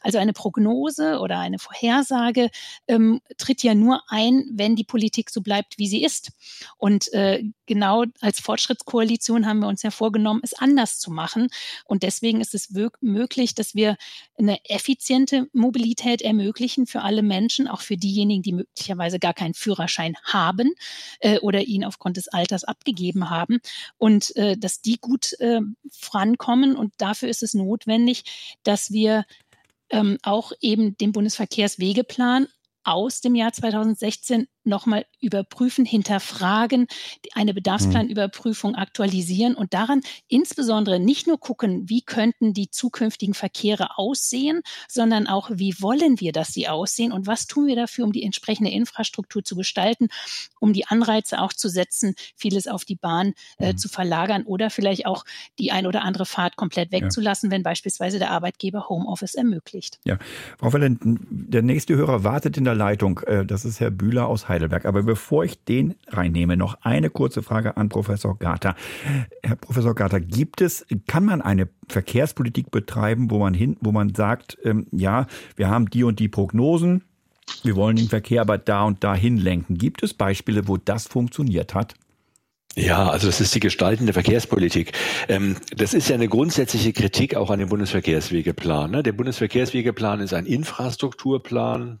Also 0.00 0.18
eine 0.18 0.32
Prognose 0.32 1.18
oder 1.18 1.38
eine 1.38 1.58
Vorhersage 1.58 2.50
ähm, 2.86 3.20
tritt 3.36 3.62
ja 3.62 3.74
nur 3.74 4.02
ein, 4.08 4.48
wenn 4.52 4.76
die 4.76 4.84
Politik 4.84 5.30
so 5.30 5.40
bleibt, 5.40 5.78
wie 5.78 5.88
sie 5.88 6.04
ist. 6.04 6.30
Und 6.78 7.12
äh, 7.12 7.42
genau 7.66 8.04
als 8.20 8.40
Fortschrittskoalition 8.40 9.46
haben 9.46 9.58
wir 9.58 9.68
uns 9.68 9.82
ja 9.82 9.90
vorgenommen, 9.90 10.40
es 10.44 10.54
anders 10.54 10.98
zu 10.98 11.10
machen. 11.10 11.48
Und 11.84 12.02
deswegen 12.02 12.40
ist 12.40 12.54
es 12.54 12.72
möglich, 13.00 13.54
dass 13.54 13.74
wir 13.74 13.96
eine 14.38 14.64
effiziente 14.64 15.48
Mobilität 15.52 16.22
ermöglichen 16.22 16.86
für 16.86 17.02
alle 17.02 17.22
Menschen 17.22 17.33
Menschen, 17.34 17.66
auch 17.66 17.80
für 17.80 17.96
diejenigen, 17.96 18.42
die 18.42 18.52
möglicherweise 18.52 19.18
gar 19.18 19.34
keinen 19.34 19.54
Führerschein 19.54 20.14
haben 20.22 20.72
äh, 21.18 21.38
oder 21.40 21.62
ihn 21.62 21.84
aufgrund 21.84 22.16
des 22.16 22.28
Alters 22.28 22.62
abgegeben 22.62 23.28
haben 23.28 23.58
und 23.98 24.36
äh, 24.36 24.56
dass 24.56 24.80
die 24.80 24.98
gut 25.00 25.32
äh, 25.40 25.60
vorankommen. 25.90 26.76
Und 26.76 26.92
dafür 26.98 27.28
ist 27.28 27.42
es 27.42 27.54
notwendig, 27.54 28.22
dass 28.62 28.92
wir 28.92 29.24
ähm, 29.90 30.18
auch 30.22 30.52
eben 30.60 30.96
den 30.96 31.10
Bundesverkehrswegeplan 31.12 32.46
aus 32.84 33.20
dem 33.20 33.34
Jahr 33.34 33.52
2016 33.52 34.46
nochmal 34.64 35.04
überprüfen, 35.20 35.84
hinterfragen, 35.84 36.86
eine 37.34 37.54
Bedarfsplanüberprüfung 37.54 38.74
aktualisieren 38.74 39.54
und 39.54 39.74
daran 39.74 40.00
insbesondere 40.28 40.98
nicht 40.98 41.26
nur 41.26 41.38
gucken, 41.38 41.88
wie 41.88 42.02
könnten 42.02 42.54
die 42.54 42.70
zukünftigen 42.70 43.34
Verkehre 43.34 43.98
aussehen, 43.98 44.62
sondern 44.88 45.26
auch, 45.26 45.50
wie 45.52 45.74
wollen 45.80 46.20
wir, 46.20 46.32
dass 46.32 46.48
sie 46.48 46.68
aussehen 46.68 47.12
und 47.12 47.26
was 47.26 47.46
tun 47.46 47.66
wir 47.66 47.76
dafür, 47.76 48.04
um 48.04 48.12
die 48.12 48.22
entsprechende 48.22 48.70
Infrastruktur 48.70 49.44
zu 49.44 49.54
gestalten, 49.54 50.08
um 50.60 50.72
die 50.72 50.86
Anreize 50.86 51.40
auch 51.40 51.52
zu 51.52 51.68
setzen, 51.68 52.14
vieles 52.34 52.66
auf 52.66 52.84
die 52.84 52.96
Bahn 52.96 53.34
äh, 53.58 53.72
mhm. 53.72 53.78
zu 53.78 53.88
verlagern 53.88 54.44
oder 54.44 54.70
vielleicht 54.70 55.06
auch 55.06 55.24
die 55.58 55.72
ein 55.72 55.86
oder 55.86 56.02
andere 56.02 56.26
Fahrt 56.26 56.56
komplett 56.56 56.92
wegzulassen, 56.92 57.50
ja. 57.50 57.54
wenn 57.54 57.62
beispielsweise 57.62 58.18
der 58.18 58.30
Arbeitgeber 58.30 58.88
Homeoffice 58.88 59.34
ermöglicht. 59.34 60.00
Ja, 60.04 60.18
Frau 60.58 60.72
Valenten, 60.72 61.18
der 61.30 61.62
nächste 61.62 61.96
Hörer 61.96 62.24
wartet 62.24 62.56
in 62.56 62.64
der 62.64 62.73
Leitung. 62.74 63.20
Äh, 63.20 63.44
das 63.44 63.64
ist 63.64 63.80
Herr 63.80 63.90
Bühler 63.90 64.26
aus 64.26 64.48
Heidelberg. 64.48 64.86
Aber 64.86 65.02
bevor 65.02 65.44
ich 65.44 65.64
den 65.64 65.94
reinnehme, 66.08 66.56
noch 66.56 66.78
eine 66.82 67.10
kurze 67.10 67.42
Frage 67.42 67.76
an 67.76 67.88
Professor 67.88 68.38
Garter. 68.38 68.74
Herr 69.42 69.56
Professor 69.56 69.94
Garter, 69.94 70.20
gibt 70.20 70.60
es, 70.60 70.86
kann 71.06 71.24
man 71.24 71.40
eine 71.42 71.68
Verkehrspolitik 71.88 72.70
betreiben, 72.70 73.30
wo 73.30 73.38
man 73.38 73.54
hin, 73.54 73.76
wo 73.80 73.92
man 73.92 74.14
sagt, 74.14 74.58
ähm, 74.64 74.86
ja, 74.92 75.26
wir 75.56 75.68
haben 75.68 75.90
die 75.90 76.04
und 76.04 76.18
die 76.18 76.28
Prognosen, 76.28 77.02
wir 77.62 77.76
wollen 77.76 77.96
den 77.96 78.08
Verkehr 78.08 78.40
aber 78.40 78.58
da 78.58 78.84
und 78.84 79.04
dahin 79.04 79.36
lenken. 79.36 79.76
Gibt 79.76 80.02
es 80.02 80.14
Beispiele, 80.14 80.66
wo 80.68 80.76
das 80.76 81.06
funktioniert 81.06 81.74
hat? 81.74 81.94
Ja, 82.76 83.08
also 83.08 83.28
das 83.28 83.40
ist 83.40 83.54
die 83.54 83.60
gestaltende 83.60 84.12
Verkehrspolitik. 84.12 84.92
Ähm, 85.28 85.56
das 85.76 85.94
ist 85.94 86.08
ja 86.08 86.16
eine 86.16 86.28
grundsätzliche 86.28 86.92
Kritik 86.92 87.36
auch 87.36 87.50
an 87.50 87.60
dem 87.60 87.68
Bundesverkehrswegeplan. 87.68 88.90
Ne? 88.90 89.02
Der 89.02 89.12
Bundesverkehrswegeplan 89.12 90.20
ist 90.20 90.34
ein 90.34 90.46
Infrastrukturplan. 90.46 92.00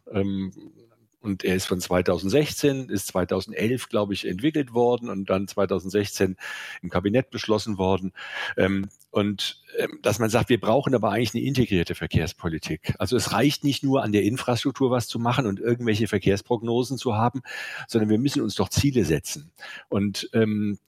Und 1.24 1.42
er 1.42 1.56
ist 1.56 1.64
von 1.64 1.80
2016, 1.80 2.90
ist 2.90 3.06
2011, 3.06 3.88
glaube 3.88 4.12
ich, 4.12 4.26
entwickelt 4.28 4.74
worden 4.74 5.08
und 5.08 5.30
dann 5.30 5.48
2016 5.48 6.36
im 6.82 6.90
Kabinett 6.90 7.30
beschlossen 7.30 7.78
worden. 7.78 8.12
Ähm, 8.58 8.90
und 9.10 9.62
ähm, 9.78 10.00
dass 10.02 10.18
man 10.18 10.28
sagt, 10.28 10.50
wir 10.50 10.60
brauchen 10.60 10.94
aber 10.94 11.12
eigentlich 11.12 11.34
eine 11.34 11.44
integrierte 11.44 11.94
Verkehrspolitik. 11.94 12.94
Also 12.98 13.16
es 13.16 13.32
reicht 13.32 13.64
nicht 13.64 13.82
nur 13.82 14.02
an 14.02 14.12
der 14.12 14.24
Infrastruktur 14.24 14.90
was 14.90 15.08
zu 15.08 15.18
machen 15.18 15.46
und 15.46 15.60
irgendwelche 15.60 16.08
Verkehrsprognosen 16.08 16.98
zu 16.98 17.14
haben, 17.14 17.40
sondern 17.88 18.10
wir 18.10 18.18
müssen 18.18 18.42
uns 18.42 18.54
doch 18.54 18.68
Ziele 18.68 19.06
setzen. 19.06 19.50
Und 19.88 20.28
ähm, 20.34 20.78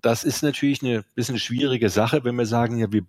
das 0.00 0.24
ist 0.24 0.42
natürlich 0.42 0.82
eine 0.82 1.04
bisschen 1.14 1.38
schwierige 1.38 1.90
Sache, 1.90 2.24
wenn 2.24 2.36
wir 2.36 2.46
sagen, 2.46 2.78
ja, 2.78 2.90
wir 2.90 3.02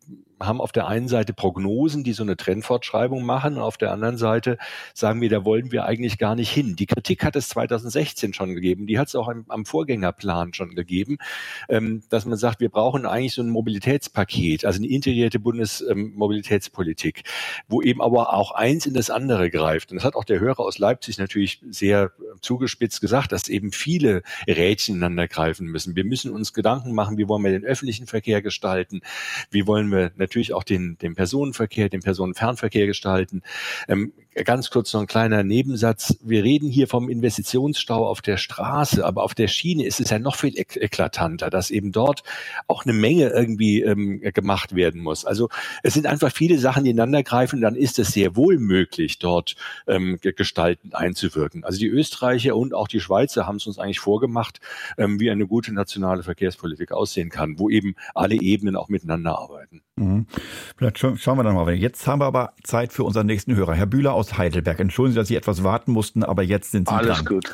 haben 0.46 0.62
auf 0.62 0.72
der 0.72 0.88
einen 0.88 1.08
Seite 1.08 1.34
Prognosen, 1.34 2.04
die 2.04 2.14
so 2.14 2.24
eine 2.24 2.38
Trendfortschreibung 2.38 3.24
machen, 3.24 3.56
und 3.56 3.62
auf 3.62 3.78
der 3.78 3.92
anderen 3.92 4.18
Seite 4.18 4.58
sagen 4.94 5.22
wir, 5.22 5.30
da 5.30 5.46
wollen 5.46 5.72
wir 5.72 5.86
eigentlich 5.86 6.18
gar 6.18 6.36
nicht 6.36 6.52
hin. 6.52 6.76
Die 6.76 6.86
Kritik 6.86 7.24
hat 7.24 7.36
es 7.36 7.50
2016 7.50 8.34
schon 8.34 8.54
gegeben, 8.54 8.88
die 8.88 9.00
hat 9.00 9.08
es 9.08 9.16
auch 9.16 9.28
am, 9.28 9.46
am 9.50 9.66
Vorgängerplan 9.66 10.54
schon 10.54 10.76
gegeben, 10.76 11.18
ähm, 11.70 12.04
dass 12.10 12.26
man 12.26 12.38
sagt, 12.38 12.60
wir 12.60 12.70
brauchen 12.70 13.06
eigentlich 13.06 13.34
so 13.34 13.42
ein 13.42 13.50
Mobilitätspaket, 13.50 14.66
also 14.66 14.78
eine 14.78 14.88
integrierte 14.88 15.40
Bundesmobilitätspolitik, 15.40 17.18
ähm, 17.20 17.64
wo 17.68 17.82
eben 17.82 18.02
aber 18.02 18.34
auch 18.34 18.52
eins 18.52 18.86
in 18.86 18.94
das 18.94 19.10
andere 19.10 19.50
greift. 19.50 19.92
Und 19.92 19.98
das 19.98 20.06
hat 20.06 20.16
auch 20.16 20.24
der 20.24 20.40
Hörer 20.40 20.60
aus 20.62 20.78
Leipzig 20.78 21.18
natürlich 21.18 21.62
sehr 21.70 22.12
zugespitzt 22.42 23.02
gesagt, 23.02 23.32
dass 23.32 23.48
eben 23.48 23.72
viele 23.72 24.24
Rädchen 24.48 24.96
ineinander 24.96 25.28
greifen 25.28 25.68
müssen. 25.68 25.96
Wir 25.96 26.06
müssen 26.06 26.32
uns 26.32 26.54
Gedanken 26.54 26.94
machen, 26.94 27.18
wie 27.18 27.28
wollen 27.28 27.44
wir 27.44 27.52
den 27.52 27.66
öffentlichen 27.66 28.08
Verkehr 28.08 28.42
gestalten, 28.42 29.02
wie 29.50 29.68
wollen 29.68 29.92
wir 29.92 30.12
natürlich 30.34 30.54
auch 30.54 30.64
den, 30.64 30.98
den 30.98 31.14
Personenverkehr, 31.14 31.90
den 31.90 32.02
Personenfernverkehr 32.02 32.88
gestalten. 32.88 33.44
Ähm, 33.88 34.14
ganz 34.46 34.70
kurz 34.70 34.94
noch 34.94 35.02
ein 35.02 35.08
kleiner 35.08 35.44
Nebensatz. 35.44 36.18
Wir 36.24 36.44
reden 36.44 36.70
hier 36.70 36.88
vom 36.88 37.10
Investitionsstau 37.10 38.06
auf 38.06 38.22
der 38.22 38.38
Straße, 38.38 39.06
aber 39.06 39.24
auf 39.24 39.36
der 39.36 39.48
Schiene 39.48 39.86
ist 39.86 40.00
es 40.00 40.10
ja 40.10 40.20
noch 40.20 40.36
viel 40.36 40.58
ek 40.58 40.76
eklatanter, 40.76 41.50
dass 41.50 41.72
eben 41.72 41.92
dort 41.92 42.24
auch 42.68 42.84
eine 42.84 42.94
Menge 42.94 43.30
irgendwie 43.30 43.82
ähm, 43.82 44.22
gemacht 44.22 44.76
werden 44.76 45.02
muss. 45.02 45.26
Also 45.26 45.50
es 45.84 45.94
sind 45.94 46.08
einfach 46.08 46.32
viele 46.32 46.58
Sachen, 46.58 46.84
die 46.84 46.90
ineinander 46.92 47.24
greifen, 47.24 47.62
dann 47.62 47.76
ist 47.76 48.00
es 48.00 48.10
sehr 48.10 48.36
wohl 48.36 48.58
möglich, 48.58 49.20
dort 49.20 49.56
ähm, 49.88 50.18
gestaltend 50.22 50.96
einzuwirken. 50.96 51.64
Also 51.64 51.80
die 51.80 51.88
Österreicher 51.88 52.56
und 52.56 52.74
auch 52.74 52.88
die 52.88 53.00
Schweizer 53.00 53.46
haben 53.46 53.58
es 53.58 53.68
uns 53.68 53.78
eigentlich 53.78 54.00
vorgemacht, 54.00 54.60
ähm, 54.98 55.20
wie 55.20 55.30
eine 55.30 55.48
gute 55.48 55.74
nationale 55.74 56.24
Verkehrspolitik 56.24 56.92
aussehen 56.92 57.30
kann, 57.30 57.60
wo 57.60 57.70
eben 57.70 57.96
alle 58.16 58.36
Ebenen 58.36 58.76
auch 58.76 58.90
miteinander 58.90 59.38
arbeiten. 59.38 59.82
Mhm. 59.96 60.26
Vielleicht 60.76 60.98
schauen 60.98 61.38
wir 61.38 61.44
dann 61.44 61.54
mal. 61.54 61.72
Jetzt 61.74 62.08
haben 62.08 62.20
wir 62.20 62.26
aber 62.26 62.54
Zeit 62.64 62.94
für 62.94 63.04
unseren 63.04 63.28
nächsten 63.28 63.56
Hörer. 63.56 63.76
Herr 63.76 63.86
Bühler 63.86 64.14
aus 64.14 64.23
Heidelberg. 64.38 64.80
Entschuldigen 64.80 65.14
Sie, 65.14 65.20
dass 65.20 65.28
Sie 65.28 65.36
etwas 65.36 65.64
warten 65.64 65.92
mussten, 65.92 66.24
aber 66.24 66.44
jetzt 66.44 66.72
sind 66.72 66.88
Sie 66.88 66.94
Alles 66.94 67.18
dran. 67.18 67.26
gut. 67.26 67.54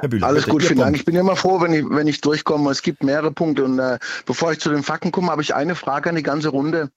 Herr 0.00 0.08
Bühler, 0.08 0.26
Alles 0.28 0.46
gut, 0.46 0.62
vielen 0.62 0.78
Dank. 0.78 0.96
Ich 0.96 1.04
bin 1.04 1.16
immer 1.16 1.34
froh, 1.34 1.60
wenn 1.60 1.72
ich, 1.72 1.84
wenn 1.90 2.06
ich 2.06 2.20
durchkomme. 2.20 2.70
Es 2.70 2.82
gibt 2.82 3.02
mehrere 3.02 3.32
Punkte. 3.32 3.64
Und 3.64 3.80
äh, 3.80 3.98
bevor 4.26 4.52
ich 4.52 4.60
zu 4.60 4.70
den 4.70 4.84
Fakten 4.84 5.10
komme, 5.10 5.30
habe 5.30 5.42
ich 5.42 5.54
eine 5.54 5.74
Frage 5.74 6.08
an 6.08 6.14
die 6.14 6.22
ganze 6.22 6.50
Runde. 6.50 6.90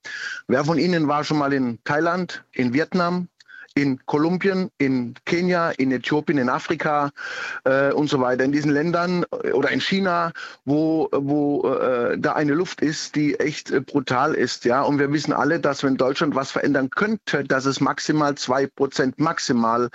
Wer 0.47 0.64
von 0.64 0.78
Ihnen 0.78 1.07
war 1.07 1.24
schon 1.24 1.39
mal 1.39 1.51
in 1.51 1.80
Thailand, 1.84 2.43
in 2.51 2.74
Vietnam, 2.74 3.28
in 3.76 3.99
Kolumbien, 4.05 4.69
in 4.78 5.15
Kenia, 5.26 5.72
in 5.72 5.91
Äthiopien, 5.91 6.38
in 6.38 6.49
Afrika 6.49 7.11
äh, 7.63 7.91
und 7.91 8.09
so 8.09 8.19
weiter, 8.19 8.43
in 8.43 8.51
diesen 8.51 8.72
Ländern 8.72 9.26
äh, 9.43 9.51
oder 9.51 9.69
in 9.69 9.80
China, 9.80 10.32
wo, 10.65 11.09
wo 11.11 11.69
äh, 11.74 12.17
da 12.17 12.34
eine 12.34 12.53
Luft 12.53 12.82
ist, 12.82 13.15
die 13.15 13.39
echt 13.39 13.72
äh, 13.72 13.80
brutal 13.80 14.34
ist. 14.34 14.65
Ja? 14.65 14.82
Und 14.82 14.99
wir 14.99 15.11
wissen 15.11 15.34
alle, 15.34 15.59
dass 15.59 15.84
wenn 15.84 15.97
Deutschland 15.97 16.36
was 16.36 16.51
verändern 16.51 16.89
könnte, 16.89 17.43
dass 17.43 17.65
es 17.65 17.80
maximal 17.80 18.36
zwei 18.36 18.67
Prozent 18.67 19.19
maximal 19.19 19.89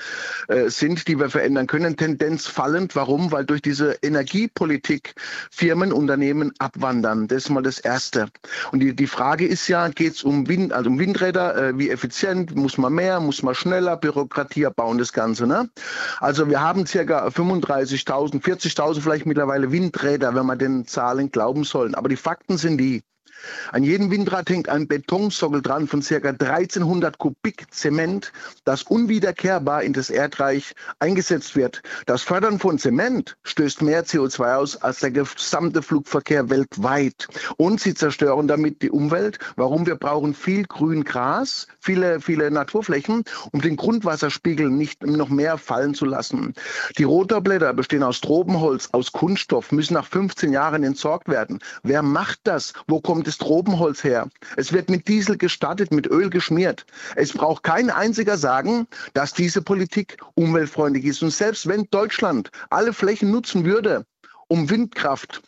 äh, 0.48 0.68
sind, 0.68 1.06
die 1.08 1.18
wir 1.18 1.28
verändern 1.28 1.66
können. 1.66 1.96
Tendenz 1.96 2.46
fallend. 2.46 2.96
Warum? 2.96 3.30
Weil 3.30 3.44
durch 3.44 3.62
diese 3.62 3.98
Energiepolitik 4.02 5.14
Firmen, 5.50 5.92
Unternehmen 5.92 6.52
abwandern. 6.58 7.28
Das 7.28 7.44
ist 7.44 7.50
mal 7.50 7.62
das 7.62 7.78
Erste. 7.78 8.28
Und 8.72 8.80
die, 8.80 8.96
die 8.96 9.06
Frage 9.06 9.46
ist 9.46 9.68
ja, 9.68 9.88
geht 9.88 10.14
es 10.14 10.24
um, 10.24 10.48
Wind, 10.48 10.72
also 10.72 10.88
um 10.90 10.98
Windräder? 10.98 11.56
Äh, 11.56 11.78
wie 11.78 11.90
effizient? 11.90 12.54
Muss 12.56 12.78
man 12.78 12.92
mehr? 12.92 13.20
Muss 13.20 13.42
man 13.42 13.54
schneller 13.54 13.65
Bürokratie 13.96 14.66
abbauen, 14.66 14.98
das 14.98 15.12
Ganze. 15.12 15.46
Ne? 15.46 15.68
Also 16.20 16.48
wir 16.48 16.60
haben 16.60 16.86
circa 16.86 17.26
35.000, 17.26 18.42
40.000 18.42 19.00
vielleicht 19.00 19.26
mittlerweile 19.26 19.72
Windräder, 19.72 20.34
wenn 20.34 20.46
man 20.46 20.58
den 20.58 20.86
Zahlen 20.86 21.30
glauben 21.30 21.64
sollen. 21.64 21.94
Aber 21.94 22.08
die 22.08 22.16
Fakten 22.16 22.58
sind 22.58 22.78
die, 22.78 23.02
an 23.72 23.82
jedem 23.82 24.10
Windrad 24.10 24.48
hängt 24.48 24.68
ein 24.68 24.88
Betonsockel 24.88 25.62
dran 25.62 25.86
von 25.86 26.00
ca. 26.00 26.16
1300 26.16 27.18
Kubik 27.18 27.66
Zement, 27.70 28.32
das 28.64 28.82
unwiederkehrbar 28.82 29.82
in 29.82 29.92
das 29.92 30.10
Erdreich 30.10 30.74
eingesetzt 30.98 31.56
wird. 31.56 31.82
Das 32.06 32.22
Fördern 32.22 32.58
von 32.58 32.78
Zement 32.78 33.36
stößt 33.44 33.82
mehr 33.82 34.04
CO2 34.04 34.56
aus 34.56 34.76
als 34.76 35.00
der 35.00 35.10
gesamte 35.10 35.82
Flugverkehr 35.82 36.50
weltweit. 36.50 37.28
Und 37.56 37.80
sie 37.80 37.94
zerstören 37.94 38.48
damit 38.48 38.82
die 38.82 38.90
Umwelt. 38.90 39.38
Warum? 39.56 39.86
Wir 39.86 39.96
brauchen 39.96 40.34
viel 40.34 40.64
grün 40.64 41.04
Gras, 41.04 41.66
viele, 41.80 42.20
viele 42.20 42.50
Naturflächen, 42.50 43.24
um 43.52 43.60
den 43.60 43.76
Grundwasserspiegel 43.76 44.70
nicht 44.70 45.04
noch 45.04 45.28
mehr 45.28 45.58
fallen 45.58 45.94
zu 45.94 46.04
lassen. 46.04 46.54
Die 46.98 47.04
Rotorblätter 47.04 47.72
bestehen 47.72 48.02
aus 48.02 48.20
Tropenholz, 48.20 48.88
aus 48.92 49.12
Kunststoff, 49.12 49.72
müssen 49.72 49.94
nach 49.94 50.06
15 50.06 50.52
Jahren 50.52 50.82
entsorgt 50.82 51.28
werden. 51.28 51.60
Wer 51.82 52.02
macht 52.02 52.40
das? 52.44 52.72
Wo 52.86 53.00
kommt 53.00 53.25
es 53.26 53.38
Tropenholz 53.38 54.04
her? 54.04 54.28
Es 54.56 54.72
wird 54.72 54.90
mit 54.90 55.08
Diesel 55.08 55.36
gestartet, 55.36 55.92
mit 55.92 56.06
Öl 56.06 56.30
geschmiert. 56.30 56.86
Es 57.14 57.32
braucht 57.32 57.62
kein 57.62 57.90
einziger 57.90 58.36
sagen, 58.36 58.86
dass 59.14 59.32
diese 59.32 59.62
Politik 59.62 60.16
umweltfreundlich 60.34 61.04
ist. 61.04 61.22
Und 61.22 61.30
selbst 61.30 61.66
wenn 61.66 61.88
Deutschland 61.90 62.50
alle 62.70 62.92
Flächen 62.92 63.30
nutzen 63.30 63.64
würde, 63.64 64.06
um 64.48 64.70
Windkraft 64.70 65.42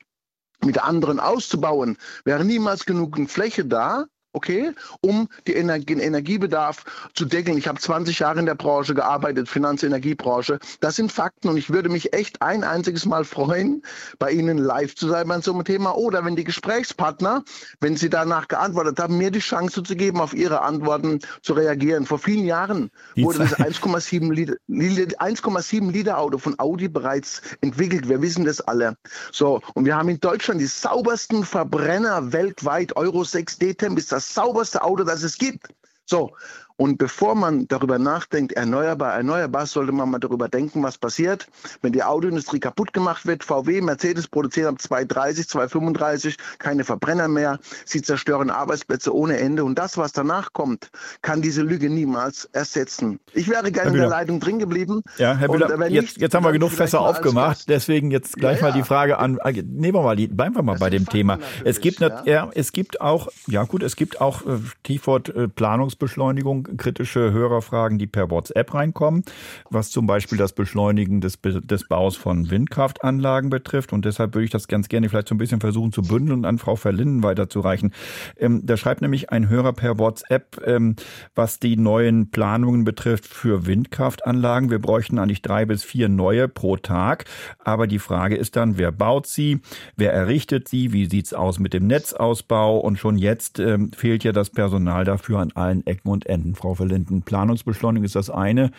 mit 0.64 0.82
anderen 0.82 1.20
auszubauen, 1.20 1.96
wäre 2.24 2.44
niemals 2.44 2.84
genug 2.84 3.18
Fläche 3.28 3.64
da, 3.64 4.06
okay, 4.32 4.72
um 5.00 5.28
die 5.46 5.54
Energie, 5.54 5.98
den 5.98 6.00
Energiebedarf 6.00 6.84
zu 7.14 7.24
deckeln. 7.24 7.58
Ich 7.58 7.68
habe 7.68 7.80
20 7.80 8.18
Jahre 8.18 8.40
in 8.40 8.46
der 8.46 8.54
Branche 8.54 8.94
gearbeitet, 8.94 9.48
Finanzenergiebranche. 9.48 10.58
Das 10.80 10.96
sind 10.96 11.12
Fakten 11.12 11.48
und 11.48 11.56
ich 11.56 11.70
würde 11.70 11.88
mich 11.88 12.12
echt 12.12 12.42
ein 12.42 12.64
einziges 12.64 13.06
Mal 13.06 13.24
freuen, 13.24 13.82
bei 14.18 14.30
Ihnen 14.30 14.58
live 14.58 14.94
zu 14.94 15.08
sein 15.08 15.28
bei 15.28 15.40
so 15.40 15.52
einem 15.52 15.64
Thema 15.64 15.96
oder 15.96 16.24
wenn 16.24 16.36
die 16.36 16.44
Gesprächspartner, 16.44 17.44
wenn 17.80 17.96
sie 17.96 18.10
danach 18.10 18.48
geantwortet 18.48 18.98
haben, 18.98 19.18
mir 19.18 19.30
die 19.30 19.38
Chance 19.38 19.82
zu 19.82 19.94
geben, 19.94 20.20
auf 20.20 20.34
ihre 20.34 20.62
Antworten 20.62 21.20
zu 21.42 21.52
reagieren. 21.52 22.06
Vor 22.06 22.18
vielen 22.18 22.44
Jahren 22.44 22.90
wurde 23.16 23.38
das 23.38 23.54
1,7 23.58 24.32
Liter, 24.32 24.54
1,7 24.68 25.90
Liter 25.90 26.18
Auto 26.18 26.38
von 26.38 26.58
Audi 26.58 26.88
bereits 26.88 27.42
entwickelt. 27.60 28.08
Wir 28.08 28.20
wissen 28.22 28.44
das 28.44 28.60
alle. 28.60 28.96
So, 29.32 29.60
und 29.74 29.84
wir 29.84 29.96
haben 29.96 30.08
in 30.08 30.20
Deutschland 30.20 30.60
die 30.60 30.66
saubersten 30.66 31.44
Verbrenner 31.44 32.32
weltweit. 32.32 32.96
Euro 32.96 33.24
6 33.24 33.58
D-Temp 33.58 33.98
ist 33.98 34.10
das 34.10 34.17
das 34.18 34.34
sauberste 34.34 34.82
Auto, 34.82 35.04
das 35.04 35.22
es 35.22 35.38
gibt. 35.38 35.68
So, 36.06 36.36
und 36.78 36.96
bevor 36.96 37.34
man 37.34 37.66
darüber 37.66 37.98
nachdenkt, 37.98 38.52
erneuerbar, 38.52 39.14
erneuerbar, 39.14 39.66
sollte 39.66 39.90
man 39.90 40.10
mal 40.10 40.20
darüber 40.20 40.48
denken, 40.48 40.80
was 40.84 40.96
passiert, 40.96 41.48
wenn 41.82 41.92
die 41.92 42.04
Autoindustrie 42.04 42.60
kaputt 42.60 42.92
gemacht 42.92 43.26
wird. 43.26 43.42
VW, 43.42 43.80
Mercedes 43.80 44.28
produzieren 44.28 44.68
ab 44.74 44.80
230, 44.80 45.48
235 45.48 46.36
keine 46.60 46.84
Verbrenner 46.84 47.26
mehr. 47.26 47.58
Sie 47.84 48.00
zerstören 48.00 48.50
Arbeitsplätze 48.50 49.12
ohne 49.12 49.38
Ende. 49.38 49.64
Und 49.64 49.76
das, 49.76 49.98
was 49.98 50.12
danach 50.12 50.52
kommt, 50.52 50.92
kann 51.20 51.42
diese 51.42 51.62
Lüge 51.62 51.90
niemals 51.90 52.44
ersetzen. 52.52 53.18
Ich 53.32 53.48
wäre 53.48 53.72
gerne 53.72 53.90
in 53.90 53.96
der 53.96 54.08
Leitung 54.08 54.38
drin 54.38 54.60
geblieben. 54.60 55.02
Ja, 55.16 55.34
Herr 55.34 55.48
Bühler, 55.48 55.88
jetzt, 55.88 56.02
nicht, 56.02 56.20
jetzt 56.20 56.34
haben 56.36 56.44
wir 56.44 56.52
genug 56.52 56.70
Fässer 56.70 57.00
aufgemacht. 57.00 57.68
Deswegen 57.68 58.12
jetzt 58.12 58.36
gleich 58.36 58.60
ja, 58.60 58.68
mal 58.68 58.72
die 58.72 58.84
Frage 58.84 59.18
an, 59.18 59.38
äh, 59.42 59.50
nehmen 59.52 59.94
wir 59.94 60.02
mal, 60.02 60.14
die, 60.14 60.28
bleiben 60.28 60.54
wir 60.54 60.62
mal 60.62 60.74
das 60.74 60.80
bei 60.80 60.90
dem 60.90 61.06
Thema. 61.06 61.40
Es 61.64 61.80
gibt, 61.80 61.98
ja. 61.98 62.22
ja. 62.24 62.50
es 62.54 62.70
gibt 62.70 63.00
auch, 63.00 63.26
ja 63.48 63.64
gut, 63.64 63.82
es 63.82 63.96
gibt 63.96 64.20
auch 64.20 64.46
äh, 64.46 64.58
Stichwort 64.84 65.28
äh, 65.30 65.48
Planungsbeschleunigung 65.48 66.67
kritische 66.76 67.32
Hörerfragen, 67.32 67.98
die 67.98 68.06
per 68.06 68.30
WhatsApp 68.30 68.74
reinkommen, 68.74 69.22
was 69.70 69.90
zum 69.90 70.06
Beispiel 70.06 70.38
das 70.38 70.52
Beschleunigen 70.52 71.20
des, 71.20 71.38
des 71.42 71.88
Baus 71.88 72.16
von 72.16 72.50
Windkraftanlagen 72.50 73.50
betrifft. 73.50 73.92
Und 73.92 74.04
deshalb 74.04 74.34
würde 74.34 74.44
ich 74.44 74.50
das 74.50 74.68
ganz 74.68 74.88
gerne 74.88 75.08
vielleicht 75.08 75.28
so 75.28 75.34
ein 75.34 75.38
bisschen 75.38 75.60
versuchen 75.60 75.92
zu 75.92 76.02
bündeln 76.02 76.38
und 76.38 76.44
an 76.44 76.58
Frau 76.58 76.76
Verlinden 76.76 77.22
weiterzureichen. 77.22 77.92
Ähm, 78.36 78.62
da 78.64 78.76
schreibt 78.76 79.00
nämlich 79.00 79.30
ein 79.30 79.48
Hörer 79.48 79.72
per 79.72 79.98
WhatsApp, 79.98 80.60
ähm, 80.66 80.96
was 81.34 81.58
die 81.58 81.76
neuen 81.76 82.30
Planungen 82.30 82.84
betrifft 82.84 83.26
für 83.26 83.66
Windkraftanlagen. 83.66 84.70
Wir 84.70 84.78
bräuchten 84.78 85.18
eigentlich 85.18 85.42
drei 85.42 85.64
bis 85.64 85.84
vier 85.84 86.08
neue 86.08 86.48
pro 86.48 86.76
Tag. 86.76 87.24
Aber 87.58 87.86
die 87.86 87.98
Frage 87.98 88.36
ist 88.36 88.56
dann, 88.56 88.78
wer 88.78 88.92
baut 88.92 89.26
sie? 89.26 89.60
Wer 89.96 90.12
errichtet 90.12 90.68
sie? 90.68 90.92
Wie 90.92 91.06
sieht's 91.06 91.34
aus 91.34 91.58
mit 91.58 91.72
dem 91.72 91.86
Netzausbau? 91.86 92.78
Und 92.78 92.98
schon 92.98 93.16
jetzt 93.18 93.58
ähm, 93.58 93.92
fehlt 93.92 94.24
ja 94.24 94.32
das 94.32 94.50
Personal 94.50 95.04
dafür 95.04 95.38
an 95.38 95.52
allen 95.54 95.86
Ecken 95.86 96.10
und 96.10 96.26
Enden. 96.26 96.54
Frau 96.58 96.74
Verlinden, 96.74 97.22
Planungsbeschleunigung 97.22 98.04
ist 98.04 98.16
das 98.16 98.30
eine, 98.30 98.70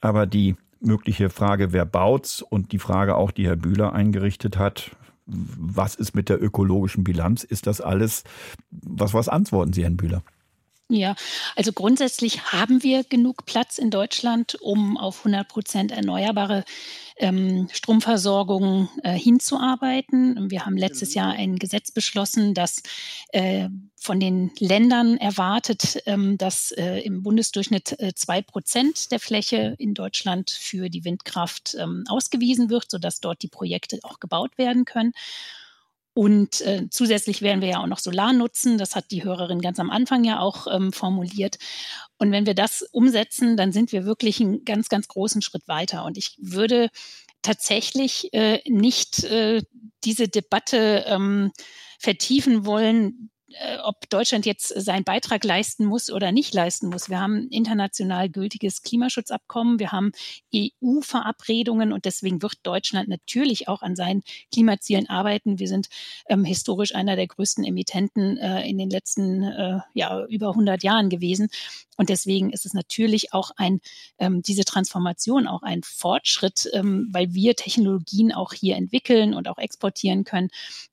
aber 0.00 0.26
die 0.26 0.56
mögliche 0.80 1.30
Frage, 1.30 1.72
wer 1.72 1.84
baut's 1.84 2.42
und 2.42 2.72
die 2.72 2.78
Frage 2.78 3.16
auch, 3.16 3.30
die 3.30 3.46
Herr 3.46 3.56
Bühler 3.56 3.92
eingerichtet 3.92 4.58
hat, 4.58 4.90
was 5.26 5.94
ist 5.94 6.14
mit 6.14 6.28
der 6.28 6.42
ökologischen 6.42 7.04
Bilanz? 7.04 7.44
Ist 7.44 7.66
das 7.66 7.80
alles, 7.80 8.24
was, 8.70 9.14
was 9.14 9.28
antworten 9.28 9.72
Sie, 9.72 9.82
Herrn 9.82 9.96
Bühler? 9.96 10.22
Ja, 10.94 11.14
also 11.56 11.72
grundsätzlich 11.72 12.52
haben 12.52 12.82
wir 12.82 13.02
genug 13.02 13.46
Platz 13.46 13.78
in 13.78 13.90
Deutschland, 13.90 14.56
um 14.60 14.98
auf 14.98 15.20
100 15.20 15.48
Prozent 15.48 15.90
erneuerbare 15.90 16.64
ähm, 17.16 17.66
Stromversorgung 17.72 18.90
äh, 19.02 19.14
hinzuarbeiten. 19.14 20.50
Wir 20.50 20.66
haben 20.66 20.76
letztes 20.76 21.14
Jahr 21.14 21.32
ein 21.32 21.56
Gesetz 21.56 21.92
beschlossen, 21.92 22.52
das 22.52 22.82
äh, 23.28 23.70
von 23.96 24.20
den 24.20 24.50
Ländern 24.58 25.16
erwartet, 25.16 26.02
ähm, 26.04 26.36
dass 26.36 26.72
äh, 26.72 26.98
im 26.98 27.22
Bundesdurchschnitt 27.22 27.98
äh, 27.98 28.12
zwei 28.14 28.42
Prozent 28.42 29.12
der 29.12 29.20
Fläche 29.20 29.74
in 29.78 29.94
Deutschland 29.94 30.50
für 30.50 30.90
die 30.90 31.06
Windkraft 31.06 31.74
ähm, 31.80 32.04
ausgewiesen 32.06 32.68
wird, 32.68 32.90
sodass 32.90 33.20
dort 33.20 33.40
die 33.42 33.48
Projekte 33.48 33.98
auch 34.02 34.20
gebaut 34.20 34.58
werden 34.58 34.84
können. 34.84 35.14
Und 36.14 36.60
äh, 36.60 36.88
zusätzlich 36.90 37.40
werden 37.40 37.62
wir 37.62 37.68
ja 37.68 37.82
auch 37.82 37.86
noch 37.86 37.98
Solar 37.98 38.32
nutzen. 38.32 38.76
Das 38.76 38.94
hat 38.94 39.10
die 39.10 39.24
Hörerin 39.24 39.60
ganz 39.60 39.78
am 39.78 39.90
Anfang 39.90 40.24
ja 40.24 40.40
auch 40.40 40.66
ähm, 40.70 40.92
formuliert. 40.92 41.58
Und 42.18 42.32
wenn 42.32 42.46
wir 42.46 42.54
das 42.54 42.82
umsetzen, 42.92 43.56
dann 43.56 43.72
sind 43.72 43.92
wir 43.92 44.04
wirklich 44.04 44.40
einen 44.40 44.64
ganz, 44.64 44.88
ganz 44.88 45.08
großen 45.08 45.40
Schritt 45.40 45.66
weiter. 45.68 46.04
Und 46.04 46.18
ich 46.18 46.36
würde 46.38 46.90
tatsächlich 47.40 48.32
äh, 48.32 48.60
nicht 48.68 49.24
äh, 49.24 49.62
diese 50.04 50.28
Debatte 50.28 51.04
ähm, 51.06 51.50
vertiefen 51.98 52.66
wollen, 52.66 53.31
ob 53.84 54.08
Deutschland 54.10 54.46
jetzt 54.46 54.68
seinen 54.68 55.04
Beitrag 55.04 55.44
leisten 55.44 55.84
muss 55.84 56.10
oder 56.10 56.32
nicht 56.32 56.54
leisten 56.54 56.88
muss. 56.88 57.08
Wir 57.08 57.20
haben 57.20 57.48
international 57.48 58.28
gültiges 58.28 58.82
Klimaschutzabkommen, 58.82 59.78
wir 59.78 59.92
haben 59.92 60.12
EU-Verabredungen 60.54 61.92
und 61.92 62.04
deswegen 62.04 62.42
wird 62.42 62.54
Deutschland 62.62 63.08
natürlich 63.08 63.68
auch 63.68 63.82
an 63.82 63.96
seinen 63.96 64.22
Klimazielen 64.52 65.08
arbeiten. 65.08 65.58
Wir 65.58 65.68
sind 65.68 65.88
ähm, 66.28 66.44
historisch 66.44 66.94
einer 66.94 67.16
der 67.16 67.26
größten 67.26 67.64
Emittenten 67.64 68.36
äh, 68.38 68.68
in 68.68 68.78
den 68.78 68.90
letzten 68.90 69.42
äh, 69.42 69.80
ja, 69.94 70.24
über 70.26 70.50
100 70.50 70.82
Jahren 70.82 71.08
gewesen. 71.08 71.48
Und 71.96 72.08
deswegen 72.08 72.50
ist 72.50 72.66
es 72.66 72.74
natürlich 72.74 73.32
auch 73.32 73.50
ein, 73.56 73.80
ähm, 74.18 74.42
diese 74.42 74.64
Transformation 74.64 75.46
auch 75.46 75.62
ein 75.62 75.82
Fortschritt, 75.82 76.68
ähm, 76.72 77.08
weil 77.12 77.34
wir 77.34 77.54
Technologien 77.54 78.32
auch 78.32 78.52
hier 78.52 78.76
entwickeln 78.76 79.34
und 79.34 79.48
auch 79.48 79.58
exportieren 79.58 80.24
können, 80.24 80.48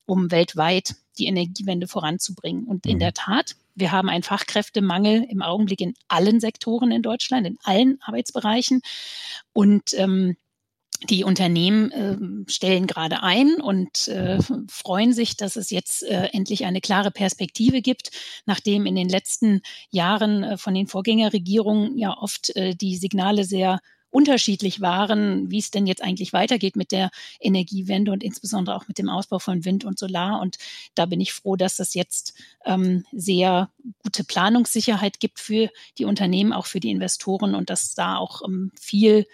um 0.05 0.31
weltweit 0.31 0.95
die 1.19 1.27
Energiewende 1.27 1.87
voranzubringen. 1.87 2.65
Und 2.65 2.85
in 2.85 2.95
mhm. 2.95 2.99
der 2.99 3.13
Tat, 3.13 3.55
wir 3.75 3.91
haben 3.91 4.09
einen 4.09 4.23
Fachkräftemangel 4.23 5.25
im 5.29 5.41
Augenblick 5.41 5.81
in 5.81 5.93
allen 6.07 6.39
Sektoren 6.39 6.91
in 6.91 7.01
Deutschland, 7.01 7.45
in 7.45 7.57
allen 7.63 7.99
Arbeitsbereichen. 8.01 8.81
Und 9.53 9.93
ähm, 9.93 10.35
die 11.07 11.23
Unternehmen 11.23 11.91
äh, 11.91 12.51
stellen 12.51 12.85
gerade 12.85 13.23
ein 13.23 13.61
und 13.61 14.09
äh, 14.09 14.39
freuen 14.69 15.13
sich, 15.13 15.37
dass 15.37 15.55
es 15.55 15.69
jetzt 15.69 16.03
äh, 16.03 16.29
endlich 16.33 16.65
eine 16.65 16.81
klare 16.81 17.09
Perspektive 17.09 17.81
gibt, 17.81 18.11
nachdem 18.45 18.85
in 18.85 18.95
den 18.95 19.07
letzten 19.07 19.61
Jahren 19.91 20.43
äh, 20.43 20.57
von 20.57 20.73
den 20.73 20.87
Vorgängerregierungen 20.87 21.97
ja 21.97 22.17
oft 22.17 22.53
äh, 22.57 22.75
die 22.75 22.97
Signale 22.97 23.45
sehr 23.45 23.79
unterschiedlich 24.11 24.81
waren, 24.81 25.51
wie 25.51 25.59
es 25.59 25.71
denn 25.71 25.85
jetzt 25.85 26.03
eigentlich 26.03 26.33
weitergeht 26.33 26.75
mit 26.75 26.91
der 26.91 27.11
Energiewende 27.39 28.11
und 28.11 28.23
insbesondere 28.23 28.75
auch 28.75 28.87
mit 28.87 28.97
dem 28.97 29.09
Ausbau 29.09 29.39
von 29.39 29.65
Wind 29.65 29.85
und 29.85 29.99
Solar. 29.99 30.41
Und 30.41 30.57
da 30.95 31.05
bin 31.05 31.21
ich 31.21 31.33
froh, 31.33 31.55
dass 31.55 31.79
es 31.79 31.93
jetzt 31.93 32.33
ähm, 32.65 33.05
sehr 33.11 33.69
gute 34.03 34.23
Planungssicherheit 34.23 35.19
gibt 35.19 35.39
für 35.39 35.69
die 35.97 36.05
Unternehmen, 36.05 36.53
auch 36.53 36.65
für 36.65 36.79
die 36.79 36.91
Investoren 36.91 37.55
und 37.55 37.69
dass 37.69 37.93
da 37.93 38.17
auch 38.17 38.41
ähm, 38.45 38.71
viel 38.79 39.25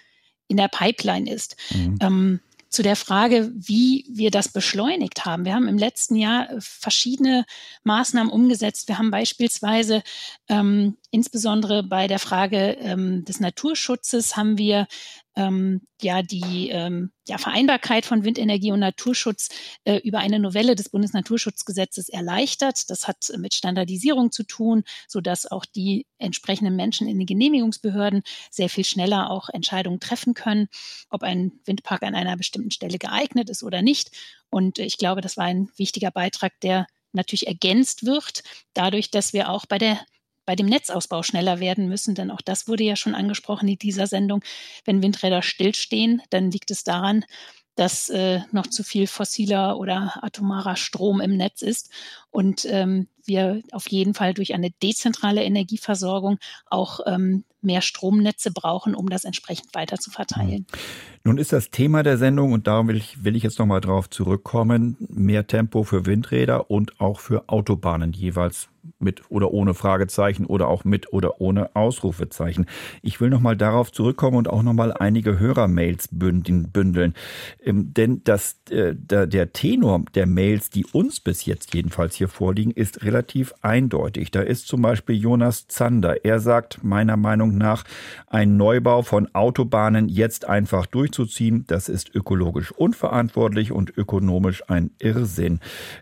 in 0.48 0.58
der 0.58 0.68
Pipeline 0.68 1.30
ist. 1.32 1.56
Mhm. 1.72 1.98
Ähm, 2.02 2.40
zu 2.76 2.84
der 2.84 2.98
Frage, 2.98 3.52
wie 3.56 4.06
wir 4.10 4.32
das 4.32 4.50
beschleunigt 4.50 5.26
haben. 5.26 5.46
Wir 5.46 5.56
haben 5.56 5.70
im 5.70 5.78
letzten 5.78 6.16
Jahr 6.16 6.50
äh, 6.50 6.58
verschiedene 6.60 7.46
Maßnahmen 7.84 8.32
umgesetzt. 8.32 8.90
Wir 8.90 8.98
haben 8.98 9.12
beispielsweise 9.12 10.04
ähm, 10.50 10.98
insbesondere 11.10 11.84
bei 11.84 12.08
der 12.08 12.20
Frage 12.20 12.78
ähm, 12.82 13.24
des 13.24 13.40
Naturschutzes 13.40 14.36
haben 14.36 14.58
wir 14.58 14.88
ähm, 15.36 15.82
ja 16.02 16.22
die 16.22 16.70
ähm, 16.70 17.12
ja, 17.28 17.38
Vereinbarkeit 17.38 18.06
von 18.06 18.24
Windenergie 18.24 18.72
und 18.72 18.80
Naturschutz 18.80 19.50
äh, 19.84 19.98
über 19.98 20.20
eine 20.20 20.40
Novelle 20.40 20.76
des 20.76 20.90
Bundesnaturschutzgesetzes 20.90 22.10
erleichtert. 22.10 22.90
Das 22.90 23.08
hat 23.08 23.32
mit 23.38 23.54
Standardisierung 23.54 24.32
zu 24.32 24.44
tun, 24.44 24.84
so 25.08 25.22
dass 25.22 25.50
auch 25.50 25.66
die 25.66 26.06
entsprechenden 26.18 26.76
Menschen 26.76 27.08
in 27.08 27.18
den 27.18 27.28
Genehmigungsbehörden 27.28 28.24
sehr 28.52 28.70
viel 28.70 28.86
schneller 28.86 29.30
auch 29.30 29.50
Entscheidungen 29.50 30.00
treffen 30.00 30.34
können, 30.34 30.68
ob 31.10 31.24
ein 31.24 31.52
Windpark 31.66 32.04
an 32.04 32.16
einer 32.16 32.38
bestimmten 32.38 32.72
Stelle 32.72 32.98
geeignet 32.98 33.50
ist 33.50 33.64
oder 33.64 33.82
nicht. 33.82 34.12
Und 34.50 34.80
ich 34.80 34.98
glaube, 34.98 35.22
das 35.22 35.38
war 35.38 35.46
ein 35.46 35.70
wichtiger 35.78 36.12
Beitrag, 36.12 36.54
der 36.62 36.88
natürlich 37.12 37.48
ergänzt 37.48 38.06
wird, 38.06 38.44
dadurch, 38.74 39.10
dass 39.10 39.34
wir 39.34 39.50
auch 39.50 39.66
bei 39.66 39.78
der 39.78 40.00
bei 40.46 40.56
dem 40.56 40.68
Netzausbau 40.68 41.24
schneller 41.24 41.60
werden 41.60 41.88
müssen, 41.88 42.16
denn 42.16 42.32
auch 42.32 42.42
das 42.42 42.68
wurde 42.68 42.84
ja 42.84 42.96
schon 42.96 43.16
angesprochen 43.16 43.68
in 43.68 43.78
dieser 43.78 44.08
Sendung. 44.08 44.44
Wenn 44.84 45.02
Windräder 45.02 45.42
stillstehen, 45.42 46.22
dann 46.30 46.52
liegt 46.52 46.72
es 46.72 46.84
daran, 46.84 47.26
dass 47.76 48.10
äh, 48.10 48.40
noch 48.52 48.68
zu 48.68 48.84
viel 48.84 49.06
fossiler 49.06 49.78
oder 49.78 50.24
atomarer 50.24 50.78
Strom 50.78 51.20
im 51.20 51.36
Netz 51.36 51.62
ist 51.62 51.92
und 52.32 52.66
ähm, 52.66 53.10
wir 53.26 53.62
auf 53.72 53.90
jeden 53.90 54.14
Fall 54.14 54.34
durch 54.34 54.54
eine 54.54 54.72
dezentrale 54.72 55.44
Energieversorgung 55.44 56.38
auch 56.68 57.02
ähm, 57.06 57.44
mehr 57.62 57.82
Stromnetze 57.82 58.52
brauchen, 58.52 58.96
um 58.96 59.10
das 59.10 59.26
entsprechend 59.26 59.74
weiter 59.76 59.98
zu 59.98 60.10
verteilen. 60.10 60.68
Nun 61.28 61.40
ist 61.40 61.52
das 61.52 61.72
Thema 61.72 62.04
der 62.04 62.20
Sendung, 62.20 62.54
und 62.54 62.68
darum 62.68 62.88
will 62.88 62.98
ich, 62.98 63.24
will 63.24 63.36
ich 63.36 63.42
jetzt 63.42 63.58
nochmal 63.58 63.82
drauf 63.82 64.12
zurückkommen, 64.12 64.96
mehr 65.10 65.48
Tempo 65.48 65.84
für 65.84 66.06
Windräder 66.06 66.70
und 66.70 67.02
auch 67.02 67.20
für 67.20 67.50
Autobahnen 67.50 68.14
jeweils 68.14 68.70
mit 69.00 69.24
oder 69.30 69.52
ohne 69.52 69.74
Fragezeichen 69.74 70.46
oder 70.46 70.68
auch 70.68 70.84
mit 70.84 71.12
oder 71.14 71.42
ohne 71.42 71.76
Ausrufezeichen. 71.76 72.66
Ich 73.02 73.20
will 73.20 73.30
nochmal 73.30 73.58
darauf 73.58 73.92
zurückkommen 73.92 74.38
und 74.38 74.50
auch 74.50 74.64
nochmal 74.64 74.94
einige 74.94 75.40
Hörermails 75.40 76.10
bündeln. 76.12 77.14
Ähm, 77.64 77.94
denn 77.94 78.22
das, 78.24 78.60
äh, 78.70 78.94
der, 78.96 79.54
Tenor 79.54 80.04
der 80.14 80.26
Mails, 80.26 80.70
die 80.70 80.86
uns 80.86 81.20
bis 81.20 81.46
jetzt 81.46 81.74
jedenfalls 81.74 82.16
hier 82.16 82.28
vorliegen, 82.28 82.72
ist 82.72 83.04
relativ 83.04 83.54
eindeutig. 83.62 84.32
Da 84.32 84.42
ist 84.42 84.68
zum 84.68 84.82
Beispiel 84.82 85.16
Jonas 85.16 85.68
Zander. 85.68 86.26
Er 86.26 86.40
sagt 86.40 86.84
meiner 86.84 87.18
Meinung 87.18 87.58
nach, 87.58 87.84
ein 88.28 88.58
Neubau 88.58 89.02
von 89.02 89.34
Autobahnen 89.34 90.10
jetzt 90.10 90.46
einfach 90.46 90.86
durchzuziehen, 91.16 91.66
das 91.68 91.90
ist 91.90 92.14
ökologisch 92.14 92.72
unverantwortlich 92.72 93.72
und 93.72 93.98
ökonomisch 93.98 94.64
ein 94.70 94.92
Irrsinn. 95.00 95.60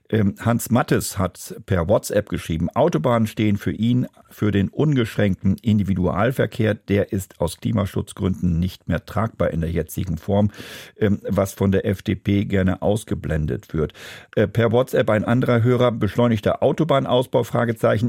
Ähm, 0.10 0.36
Hans 0.40 0.72
Mattes 0.72 1.18
hat 1.18 1.56
per 1.66 1.88
WhatsApp 1.88 2.30
geschrieben, 2.30 2.70
Autobahnen 2.70 3.28
stehen 3.28 3.58
für 3.58 3.72
ihn 3.72 4.08
für 4.30 4.52
den 4.52 4.70
ungeschränkten 4.70 5.58
Individualverkehr. 5.62 6.74
Der 6.74 7.12
ist 7.12 7.40
aus 7.40 7.58
Klimaschutzgründen 7.58 8.60
nicht 8.60 8.88
mehr 8.88 9.06
tragbar 9.06 9.52
in 9.52 9.62
der 9.62 9.72
jetzigen 9.72 10.18
Form, 10.18 10.52
ähm, 10.98 11.20
was 11.28 11.54
von 11.54 11.72
der 11.72 11.86
FDP 11.86 12.46
gerne 12.46 12.82
ausgeblendet 12.82 13.74
wird. 13.74 13.94
Äh, 14.36 14.48
per 14.48 14.72
WhatsApp 14.72 15.10
ein 15.10 15.24
anderer 15.24 15.64
Hörer, 15.64 15.92
beschleunigter 15.92 16.64
Autobahnausbau. 16.64 17.44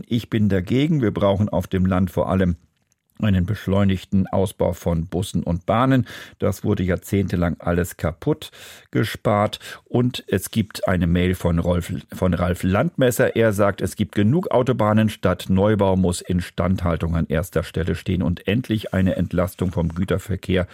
Ich 0.07 0.31
bin 0.31 0.49
dagegen. 0.49 1.03
Wir 1.03 1.13
brauchen 1.13 1.49
auf 1.49 1.67
dem 1.67 1.87
Land 1.87 2.11
vor 2.11 2.29
allem 2.29 2.57
einen 3.21 3.47
beschleunigten 3.47 4.27
Ausbau 4.27 4.73
von 4.73 5.07
Bussen 5.07 5.43
und 5.43 5.67
Bahnen. 5.67 6.07
Das 6.39 6.65
wurde 6.65 6.83
jahrzehntelang 6.83 7.57
alles 7.61 7.97
kaputt 7.97 8.51
gespart. 8.91 9.61
Und 9.85 10.25
es 10.27 10.51
gibt 10.51 10.89
eine 10.89 11.07
Mail 11.07 11.35
von, 11.35 11.59
Rolf, 11.59 11.93
von 12.13 12.35
Ralf 12.35 12.63
Landmesser. 12.63 13.37
Er 13.37 13.53
sagt, 13.53 13.81
es 13.81 13.97
gibt 13.97 14.15
genug 14.15 14.51
Autobahnen. 14.51 15.09
Statt 15.09 15.47
Neubau 15.49 15.97
muss 15.97 16.21
Instandhaltung 16.21 17.17
an 17.17 17.27
erster 17.29 17.63
Stelle 17.63 17.95
stehen 17.95 18.23
und 18.23 18.47
endlich 18.49 18.95
eine 18.95 19.17
Entlastung 19.17 19.73
vom 19.73 19.89
Güterverkehr 19.89 20.67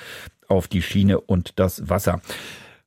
auf 0.49 0.66
die 0.66 0.82
Schiene 0.82 1.20
und 1.20 1.59
das 1.59 1.88
Wasser. 1.88 2.20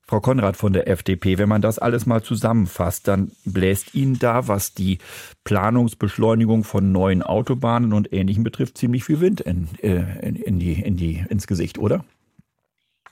Frau 0.06 0.20
Konrad 0.20 0.56
von 0.56 0.72
der 0.72 0.88
FDP, 0.88 1.38
wenn 1.38 1.48
man 1.48 1.62
das 1.62 1.78
alles 1.78 2.04
mal 2.04 2.22
zusammenfasst, 2.22 3.08
dann 3.08 3.32
bläst 3.44 3.94
Ihnen 3.94 4.18
da, 4.18 4.48
was 4.48 4.74
die 4.74 4.98
Planungsbeschleunigung 5.44 6.64
von 6.64 6.92
neuen 6.92 7.22
Autobahnen 7.22 7.92
und 7.92 8.12
Ähnlichem 8.12 8.44
betrifft, 8.44 8.76
ziemlich 8.76 9.04
viel 9.04 9.20
Wind 9.20 9.40
in, 9.40 9.68
äh, 9.82 10.26
in, 10.26 10.36
in 10.36 10.58
die, 10.58 10.74
in 10.74 10.96
die, 10.96 11.24
ins 11.28 11.46
Gesicht, 11.46 11.78
oder? 11.78 12.04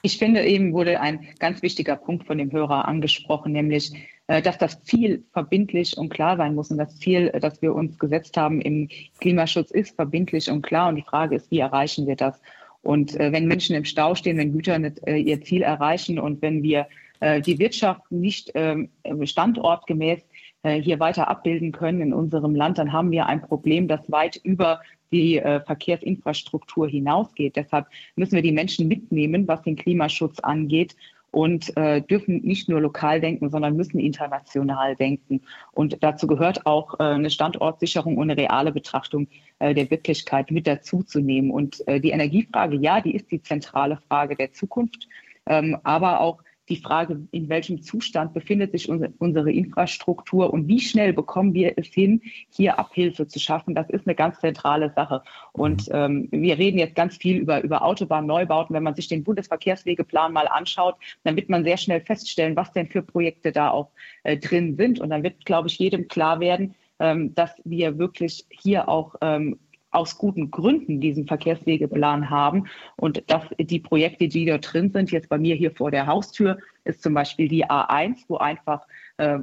Ich 0.04 0.18
finde 0.18 0.44
eben 0.44 0.72
wurde 0.72 1.00
ein 1.00 1.28
ganz 1.38 1.62
wichtiger 1.62 1.94
Punkt 1.94 2.26
von 2.26 2.36
dem 2.36 2.50
Hörer 2.50 2.88
angesprochen, 2.88 3.52
nämlich, 3.52 3.92
äh, 4.26 4.42
dass 4.42 4.58
das 4.58 4.82
Ziel 4.82 5.24
verbindlich 5.32 5.96
und 5.96 6.08
klar 6.08 6.36
sein 6.36 6.56
muss. 6.56 6.72
Und 6.72 6.78
das 6.78 6.98
Ziel, 6.98 7.30
äh, 7.32 7.38
das 7.38 7.62
wir 7.62 7.72
uns 7.72 7.98
gesetzt 8.00 8.36
haben 8.36 8.60
im 8.60 8.88
Klimaschutz, 9.20 9.70
ist 9.70 9.94
verbindlich 9.94 10.50
und 10.50 10.62
klar. 10.62 10.88
Und 10.88 10.96
die 10.96 11.02
Frage 11.02 11.36
ist, 11.36 11.52
wie 11.52 11.60
erreichen 11.60 12.08
wir 12.08 12.16
das? 12.16 12.40
Und 12.82 13.18
äh, 13.18 13.32
wenn 13.32 13.46
Menschen 13.46 13.76
im 13.76 13.84
Stau 13.84 14.14
stehen, 14.14 14.38
wenn 14.38 14.52
Güter 14.52 14.78
nicht 14.78 15.06
äh, 15.06 15.16
ihr 15.16 15.40
Ziel 15.42 15.62
erreichen 15.62 16.18
und 16.18 16.42
wenn 16.42 16.62
wir 16.62 16.88
äh, 17.20 17.40
die 17.40 17.58
Wirtschaft 17.58 18.10
nicht 18.10 18.50
ähm, 18.54 18.90
standortgemäß 19.24 20.20
äh, 20.64 20.80
hier 20.80 20.98
weiter 21.00 21.28
abbilden 21.28 21.72
können 21.72 22.00
in 22.00 22.12
unserem 22.12 22.54
Land, 22.54 22.78
dann 22.78 22.92
haben 22.92 23.10
wir 23.10 23.26
ein 23.26 23.42
Problem, 23.42 23.88
das 23.88 24.10
weit 24.10 24.40
über 24.42 24.80
die 25.12 25.38
äh, 25.38 25.60
Verkehrsinfrastruktur 25.60 26.88
hinausgeht. 26.88 27.56
Deshalb 27.56 27.86
müssen 28.16 28.34
wir 28.34 28.42
die 28.42 28.52
Menschen 28.52 28.88
mitnehmen, 28.88 29.46
was 29.46 29.62
den 29.62 29.76
Klimaschutz 29.76 30.40
angeht 30.40 30.96
und 31.32 31.76
äh, 31.76 32.02
dürfen 32.02 32.42
nicht 32.42 32.68
nur 32.68 32.80
lokal 32.80 33.20
denken, 33.20 33.50
sondern 33.50 33.74
müssen 33.74 33.98
international 33.98 34.94
denken. 34.94 35.40
Und 35.72 35.96
dazu 36.02 36.26
gehört 36.26 36.66
auch 36.66 37.00
äh, 37.00 37.04
eine 37.04 37.30
Standortsicherung 37.30 38.18
und 38.18 38.30
eine 38.30 38.40
reale 38.40 38.70
Betrachtung 38.70 39.26
äh, 39.58 39.74
der 39.74 39.90
Wirklichkeit 39.90 40.50
mit 40.50 40.66
dazuzunehmen. 40.66 41.50
Und 41.50 41.86
äh, 41.88 42.00
die 42.00 42.10
Energiefrage, 42.10 42.76
ja, 42.76 43.00
die 43.00 43.16
ist 43.16 43.30
die 43.30 43.42
zentrale 43.42 43.98
Frage 44.08 44.36
der 44.36 44.52
Zukunft, 44.52 45.08
ähm, 45.46 45.78
aber 45.82 46.20
auch 46.20 46.42
die 46.68 46.76
Frage, 46.76 47.26
in 47.32 47.48
welchem 47.48 47.82
Zustand 47.82 48.34
befindet 48.34 48.72
sich 48.72 48.88
unsere 48.88 49.52
Infrastruktur 49.52 50.52
und 50.52 50.68
wie 50.68 50.80
schnell 50.80 51.12
bekommen 51.12 51.54
wir 51.54 51.74
es 51.76 51.88
hin, 51.88 52.22
hier 52.50 52.78
Abhilfe 52.78 53.26
zu 53.26 53.40
schaffen, 53.40 53.74
das 53.74 53.90
ist 53.90 54.06
eine 54.06 54.14
ganz 54.14 54.38
zentrale 54.38 54.92
Sache. 54.94 55.22
Und 55.52 55.88
mhm. 55.88 55.94
ähm, 55.94 56.28
wir 56.30 56.58
reden 56.58 56.78
jetzt 56.78 56.94
ganz 56.94 57.16
viel 57.16 57.38
über, 57.38 57.62
über 57.62 57.82
Autobahnneubauten. 57.82 58.74
Wenn 58.74 58.84
man 58.84 58.94
sich 58.94 59.08
den 59.08 59.24
Bundesverkehrswegeplan 59.24 60.32
mal 60.32 60.46
anschaut, 60.48 60.96
dann 61.24 61.36
wird 61.36 61.48
man 61.48 61.64
sehr 61.64 61.76
schnell 61.76 62.00
feststellen, 62.00 62.56
was 62.56 62.72
denn 62.72 62.88
für 62.88 63.02
Projekte 63.02 63.52
da 63.52 63.70
auch 63.70 63.90
äh, 64.22 64.36
drin 64.36 64.76
sind. 64.76 65.00
Und 65.00 65.10
dann 65.10 65.22
wird, 65.22 65.44
glaube 65.44 65.68
ich, 65.68 65.78
jedem 65.78 66.08
klar 66.08 66.40
werden, 66.40 66.74
ähm, 67.00 67.34
dass 67.34 67.50
wir 67.64 67.98
wirklich 67.98 68.46
hier 68.50 68.88
auch 68.88 69.16
ähm, 69.20 69.58
aus 69.92 70.18
guten 70.18 70.50
Gründen 70.50 71.00
diesen 71.00 71.26
Verkehrswegeplan 71.26 72.30
haben. 72.30 72.66
Und 72.96 73.22
dass 73.30 73.44
die 73.58 73.78
Projekte, 73.78 74.28
die 74.28 74.46
dort 74.46 74.72
drin 74.72 74.90
sind, 74.90 75.10
jetzt 75.10 75.28
bei 75.28 75.38
mir 75.38 75.54
hier 75.54 75.70
vor 75.70 75.90
der 75.90 76.06
Haustür, 76.06 76.58
ist 76.84 77.02
zum 77.02 77.14
Beispiel 77.14 77.48
die 77.48 77.66
A1, 77.66 78.24
wo 78.28 78.38
einfach 78.38 78.86
äh, 79.18 79.38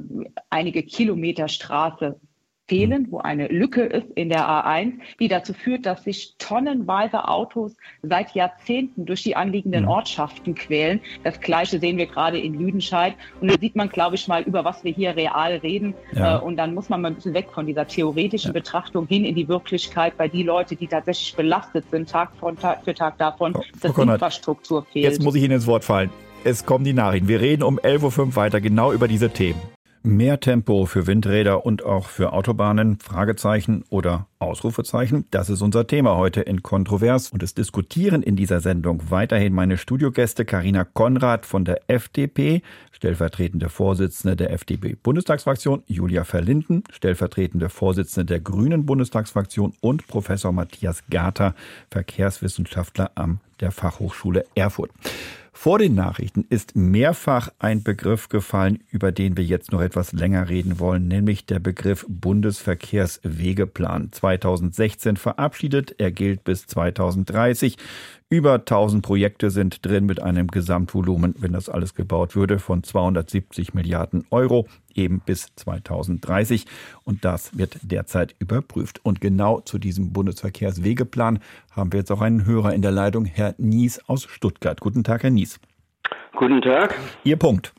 einige 0.50 0.82
Kilometer 0.82 1.48
Straße 1.48 2.20
fehlen, 2.70 3.08
wo 3.10 3.18
eine 3.18 3.48
Lücke 3.48 3.82
ist 3.82 4.06
in 4.14 4.28
der 4.28 4.48
A1, 4.48 4.92
die 5.18 5.26
dazu 5.26 5.52
führt, 5.52 5.86
dass 5.86 6.04
sich 6.04 6.36
tonnenweise 6.38 7.26
Autos 7.26 7.72
seit 8.04 8.32
Jahrzehnten 8.36 9.06
durch 9.06 9.24
die 9.24 9.34
anliegenden 9.34 9.82
mhm. 9.82 9.88
Ortschaften 9.88 10.54
quälen. 10.54 11.00
Das 11.24 11.40
Gleiche 11.40 11.80
sehen 11.80 11.98
wir 11.98 12.06
gerade 12.06 12.38
in 12.38 12.54
Lüdenscheid. 12.54 13.14
Und 13.40 13.50
da 13.50 13.58
sieht 13.58 13.74
man, 13.74 13.88
glaube 13.88 14.14
ich, 14.14 14.28
mal, 14.28 14.42
über 14.42 14.64
was 14.64 14.84
wir 14.84 14.92
hier 14.92 15.16
real 15.16 15.56
reden. 15.56 15.94
Ja. 16.12 16.38
Äh, 16.38 16.40
und 16.40 16.56
dann 16.58 16.72
muss 16.72 16.88
man 16.88 17.00
mal 17.00 17.08
ein 17.08 17.16
bisschen 17.16 17.34
weg 17.34 17.48
von 17.52 17.66
dieser 17.66 17.88
theoretischen 17.88 18.50
ja. 18.50 18.52
Betrachtung 18.52 19.08
hin 19.08 19.24
in 19.24 19.34
die 19.34 19.48
Wirklichkeit, 19.48 20.16
bei 20.16 20.28
die 20.28 20.44
Leute, 20.44 20.76
die 20.76 20.86
tatsächlich 20.86 21.34
belastet 21.34 21.84
sind, 21.90 22.08
Tag, 22.08 22.30
von, 22.38 22.56
Tag 22.56 22.84
für 22.84 22.94
Tag 22.94 23.18
davon, 23.18 23.52
oh, 23.56 23.64
dass 23.80 23.92
die 23.92 24.00
Infrastruktur 24.00 24.84
fehlt. 24.84 25.06
Jetzt 25.06 25.22
muss 25.24 25.34
ich 25.34 25.42
Ihnen 25.42 25.54
ins 25.54 25.66
Wort 25.66 25.82
fallen. 25.82 26.10
Es 26.44 26.64
kommen 26.64 26.84
die 26.84 26.92
Nachrichten. 26.92 27.26
Wir 27.26 27.40
reden 27.40 27.64
um 27.64 27.80
11.05 27.80 28.18
Uhr 28.18 28.36
weiter 28.36 28.60
genau 28.60 28.92
über 28.92 29.08
diese 29.08 29.28
Themen. 29.28 29.60
Mehr 30.02 30.40
Tempo 30.40 30.86
für 30.86 31.06
Windräder 31.06 31.66
und 31.66 31.84
auch 31.84 32.06
für 32.06 32.32
Autobahnen? 32.32 32.98
Fragezeichen 33.00 33.84
oder 33.90 34.28
Ausrufezeichen? 34.38 35.26
Das 35.30 35.50
ist 35.50 35.60
unser 35.60 35.86
Thema 35.86 36.16
heute 36.16 36.40
in 36.40 36.62
Kontrovers 36.62 37.28
und 37.28 37.42
es 37.42 37.52
diskutieren 37.52 38.22
in 38.22 38.34
dieser 38.34 38.60
Sendung 38.60 39.10
weiterhin 39.10 39.52
meine 39.52 39.76
Studiogäste 39.76 40.46
Karina 40.46 40.84
Konrad 40.84 41.44
von 41.44 41.66
der 41.66 41.82
FDP, 41.88 42.62
stellvertretende 42.92 43.68
Vorsitzende 43.68 44.36
der 44.36 44.52
FDP-Bundestagsfraktion, 44.54 45.82
Julia 45.86 46.24
Verlinden, 46.24 46.82
stellvertretende 46.90 47.68
Vorsitzende 47.68 48.24
der 48.24 48.40
Grünen 48.40 48.86
Bundestagsfraktion 48.86 49.74
und 49.82 50.06
Professor 50.06 50.50
Matthias 50.50 51.02
Garter, 51.10 51.54
Verkehrswissenschaftler 51.90 53.10
am 53.16 53.40
der 53.60 53.70
Fachhochschule 53.70 54.46
Erfurt. 54.54 54.92
Vor 55.52 55.78
den 55.78 55.94
Nachrichten 55.94 56.44
ist 56.48 56.76
mehrfach 56.76 57.50
ein 57.58 57.82
Begriff 57.82 58.28
gefallen, 58.28 58.82
über 58.90 59.12
den 59.12 59.36
wir 59.36 59.44
jetzt 59.44 59.72
noch 59.72 59.80
etwas 59.80 60.12
länger 60.12 60.48
reden 60.48 60.78
wollen, 60.78 61.08
nämlich 61.08 61.44
der 61.44 61.58
Begriff 61.58 62.06
Bundesverkehrswegeplan. 62.08 64.12
2016 64.12 65.16
verabschiedet, 65.16 65.96
er 65.98 66.12
gilt 66.12 66.44
bis 66.44 66.66
2030. 66.66 67.76
Über 68.32 68.54
1000 68.54 69.04
Projekte 69.04 69.50
sind 69.50 69.84
drin 69.84 70.06
mit 70.06 70.22
einem 70.22 70.46
Gesamtvolumen, 70.46 71.34
wenn 71.40 71.52
das 71.52 71.68
alles 71.68 71.96
gebaut 71.96 72.36
würde, 72.36 72.60
von 72.60 72.84
270 72.84 73.74
Milliarden 73.74 74.24
Euro, 74.30 74.68
eben 74.94 75.20
bis 75.26 75.52
2030. 75.56 76.64
Und 77.04 77.24
das 77.24 77.58
wird 77.58 77.78
derzeit 77.82 78.36
überprüft. 78.38 79.00
Und 79.02 79.20
genau 79.20 79.58
zu 79.62 79.78
diesem 79.78 80.12
Bundesverkehrswegeplan 80.12 81.40
haben 81.74 81.92
wir 81.92 81.98
jetzt 81.98 82.12
auch 82.12 82.20
einen 82.20 82.46
Hörer 82.46 82.72
in 82.72 82.82
der 82.82 82.92
Leitung, 82.92 83.24
Herr 83.24 83.56
Nies 83.58 84.00
aus 84.08 84.28
Stuttgart. 84.30 84.80
Guten 84.80 85.02
Tag, 85.02 85.24
Herr 85.24 85.30
Nies. 85.30 85.60
Guten 86.36 86.62
Tag. 86.62 86.96
Ihr 87.24 87.36
Punkt. 87.36 87.74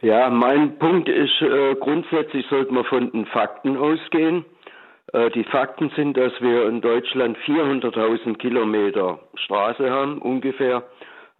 Ja, 0.00 0.30
mein 0.30 0.80
Punkt 0.80 1.08
ist, 1.08 1.42
äh, 1.42 1.76
grundsätzlich 1.76 2.44
sollte 2.50 2.72
man 2.72 2.84
von 2.86 3.12
den 3.12 3.26
Fakten 3.26 3.76
ausgehen. 3.76 4.44
Äh, 5.12 5.30
die 5.30 5.44
Fakten 5.44 5.90
sind, 5.96 6.16
dass 6.16 6.32
wir 6.40 6.66
in 6.68 6.80
Deutschland 6.80 7.36
400.000 7.38 8.36
Kilometer 8.36 9.18
Straße 9.34 9.90
haben, 9.90 10.18
ungefähr. 10.18 10.84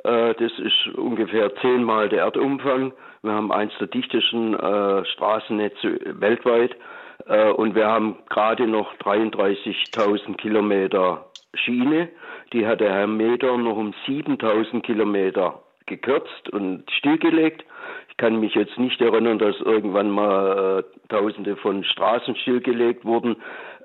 Äh, 0.05 0.35
das 0.35 0.53
ist 0.59 0.95
ungefähr 0.97 1.55
zehnmal 1.57 2.09
der 2.09 2.21
Erdumfang. 2.21 2.93
Wir 3.23 3.33
haben 3.33 3.53
eins 3.53 3.73
der 3.79 3.89
dichtesten 3.89 4.55
äh, 4.55 5.05
Straßennetze 5.05 6.01
weltweit. 6.21 6.77
Und 7.57 7.75
wir 7.75 7.87
haben 7.87 8.17
gerade 8.31 8.67
noch 8.67 8.95
33.000 8.97 10.37
Kilometer 10.37 11.27
Schiene. 11.53 12.09
Die 12.55 12.67
hat 12.67 12.81
der 12.81 12.95
Herr 12.95 13.07
Meter 13.07 13.59
noch 13.59 13.77
um 13.77 13.93
7.000 14.07 14.81
Kilometer 14.81 15.61
gekürzt 15.85 16.49
und 16.51 16.91
stillgelegt. 16.91 17.65
Ich 18.21 18.23
kann 18.23 18.39
mich 18.39 18.55
jetzt 18.55 18.77
nicht 18.77 19.01
erinnern, 19.01 19.39
dass 19.39 19.59
irgendwann 19.61 20.11
mal 20.11 20.85
äh, 20.85 21.09
Tausende 21.09 21.57
von 21.57 21.83
Straßen 21.83 22.37
stillgelegt 22.37 23.03
wurden. 23.07 23.37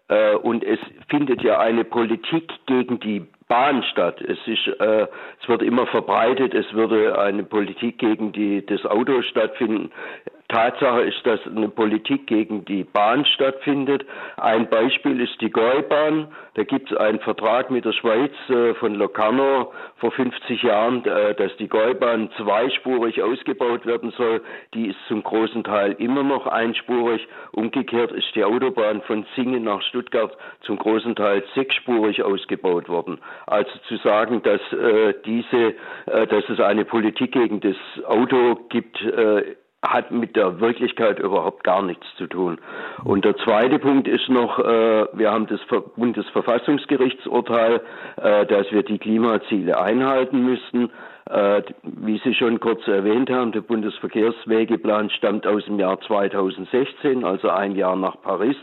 Äh, 0.10 0.36
und 0.36 0.62
es 0.62 0.78
findet 1.08 1.42
ja 1.42 1.58
eine 1.62 1.86
Politik 1.86 2.52
gegen 2.66 3.00
die 3.00 3.26
Bahn 3.48 3.82
statt. 3.84 4.20
Es 4.20 4.38
ist, 4.46 4.68
äh, 4.82 5.08
es 5.42 5.48
wird 5.48 5.62
immer 5.62 5.88
verbreitet, 5.88 6.54
es 6.54 6.74
würde 6.74 7.18
eine 7.18 7.44
Politik 7.44 7.98
gegen 8.00 8.34
die, 8.34 8.66
das 8.66 8.86
Auto 8.86 9.22
stattfinden. 9.22 9.92
Tatsache 10.56 11.01
ist, 11.01 11.26
dass 11.26 11.41
eine 11.45 11.68
Politik 11.68 12.28
gegen 12.28 12.64
die 12.64 12.86
Bahn 12.86 13.26
stattfindet. 13.26 14.06
Ein 14.38 14.70
Beispiel 14.70 15.20
ist 15.20 15.41
die 15.41 15.49
Gäubahn. 15.49 16.30
Da 16.53 16.64
gibt 16.64 16.89
es 16.89 16.97
einen 16.97 17.20
Vertrag 17.20 17.70
mit 17.72 17.84
der 17.84 17.91
Schweiz 17.91 18.32
äh, 18.47 18.74
von 18.76 18.95
Locarno 18.95 19.74
vor 19.97 20.14
50 20.14 20.64
Jahren, 20.64 21.03
äh, 21.03 21.36
dass 21.36 21.53
die 21.58 21.68
Gäubahn 21.68 22.30
zweispurig 22.38 23.22
ausgebaut 23.22 23.86
werden 23.86 24.14
soll. 24.18 24.41
Die 24.74 24.88
ist 24.88 24.97
zum 25.10 25.24
großen 25.24 25.66
Teil 25.66 25.91
immer 25.99 26.24
noch 26.24 26.47
einspurig. 26.47 27.28
Umgekehrt 27.51 28.14
ist 28.14 28.34
die 28.34 28.45
Autobahn 28.45 29.01
von 29.01 29.26
Singen 29.36 29.66
nach 29.66 29.82
Stuttgart 29.82 30.38
zum 30.62 30.78
großen 30.78 31.18
Teil 31.18 31.43
sechsspurig 31.53 32.24
ausgebaut 32.24 32.88
worden. 32.88 33.20
Also 33.45 33.72
zu 33.89 33.97
sagen, 33.97 34.41
dass 34.41 34.62
äh, 34.72 35.16
diese, 35.26 35.76
äh, 36.06 36.28
dass 36.28 36.47
es 36.47 36.62
eine 36.62 36.86
Politik 36.86 37.34
gegen 37.34 37.60
das 37.60 37.76
Auto 38.06 38.56
gibt, 38.70 39.01
äh, 39.01 39.56
hat 39.94 40.12
mit 40.12 40.36
der 40.36 40.60
Wirklichkeit 40.60 41.20
überhaupt 41.20 41.64
gar 41.64 41.82
nichts 41.82 42.06
zu 42.18 42.28
tun. 42.28 42.60
Und 43.04 43.26
der 43.26 43.36
zweite 43.38 43.80
Punkt 43.80 44.08
ist 44.08 44.30
noch, 44.30 44.60
äh, 44.60 45.06
wir 45.14 45.32
haben 45.32 45.48
das 45.48 45.60
Bundesverfassungsgerichtsurteil, 45.96 47.82
äh, 48.18 48.46
dass 48.46 48.72
wir 48.72 48.84
die 48.84 48.98
Klimaziele 48.98 49.80
einhalten 49.80 50.46
müssten. 50.46 50.90
Äh, 51.30 51.64
wie 51.84 52.22
Sie 52.24 52.36
schon 52.36 52.60
kurz 52.60 52.88
erwähnt 52.88 53.32
haben, 53.32 53.52
der 53.52 53.62
Bundesverkehrswegeplan 53.62 55.10
stammt 55.10 55.48
aus 55.48 55.66
dem 55.66 55.80
Jahr 55.80 56.00
2016, 56.02 57.24
also 57.24 57.50
ein 57.50 57.76
Jahr 57.76 57.96
nach 57.96 58.22
Paris, 58.22 58.58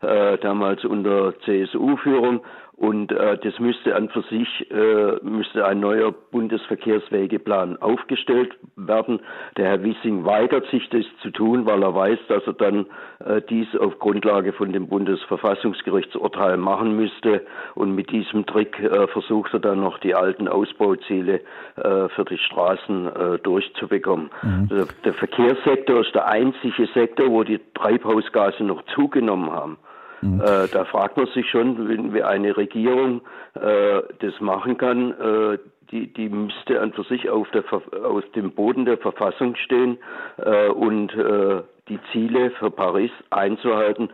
äh, 0.00 0.38
damals 0.38 0.84
unter 0.84 1.38
CSU-Führung. 1.40 2.40
Und 2.76 3.10
äh, 3.10 3.38
das 3.38 3.58
müsste 3.58 3.96
an 3.96 4.10
für 4.10 4.20
sich 4.22 4.70
äh, 4.70 5.16
müsste 5.22 5.64
ein 5.64 5.80
neuer 5.80 6.12
Bundesverkehrswegeplan 6.12 7.78
aufgestellt 7.78 8.54
werden. 8.76 9.20
Der 9.56 9.68
Herr 9.68 9.82
Wissing 9.82 10.26
weigert 10.26 10.66
sich 10.66 10.86
das 10.90 11.04
zu 11.22 11.30
tun, 11.30 11.64
weil 11.64 11.82
er 11.82 11.94
weiß, 11.94 12.18
dass 12.28 12.46
er 12.46 12.52
dann 12.52 12.84
äh, 13.24 13.40
dies 13.48 13.74
auf 13.76 13.98
Grundlage 13.98 14.52
von 14.52 14.74
dem 14.74 14.88
Bundesverfassungsgerichtsurteil 14.88 16.58
machen 16.58 16.96
müsste. 16.96 17.46
Und 17.74 17.94
mit 17.94 18.10
diesem 18.10 18.44
Trick 18.44 18.78
äh, 18.78 19.06
versucht 19.06 19.54
er 19.54 19.60
dann 19.60 19.80
noch 19.80 19.98
die 20.00 20.14
alten 20.14 20.46
Ausbauziele 20.46 21.40
äh, 21.76 22.08
für 22.10 22.26
die 22.26 22.36
Straßen 22.36 23.06
äh, 23.06 23.38
durchzubekommen. 23.38 24.28
Mhm. 24.42 24.68
Der, 24.68 24.86
der 25.02 25.14
Verkehrssektor 25.14 26.02
ist 26.02 26.14
der 26.14 26.28
einzige 26.28 26.86
Sektor, 26.92 27.30
wo 27.30 27.42
die 27.42 27.60
Treibhausgase 27.72 28.64
noch 28.64 28.82
zugenommen 28.94 29.50
haben. 29.50 29.78
Mhm. 30.22 30.40
Äh, 30.40 30.68
da 30.68 30.84
fragt 30.84 31.16
man 31.16 31.26
sich 31.28 31.48
schon, 31.48 31.88
wenn 31.88 32.14
wir 32.14 32.28
eine 32.28 32.56
Regierung 32.56 33.22
äh, 33.54 34.02
das 34.20 34.40
machen 34.40 34.78
kann, 34.78 35.12
äh, 35.12 35.58
die, 35.90 36.12
die 36.12 36.28
müsste 36.28 36.80
an 36.80 36.92
für 36.92 37.04
sich 37.04 37.30
auf, 37.30 37.48
der, 37.50 37.64
auf 37.72 38.24
dem 38.34 38.52
Boden 38.52 38.84
der 38.84 38.98
Verfassung 38.98 39.54
stehen 39.56 39.98
äh, 40.38 40.68
und 40.68 41.14
äh, 41.14 41.62
die 41.88 42.00
Ziele 42.10 42.50
für 42.50 42.70
Paris 42.70 43.12
einzuhalten, 43.30 44.10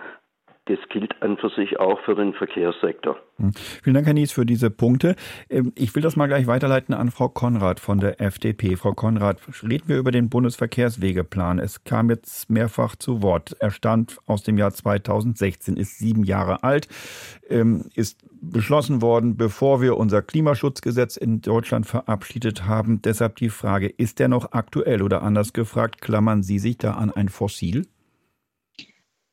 das 0.67 0.79
gilt 0.91 1.21
an 1.23 1.37
für 1.39 1.49
sich 1.51 1.81
auch 1.81 1.99
für 2.05 2.15
den 2.15 2.35
Verkehrssektor. 2.35 3.17
Hm. 3.39 3.53
Vielen 3.83 3.95
Dank, 3.95 4.07
Herr 4.07 4.15
Nies, 4.15 4.31
für 4.31 4.47
diese 4.47 4.71
Punkte. 4.71 5.17
Ähm, 5.51 5.73
ich 5.75 5.93
will 5.97 6.03
das 6.03 6.15
mal 6.15 6.29
gleich 6.29 6.47
weiterleiten 6.47 6.95
an 6.95 7.11
Frau 7.11 7.29
Konrad 7.29 7.81
von 7.81 7.99
der 7.99 8.21
FDP. 8.21 8.77
Frau 8.77 8.93
Konrad, 8.93 9.41
reden 9.65 9.89
wir 9.89 9.99
über 9.99 10.13
den 10.13 10.29
Bundesverkehrswegeplan. 10.29 11.59
Es 11.59 11.83
kam 11.83 12.11
jetzt 12.11 12.49
mehrfach 12.49 12.95
zu 12.95 13.23
Wort. 13.23 13.57
Er 13.59 13.73
stand 13.73 14.19
aus 14.27 14.45
dem 14.45 14.57
Jahr 14.57 14.73
2016, 14.73 15.77
ist 15.77 15.99
sieben 15.99 16.23
Jahre 16.23 16.63
alt, 16.63 16.87
ähm, 17.51 17.87
ist 17.97 18.21
beschlossen 18.41 19.03
worden, 19.03 19.37
bevor 19.37 19.83
wir 19.83 19.97
unser 19.97 20.23
Klimaschutzgesetz 20.23 21.17
in 21.17 21.41
Deutschland 21.41 21.87
verabschiedet 21.87 22.67
haben. 22.67 23.03
Deshalb 23.03 23.35
die 23.37 23.51
Frage, 23.51 23.89
ist 23.89 24.21
der 24.21 24.29
noch 24.29 24.53
aktuell 24.53 25.03
oder 25.03 25.23
anders 25.23 25.53
gefragt, 25.53 26.01
klammern 26.01 26.45
Sie 26.45 26.61
sich 26.61 26.79
da 26.79 26.93
an 26.93 27.11
ein 27.11 27.29
Fossil? 27.29 27.85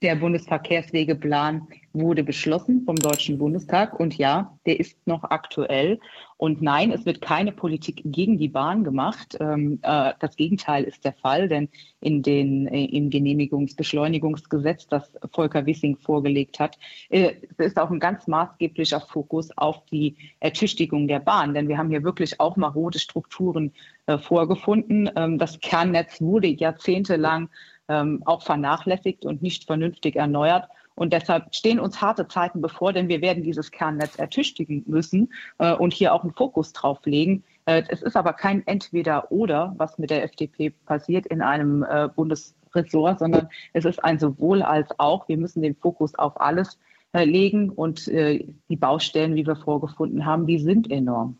Der 0.02 0.16
Bundesverkehrswegeplan 0.16 1.68
wurde 1.91 2.24
beschlossen 2.24 2.84
vom 2.86 2.95
Deutschen 2.95 3.38
Bundestag 3.38 4.00
und 4.00 4.18
ja, 4.18 4.58
der 4.66 4.80
ist 4.80 4.95
noch 5.06 5.26
aktuell. 5.26 6.00
Und 6.38 6.62
nein, 6.62 6.93
es 6.93 7.06
wird 7.06 7.20
keine 7.20 7.52
Politik 7.52 8.04
gegen 8.06 8.38
die 8.38 8.47
Bahn 8.47 8.86
gemacht. 8.86 9.36
Ähm, 9.41 9.80
äh, 9.82 10.14
das 10.22 10.38
Gegenteil 10.38 10.86
ist 10.86 11.04
der 11.04 11.12
Fall, 11.12 11.50
denn 11.50 11.68
in 12.00 12.22
den, 12.22 12.68
äh, 12.68 12.86
im 12.86 13.10
Genehmigungsbeschleunigungsgesetz, 13.10 14.88
das 14.88 15.12
Volker 15.34 15.66
Wissing 15.66 15.97
vorgelegt 15.97 16.62
hat, 16.62 16.78
äh, 17.10 17.34
ist 17.58 17.78
auch 17.78 17.91
ein 17.91 18.00
ganz 18.00 18.26
maßgeblicher 18.26 19.02
Fokus 19.02 19.50
auf 19.58 19.84
die 19.91 20.16
Ertüchtigung 20.39 21.10
der 21.10 21.20
Bahn. 21.20 21.54
Denn 21.54 21.68
wir 21.68 21.78
haben 21.78 21.89
hier 21.89 22.04
wirklich 22.04 22.39
auch 22.39 22.56
marode 22.56 23.00
Strukturen 23.00 23.74
äh, 24.06 24.18
vorgefunden. 24.18 25.10
Ähm, 25.18 25.38
das 25.38 25.60
Kernnetz 25.60 26.22
wurde 26.22 26.47
jahrzehntelang 26.47 27.50
ähm, 27.90 28.22
auch 28.26 28.44
vernachlässigt 28.44 29.26
und 29.26 29.42
nicht 29.42 29.66
vernünftig 29.66 30.16
erneuert. 30.16 30.70
Und 30.96 31.14
deshalb 31.14 31.56
stehen 31.56 31.80
uns 31.80 32.02
harte 32.02 32.28
Zeiten 32.28 32.62
bevor, 32.62 32.92
denn 32.92 33.08
wir 33.08 33.22
werden 33.22 33.42
dieses 33.42 33.72
Kernnetz 33.72 34.18
ertüchtigen 34.18 34.84
müssen 34.86 35.32
äh, 35.58 35.74
und 35.74 35.94
hier 35.94 36.14
auch 36.14 36.24
einen 36.24 36.34
Fokus 36.34 36.74
drauf 36.74 37.00
legen. 37.06 37.44
Äh, 37.66 37.84
es 37.88 38.02
ist 38.02 38.18
aber 38.18 38.34
kein 38.34 38.68
Entweder-Oder, 38.68 39.76
was 39.78 39.98
mit 39.98 40.10
der 40.10 40.24
FDP 40.24 40.72
passiert 40.72 41.26
in 41.28 41.42
einem 41.42 41.84
äh, 41.84 42.10
Bundesressort, 42.14 43.20
sondern 43.20 43.48
es 43.72 43.86
ist 43.86 44.04
ein 44.04 44.20
sowohl 44.20 44.62
als 44.62 44.90
auch. 45.00 45.28
Wir 45.30 45.38
müssen 45.38 45.62
den 45.62 45.76
Fokus 45.76 46.16
auf 46.16 46.40
alles 46.42 46.78
äh, 47.14 47.24
legen 47.24 47.70
und 47.70 48.08
äh, 48.10 48.46
die 48.70 48.76
Baustellen, 48.76 49.36
wie 49.36 49.48
wir 49.48 49.56
vorgefunden 49.56 50.26
haben, 50.26 50.48
die 50.48 50.60
sind 50.60 50.92
enorm. 50.92 51.38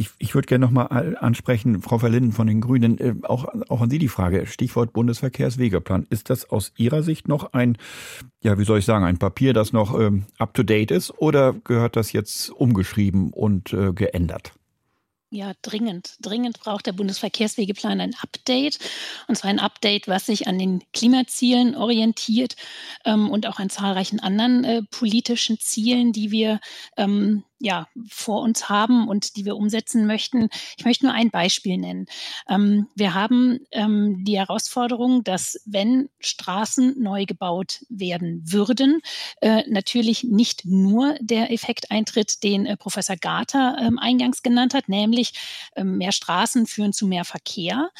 Ich, 0.00 0.08
ich 0.16 0.34
würde 0.34 0.46
gerne 0.46 0.64
nochmal 0.64 1.18
ansprechen, 1.20 1.82
Frau 1.82 1.98
Verlinden 1.98 2.32
von 2.32 2.46
den 2.46 2.62
Grünen, 2.62 2.96
äh, 2.96 3.14
auch, 3.24 3.44
auch 3.68 3.82
an 3.82 3.90
Sie 3.90 3.98
die 3.98 4.08
Frage, 4.08 4.46
Stichwort 4.46 4.94
Bundesverkehrswegeplan. 4.94 6.06
Ist 6.08 6.30
das 6.30 6.48
aus 6.48 6.72
Ihrer 6.78 7.02
Sicht 7.02 7.28
noch 7.28 7.52
ein, 7.52 7.76
ja, 8.42 8.58
wie 8.58 8.64
soll 8.64 8.78
ich 8.78 8.86
sagen, 8.86 9.04
ein 9.04 9.18
Papier, 9.18 9.52
das 9.52 9.74
noch 9.74 10.00
ähm, 10.00 10.24
up-to-date 10.38 10.90
ist 10.90 11.10
oder 11.18 11.52
gehört 11.52 11.96
das 11.96 12.12
jetzt 12.12 12.48
umgeschrieben 12.48 13.30
und 13.34 13.74
äh, 13.74 13.92
geändert? 13.92 14.54
Ja, 15.28 15.52
dringend. 15.60 16.16
Dringend 16.22 16.60
braucht 16.60 16.86
der 16.86 16.92
Bundesverkehrswegeplan 16.92 18.00
ein 18.00 18.16
Update. 18.22 18.78
Und 19.28 19.36
zwar 19.36 19.50
ein 19.50 19.60
Update, 19.60 20.08
was 20.08 20.24
sich 20.24 20.48
an 20.48 20.58
den 20.58 20.82
Klimazielen 20.94 21.76
orientiert 21.76 22.56
ähm, 23.04 23.28
und 23.28 23.46
auch 23.46 23.58
an 23.58 23.68
zahlreichen 23.68 24.18
anderen 24.18 24.64
äh, 24.64 24.82
politischen 24.90 25.58
Zielen, 25.58 26.14
die 26.14 26.30
wir 26.30 26.58
ähm, 26.96 27.44
ja, 27.60 27.86
vor 28.08 28.40
uns 28.40 28.68
haben 28.68 29.06
und 29.06 29.36
die 29.36 29.44
wir 29.44 29.56
umsetzen 29.56 30.06
möchten. 30.06 30.48
Ich 30.78 30.84
möchte 30.84 31.04
nur 31.04 31.14
ein 31.14 31.30
Beispiel 31.30 31.76
nennen. 31.76 32.06
Ähm, 32.48 32.88
wir 32.96 33.14
haben 33.14 33.60
ähm, 33.70 34.24
die 34.24 34.38
Herausforderung, 34.38 35.22
dass 35.22 35.60
wenn 35.66 36.08
Straßen 36.20 37.00
neu 37.00 37.26
gebaut 37.26 37.84
werden 37.90 38.42
würden, 38.50 39.02
äh, 39.42 39.62
natürlich 39.68 40.24
nicht 40.24 40.64
nur 40.64 41.14
der 41.20 41.52
Effekt 41.52 41.90
eintritt, 41.90 42.42
den 42.42 42.64
äh, 42.64 42.76
Professor 42.78 43.16
Garter 43.16 43.76
ähm, 43.78 43.98
eingangs 43.98 44.42
genannt 44.42 44.72
hat, 44.72 44.88
nämlich 44.88 45.34
ähm, 45.76 45.98
mehr 45.98 46.12
Straßen 46.12 46.66
führen 46.66 46.94
zu 46.94 47.06
mehr 47.06 47.26
Verkehr, 47.26 47.90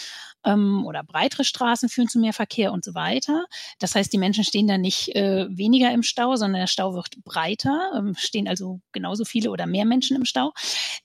ähm, 0.45 0.85
oder 0.87 1.03
breitere 1.03 1.45
Straßen 1.45 1.89
führen 1.89 2.09
zu 2.09 2.19
mehr 2.19 2.33
Verkehr 2.33 2.73
und 2.73 2.85
so 2.85 2.95
weiter. 2.95 3.47
Das 3.79 3.95
heißt, 3.95 4.13
die 4.13 4.19
Menschen 4.19 4.45
stehen 4.45 4.67
da 4.67 4.79
nicht 4.79 5.15
äh, 5.15 5.47
weniger 5.51 5.93
im 5.93 6.03
Stau, 6.03 6.37
sondern 6.37 6.61
der 6.61 6.67
Stau 6.67 6.95
wird 6.95 7.23
breiter, 7.25 7.93
ähm, 7.97 8.15
stehen 8.17 8.49
also 8.49 8.81
genauso 8.93 9.25
viele 9.25 9.51
oder 9.51 9.67
mehr 9.67 9.85
Menschen 9.85 10.17
im 10.17 10.25
Stau. 10.25 10.53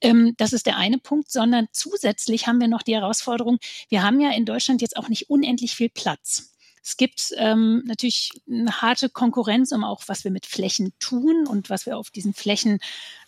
Ähm, 0.02 0.34
das 0.38 0.54
ist 0.54 0.66
der 0.66 0.78
eine 0.78 0.98
Punkt, 0.98 1.32
sondern 1.32 1.68
zusätzlich 1.72 2.48
haben 2.48 2.60
wir 2.60 2.68
noch 2.68 2.84
die 2.84 2.96
Herausforderung, 2.96 3.58
wir 3.90 4.04
haben 4.04 4.20
ja 4.20 4.32
in 4.32 4.46
Deutschland 4.46 4.82
jetzt 4.82 4.98
auch 4.98 5.10
nicht 5.10 5.30
unendlich 5.30 5.76
viel 5.76 5.90
Platz. 5.90 6.52
Es 6.86 6.98
gibt 6.98 7.34
ähm, 7.38 7.82
natürlich 7.88 8.30
eine 8.48 8.80
harte 8.80 9.10
Konkurrenz 9.10 9.72
um 9.72 9.84
auch, 9.84 10.04
was 10.06 10.24
wir 10.24 10.30
mit 10.30 10.46
Flächen 10.46 10.94
tun 11.00 11.48
und 11.48 11.72
was 11.72 11.88
wir 11.88 11.98
auf 11.98 12.12
diesen 12.12 12.36
Flächen 12.36 12.78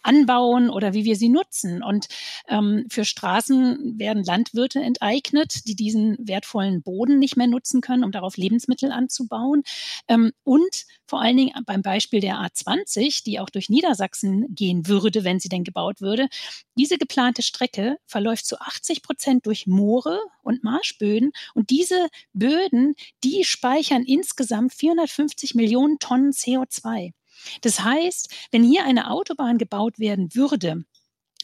anbauen 0.07 0.69
oder 0.69 0.93
wie 0.93 1.05
wir 1.05 1.15
sie 1.15 1.29
nutzen. 1.29 1.83
Und 1.83 2.07
ähm, 2.47 2.85
für 2.89 3.05
Straßen 3.05 3.99
werden 3.99 4.23
Landwirte 4.23 4.79
enteignet, 4.79 5.67
die 5.67 5.75
diesen 5.75 6.17
wertvollen 6.19 6.81
Boden 6.81 7.19
nicht 7.19 7.37
mehr 7.37 7.47
nutzen 7.47 7.81
können, 7.81 8.03
um 8.03 8.11
darauf 8.11 8.37
Lebensmittel 8.37 8.91
anzubauen. 8.91 9.63
Ähm, 10.07 10.31
und 10.43 10.85
vor 11.05 11.21
allen 11.21 11.37
Dingen 11.37 11.53
beim 11.65 11.81
Beispiel 11.81 12.21
der 12.21 12.35
A20, 12.35 13.23
die 13.23 13.39
auch 13.39 13.49
durch 13.49 13.69
Niedersachsen 13.69 14.45
gehen 14.49 14.87
würde, 14.87 15.23
wenn 15.23 15.39
sie 15.39 15.49
denn 15.49 15.63
gebaut 15.63 16.01
würde. 16.01 16.27
Diese 16.75 16.97
geplante 16.97 17.41
Strecke 17.41 17.97
verläuft 18.05 18.45
zu 18.45 18.59
80 18.59 19.03
Prozent 19.03 19.45
durch 19.45 19.67
Moore 19.67 20.19
und 20.41 20.63
Marschböden. 20.63 21.31
Und 21.53 21.69
diese 21.69 22.07
Böden, 22.33 22.95
die 23.23 23.43
speichern 23.43 24.03
insgesamt 24.03 24.73
450 24.73 25.55
Millionen 25.55 25.99
Tonnen 25.99 26.31
CO2. 26.31 27.11
Das 27.61 27.83
heißt, 27.83 28.33
wenn 28.51 28.63
hier 28.63 28.83
eine 28.85 29.09
Autobahn 29.09 29.57
gebaut 29.57 29.99
werden 29.99 30.33
würde, 30.33 30.83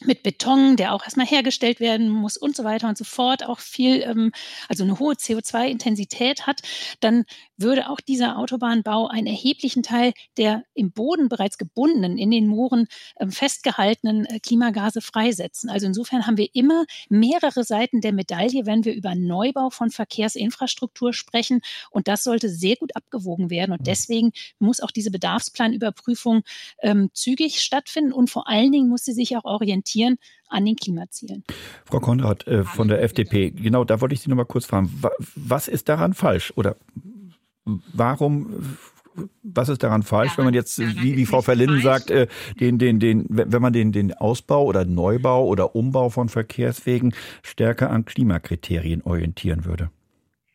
mit 0.02 0.22
Beton, 0.22 0.76
der 0.76 0.92
auch 0.92 1.04
erstmal 1.04 1.26
hergestellt 1.26 1.78
werden 1.78 2.08
muss 2.08 2.36
und 2.36 2.56
so 2.56 2.64
weiter 2.64 2.88
und 2.88 2.98
so 2.98 3.04
fort, 3.04 3.46
auch 3.46 3.60
viel, 3.60 4.02
ähm, 4.02 4.32
also 4.68 4.82
eine 4.82 4.98
hohe 4.98 5.14
CO2-Intensität 5.14 6.46
hat, 6.46 6.62
dann 7.00 7.24
würde 7.56 7.88
auch 7.88 8.00
dieser 8.00 8.38
Autobahnbau 8.38 9.06
einen 9.06 9.28
erheblichen 9.28 9.84
Teil 9.84 10.12
der 10.36 10.64
im 10.74 10.90
Boden 10.90 11.28
bereits 11.28 11.58
gebundenen, 11.58 12.18
in 12.18 12.32
den 12.32 12.48
Mooren 12.48 12.88
ähm, 13.20 13.30
festgehaltenen 13.30 14.26
äh, 14.26 14.40
Klimagase 14.40 15.00
freisetzen. 15.00 15.70
Also 15.70 15.86
insofern 15.86 16.26
haben 16.26 16.36
wir 16.36 16.48
immer 16.54 16.84
mehrere 17.08 17.62
Seiten 17.62 18.00
der 18.00 18.12
Medaille, 18.12 18.66
wenn 18.66 18.84
wir 18.84 18.94
über 18.94 19.14
Neubau 19.14 19.70
von 19.70 19.90
Verkehrsinfrastruktur 19.90 21.12
sprechen. 21.12 21.60
Und 21.90 22.08
das 22.08 22.24
sollte 22.24 22.48
sehr 22.48 22.74
gut 22.74 22.96
abgewogen 22.96 23.48
werden. 23.48 23.72
Und 23.72 23.82
mhm. 23.82 23.84
deswegen 23.84 24.32
muss 24.58 24.80
auch 24.80 24.90
diese 24.90 25.12
Bedarfsplanüberprüfung 25.12 26.42
ähm, 26.82 27.10
zügig 27.12 27.62
stattfinden 27.62 28.12
und 28.12 28.28
vor 28.28 28.48
allen 28.48 28.72
Dingen 28.72 28.88
muss 28.88 29.04
sie 29.04 29.12
sich 29.12 29.36
auch 29.36 29.44
orientieren 29.44 29.83
orientieren 29.84 30.16
an 30.48 30.64
den 30.64 30.76
Klimazielen. 30.76 31.44
Frau 31.84 32.00
Konrad 32.00 32.46
äh, 32.46 32.64
von 32.64 32.88
der 32.88 33.02
FDP, 33.02 33.50
genau, 33.50 33.84
da 33.84 34.00
wollte 34.00 34.14
ich 34.14 34.20
Sie 34.20 34.30
noch 34.30 34.36
mal 34.36 34.44
kurz 34.44 34.66
fragen. 34.66 34.90
Was 35.34 35.68
ist 35.68 35.88
daran 35.88 36.14
falsch 36.14 36.52
oder 36.56 36.76
warum 37.92 38.76
was 39.44 39.68
ist 39.68 39.84
daran 39.84 40.02
falsch, 40.02 40.32
ja, 40.32 40.38
wenn 40.38 40.46
man 40.46 40.54
jetzt, 40.54 40.80
wie, 40.80 41.16
wie 41.16 41.24
Frau 41.24 41.40
Verlinden 41.40 41.80
sagt, 41.80 42.10
äh, 42.10 42.26
den, 42.58 42.78
den, 42.78 42.98
den, 42.98 43.26
wenn 43.28 43.62
man 43.62 43.72
den, 43.72 43.92
den 43.92 44.12
Ausbau 44.12 44.64
oder 44.64 44.84
Neubau 44.84 45.46
oder 45.46 45.76
Umbau 45.76 46.08
von 46.08 46.28
Verkehrswegen 46.28 47.14
stärker 47.44 47.90
an 47.90 48.06
Klimakriterien 48.06 49.02
orientieren 49.02 49.66
würde? 49.66 49.90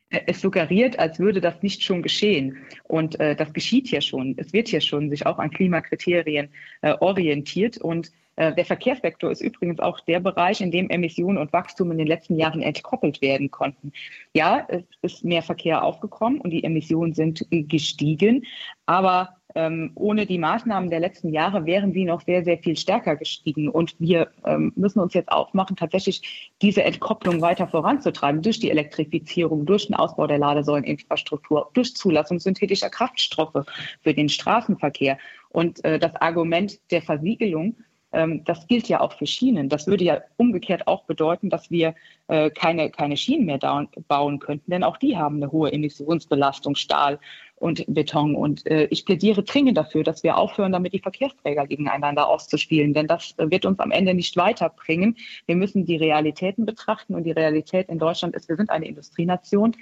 Es 0.09 0.41
suggeriert, 0.41 0.97
als 0.97 1.19
würde 1.19 1.39
das 1.39 1.61
nicht 1.61 1.83
schon 1.83 2.01
geschehen. 2.01 2.57
Und 2.83 3.19
äh, 3.19 3.35
das 3.35 3.53
geschieht 3.53 3.91
ja 3.91 4.01
schon. 4.01 4.33
Es 4.37 4.53
wird 4.53 4.71
ja 4.71 4.81
schon 4.81 5.09
sich 5.09 5.25
auch 5.25 5.37
an 5.37 5.51
Klimakriterien 5.51 6.49
äh, 6.81 6.95
orientiert. 6.99 7.77
Und 7.77 8.11
äh, 8.35 8.55
der 8.55 8.65
Verkehrssektor 8.65 9.29
ist 9.29 9.41
übrigens 9.41 9.79
auch 9.79 9.99
der 9.99 10.19
Bereich, 10.19 10.61
in 10.61 10.71
dem 10.71 10.89
Emissionen 10.89 11.37
und 11.37 11.53
Wachstum 11.53 11.91
in 11.91 11.99
den 11.99 12.07
letzten 12.07 12.37
Jahren 12.37 12.61
entkoppelt 12.61 13.21
werden 13.21 13.51
konnten. 13.51 13.91
Ja, 14.33 14.65
es 14.69 14.83
ist 15.01 15.25
mehr 15.25 15.43
Verkehr 15.43 15.83
aufgekommen 15.83 16.41
und 16.41 16.49
die 16.49 16.63
Emissionen 16.63 17.13
sind 17.13 17.45
gestiegen, 17.51 18.45
aber 18.87 19.38
ähm, 19.55 19.91
ohne 19.95 20.25
die 20.25 20.37
Maßnahmen 20.37 20.89
der 20.89 20.99
letzten 20.99 21.33
Jahre 21.33 21.65
wären 21.65 21.91
sie 21.91 22.05
noch 22.05 22.21
sehr, 22.21 22.43
sehr 22.43 22.59
viel 22.59 22.77
stärker 22.77 23.15
gestiegen. 23.15 23.69
Und 23.69 23.95
wir 23.99 24.29
ähm, 24.45 24.71
müssen 24.75 24.99
uns 24.99 25.13
jetzt 25.13 25.31
aufmachen, 25.31 25.75
tatsächlich 25.75 26.51
diese 26.61 26.83
Entkopplung 26.83 27.41
weiter 27.41 27.67
voranzutreiben 27.67 28.41
durch 28.41 28.59
die 28.59 28.69
Elektrifizierung, 28.69 29.65
durch 29.65 29.87
den 29.87 29.95
Ausbau 29.95 30.27
der 30.27 30.37
Ladesäuleninfrastruktur, 30.37 31.71
durch 31.73 31.95
Zulassung 31.95 32.39
synthetischer 32.39 32.89
Kraftstoffe 32.89 33.65
für 34.01 34.13
den 34.13 34.29
Straßenverkehr. 34.29 35.17
Und 35.49 35.83
äh, 35.83 35.97
das 35.97 36.15
Argument 36.15 36.79
der 36.91 37.01
Versiegelung 37.01 37.75
das 38.11 38.65
gilt 38.65 38.87
ja 38.89 39.01
auch 39.01 39.13
für 39.13 39.27
Schienen. 39.27 39.69
Das 39.69 39.85
würde 39.85 40.03
ja 40.03 40.21
umgekehrt 40.37 40.87
auch 40.87 41.03
bedeuten, 41.03 41.51
dass 41.51 41.69
wir 41.69 41.93
äh, 42.27 42.49
keine, 42.49 42.89
keine 42.89 43.17
Schienen 43.17 43.45
mehr 43.45 43.59
bauen 44.07 44.39
könnten, 44.39 44.71
denn 44.71 44.83
auch 44.83 44.97
die 44.97 45.17
haben 45.17 45.37
eine 45.37 45.51
hohe 45.51 45.71
Emissionsbelastung, 45.71 46.75
Stahl 46.75 47.19
und 47.55 47.83
Beton. 47.87 48.35
Und 48.35 48.65
äh, 48.65 48.85
ich 48.91 49.05
plädiere 49.05 49.43
dringend 49.43 49.77
dafür, 49.77 50.03
dass 50.03 50.23
wir 50.23 50.37
aufhören, 50.37 50.71
damit 50.71 50.93
die 50.93 50.99
Verkehrsträger 50.99 51.67
gegeneinander 51.67 52.27
auszuspielen, 52.27 52.93
denn 52.93 53.07
das 53.07 53.33
äh, 53.37 53.49
wird 53.51 53.65
uns 53.65 53.79
am 53.79 53.91
Ende 53.91 54.13
nicht 54.13 54.37
weiterbringen. 54.37 55.17
Wir 55.45 55.55
müssen 55.55 55.85
die 55.85 55.97
Realitäten 55.97 56.65
betrachten 56.65 57.13
und 57.13 57.25
die 57.25 57.31
Realität 57.31 57.89
in 57.89 57.99
Deutschland 57.99 58.35
ist, 58.35 58.49
wir 58.49 58.55
sind 58.55 58.69
eine 58.69 58.87
Industrienation. 58.87 59.75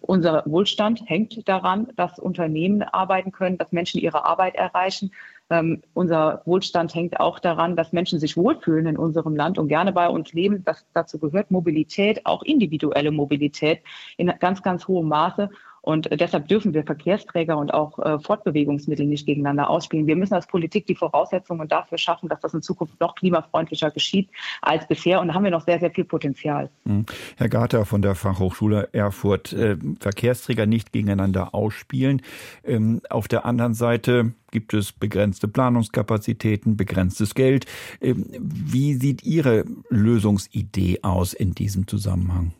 Unser 0.00 0.42
Wohlstand 0.46 1.02
hängt 1.06 1.48
daran, 1.48 1.92
dass 1.94 2.18
Unternehmen 2.18 2.82
arbeiten 2.82 3.30
können, 3.30 3.56
dass 3.56 3.70
Menschen 3.70 4.00
ihre 4.00 4.24
Arbeit 4.24 4.56
erreichen. 4.56 5.12
Ähm, 5.50 5.82
unser 5.94 6.42
Wohlstand 6.44 6.94
hängt 6.94 7.18
auch 7.18 7.40
daran, 7.40 7.74
dass 7.76 7.92
Menschen 7.92 8.20
sich 8.20 8.36
wohlfühlen 8.36 8.86
in 8.86 8.96
unserem 8.96 9.34
Land 9.34 9.58
und 9.58 9.68
gerne 9.68 9.92
bei 9.92 10.08
uns 10.08 10.32
leben. 10.32 10.64
Das, 10.64 10.86
dazu 10.94 11.18
gehört 11.18 11.50
Mobilität, 11.50 12.24
auch 12.24 12.42
individuelle 12.42 13.10
Mobilität 13.10 13.80
in 14.16 14.32
ganz, 14.38 14.62
ganz 14.62 14.86
hohem 14.86 15.08
Maße. 15.08 15.50
Und 15.82 16.10
äh, 16.10 16.16
deshalb 16.16 16.48
dürfen 16.48 16.74
wir 16.74 16.84
Verkehrsträger 16.84 17.56
und 17.56 17.72
auch 17.72 17.98
äh, 17.98 18.18
Fortbewegungsmittel 18.18 19.06
nicht 19.06 19.26
gegeneinander 19.26 19.70
ausspielen. 19.70 20.06
Wir 20.06 20.16
müssen 20.16 20.34
als 20.34 20.46
Politik 20.46 20.86
die 20.86 20.94
Voraussetzungen 20.94 21.68
dafür 21.68 21.98
schaffen, 21.98 22.28
dass 22.28 22.40
das 22.40 22.54
in 22.54 22.62
Zukunft 22.62 23.00
noch 23.00 23.14
klimafreundlicher 23.14 23.90
geschieht 23.90 24.28
als 24.62 24.86
bisher. 24.86 25.20
Und 25.20 25.28
da 25.28 25.34
haben 25.34 25.44
wir 25.44 25.50
noch 25.50 25.64
sehr, 25.64 25.78
sehr 25.78 25.90
viel 25.90 26.04
Potenzial. 26.04 26.70
Mhm. 26.84 27.06
Herr 27.36 27.48
Garter 27.48 27.84
von 27.84 28.02
der 28.02 28.14
Fachhochschule 28.14 28.88
Erfurt, 28.92 29.52
äh, 29.52 29.76
Verkehrsträger 29.98 30.66
nicht 30.66 30.92
gegeneinander 30.92 31.54
ausspielen. 31.54 32.22
Ähm, 32.64 33.00
auf 33.08 33.28
der 33.28 33.44
anderen 33.44 33.74
Seite 33.74 34.32
gibt 34.50 34.74
es 34.74 34.92
begrenzte 34.92 35.48
Planungskapazitäten, 35.48 36.76
begrenztes 36.76 37.34
Geld. 37.34 37.66
Ähm, 38.00 38.26
wie 38.38 38.94
sieht 38.94 39.22
Ihre 39.22 39.64
Lösungsidee 39.88 41.00
aus 41.02 41.32
in 41.32 41.54
diesem 41.54 41.86
Zusammenhang? 41.86 42.52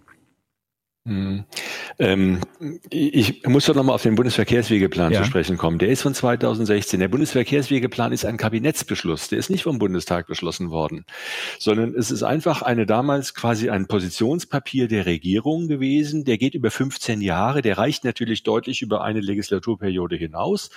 Hm. 1.06 1.44
Ähm, 1.98 2.40
ich 2.90 3.46
muss 3.46 3.64
doch 3.64 3.74
nochmal 3.74 3.94
auf 3.94 4.02
den 4.02 4.16
Bundesverkehrswegeplan 4.16 5.12
ja. 5.12 5.22
zu 5.22 5.26
sprechen 5.26 5.56
kommen. 5.56 5.78
Der 5.78 5.88
ist 5.88 6.02
von 6.02 6.14
2016. 6.14 7.00
Der 7.00 7.08
Bundesverkehrswegeplan 7.08 8.12
ist 8.12 8.26
ein 8.26 8.36
Kabinettsbeschluss. 8.36 9.28
Der 9.28 9.38
ist 9.38 9.48
nicht 9.48 9.62
vom 9.62 9.78
Bundestag 9.78 10.26
beschlossen 10.26 10.70
worden, 10.70 11.06
sondern 11.58 11.94
es 11.94 12.10
ist 12.10 12.22
einfach 12.22 12.60
eine 12.60 12.84
damals 12.84 13.34
quasi 13.34 13.70
ein 13.70 13.86
Positionspapier 13.86 14.88
der 14.88 15.06
Regierung 15.06 15.68
gewesen. 15.68 16.24
Der 16.24 16.36
geht 16.36 16.54
über 16.54 16.70
15 16.70 17.22
Jahre. 17.22 17.62
Der 17.62 17.78
reicht 17.78 18.04
natürlich 18.04 18.42
deutlich 18.42 18.82
über 18.82 19.02
eine 19.02 19.20
Legislaturperiode 19.20 20.16
hinaus 20.16 20.70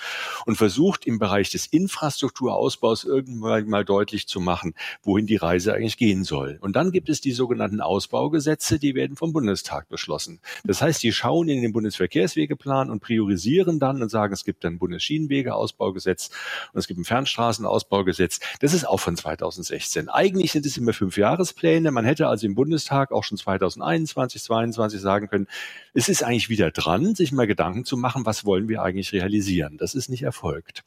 und 0.46 0.56
versucht 0.56 1.06
im 1.06 1.18
Bereich 1.18 1.50
des 1.50 1.66
Infrastrukturausbaus 1.66 3.04
irgendwann 3.04 3.68
mal 3.68 3.84
deutlich 3.84 4.26
zu 4.26 4.40
machen, 4.40 4.74
wohin 5.02 5.26
die 5.26 5.36
Reise 5.36 5.74
eigentlich 5.74 5.98
gehen 5.98 6.24
soll. 6.24 6.58
Und 6.62 6.76
dann 6.76 6.92
gibt 6.92 7.10
es 7.10 7.20
die 7.20 7.32
sogenannten 7.32 7.82
Ausbaugesetze, 7.82 8.78
die 8.78 8.94
werden 8.94 9.16
vom 9.16 9.32
Bundestag 9.34 9.88
beschlossen 9.88 10.23
abgeschlossen. 10.24 10.40
Das 10.64 10.82
heißt, 10.82 11.02
die 11.02 11.12
schauen 11.12 11.48
in 11.48 11.62
den 11.62 11.72
Bundesverkehrswegeplan 11.72 12.90
und 12.90 13.00
priorisieren 13.00 13.78
dann 13.78 14.02
und 14.02 14.08
sagen, 14.08 14.32
es 14.32 14.44
gibt 14.44 14.64
ein 14.64 14.78
Bundesschienenwegeausbaugesetz 14.78 16.30
und 16.72 16.78
es 16.78 16.86
gibt 16.86 17.00
ein 17.00 17.04
Fernstraßenausbaugesetz. 17.04 18.40
Das 18.60 18.74
ist 18.74 18.86
auch 18.86 18.98
von 18.98 19.16
2016. 19.16 20.08
Eigentlich 20.08 20.52
sind 20.52 20.66
es 20.66 20.76
immer 20.76 20.92
fünf 20.92 21.16
Jahrespläne. 21.16 21.90
Man 21.90 22.04
hätte 22.04 22.28
also 22.28 22.46
im 22.46 22.54
Bundestag 22.54 23.12
auch 23.12 23.24
schon 23.24 23.38
2021, 23.38 24.42
2022 24.42 25.00
sagen 25.00 25.28
können, 25.28 25.46
es 25.92 26.08
ist 26.08 26.22
eigentlich 26.22 26.48
wieder 26.48 26.70
dran, 26.70 27.14
sich 27.14 27.32
mal 27.32 27.46
Gedanken 27.46 27.84
zu 27.84 27.96
machen, 27.96 28.26
was 28.26 28.44
wollen 28.44 28.68
wir 28.68 28.82
eigentlich 28.82 29.12
realisieren. 29.12 29.76
Das 29.78 29.94
ist 29.94 30.08
nicht 30.08 30.22
erfolgt. 30.22 30.84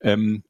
Ähm, 0.00 0.42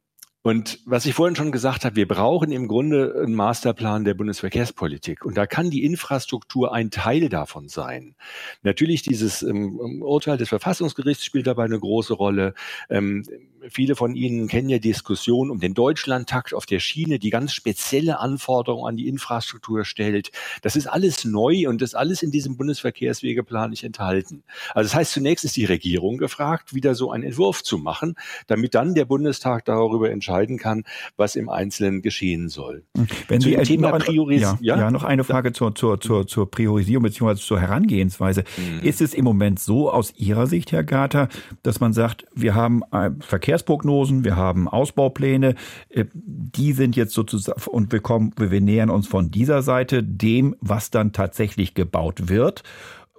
und 0.43 0.79
was 0.87 1.05
ich 1.05 1.15
vorhin 1.15 1.35
schon 1.35 1.51
gesagt 1.51 1.85
habe, 1.85 1.97
wir 1.97 2.07
brauchen 2.07 2.53
im 2.53 2.69
Grunde 2.69 3.23
einen 3.23 3.35
Masterplan 3.35 4.05
der 4.05 4.15
Bundesverkehrspolitik. 4.15 5.25
Und 5.25 5.37
da 5.37 5.47
kann 5.47 5.69
die 5.69 5.85
Infrastruktur 5.85 6.73
ein 6.73 6.91
Teil 6.91 7.29
davon 7.29 7.69
sein. 7.69 8.15
Natürlich 8.63 9.03
dieses 9.03 9.43
ähm, 9.43 10.01
Urteil 10.01 10.39
des 10.39 10.49
Verfassungsgerichts 10.49 11.25
spielt 11.25 11.49
dabei 11.49 11.65
eine 11.65 11.79
große 11.79 12.15
Rolle. 12.15 12.55
Ähm, 12.89 13.25
viele 13.71 13.97
von 13.97 14.15
Ihnen 14.15 14.49
kennen 14.49 14.69
ja 14.69 14.79
Diskussionen 14.79 15.51
um 15.51 15.61
den 15.61 15.75
Deutschlandtakt 15.75 16.55
auf 16.55 16.67
der 16.67 16.81
Schiene, 16.81 17.19
die 17.19 17.31
ganz 17.31 17.53
spezielle 17.53 18.19
Anforderungen 18.19 18.89
an 18.89 18.97
die 18.97 19.09
Infrastruktur 19.09 19.85
stellt. 19.85 20.31
Das 20.63 20.77
ist 20.77 20.87
alles 20.87 21.25
neu 21.25 21.69
und 21.69 21.83
das 21.83 21.91
ist 21.91 21.95
alles 21.95 22.23
in 22.23 22.31
diesem 22.31 22.57
Bundesverkehrswegeplan 22.57 23.71
nicht 23.71 23.85
enthalten. 23.85 24.43
Also 24.75 24.89
das 24.89 24.95
heißt, 24.95 25.13
zunächst 25.13 25.45
ist 25.45 25.57
die 25.57 25.65
Regierung 25.65 26.19
gefragt, 26.19 26.75
wieder 26.75 26.95
so 26.95 27.11
einen 27.11 27.25
Entwurf 27.25 27.63
zu 27.63 27.79
machen, 27.79 28.15
damit 28.47 28.75
dann 28.75 28.95
der 28.95 29.05
Bundestag 29.05 29.65
darüber 29.65 30.11
entscheiden 30.11 30.59
kann, 30.59 30.85
was 31.17 31.37
im 31.37 31.49
Einzelnen 31.49 32.03
geschehen 32.03 32.49
soll. 32.49 32.85
Wenn 33.29 33.41
Zu 33.41 33.49
Sie 33.49 33.57
Thema 33.57 33.91
noch, 33.91 33.99
Prioris 33.99 34.41
ja, 34.41 34.59
ja? 34.61 34.79
ja, 34.79 34.91
noch 34.91 35.05
eine 35.05 35.25
Frage 35.25 35.53
zur, 35.53 35.75
zur, 35.75 36.01
zur, 36.01 36.27
zur 36.27 36.51
Priorisierung 36.51 37.03
bzw. 37.03 37.37
zur 37.37 37.61
Herangehensweise. 37.61 38.45
Mhm. 38.57 38.87
Ist 38.87 39.01
es 39.01 39.15
im 39.15 39.25
Moment 39.25 39.59
so 39.59 39.91
aus 39.91 40.15
Ihrer 40.17 40.47
Sicht, 40.47 40.73
Herr 40.73 40.85
Gater, 40.85 41.29
dass 41.63 41.81
man 41.81 41.93
sagt, 41.93 42.27
wir 42.35 42.55
haben 42.55 42.83
äh, 42.93 43.11
Verkehrsprognosen, 43.59 44.25
wir 44.25 44.37
haben 44.37 44.69
Ausbaupläne, 44.69 45.55
äh, 45.89 46.05
die 46.15 46.73
sind 46.73 46.97
jetzt 46.97 47.13
sozusagen 47.13 47.61
und 47.67 47.93
wir 47.93 48.01
kommen, 48.01 48.33
wir 48.37 48.61
nähern 48.61 48.91
uns 48.91 49.07
von 49.07 49.31
dieser 49.31 49.63
Seite 49.63 50.03
dem, 50.03 50.57
was 50.61 50.91
dann 50.91 51.13
tatsächlich 51.13 51.75
gebaut 51.75 52.29
wird. 52.29 52.63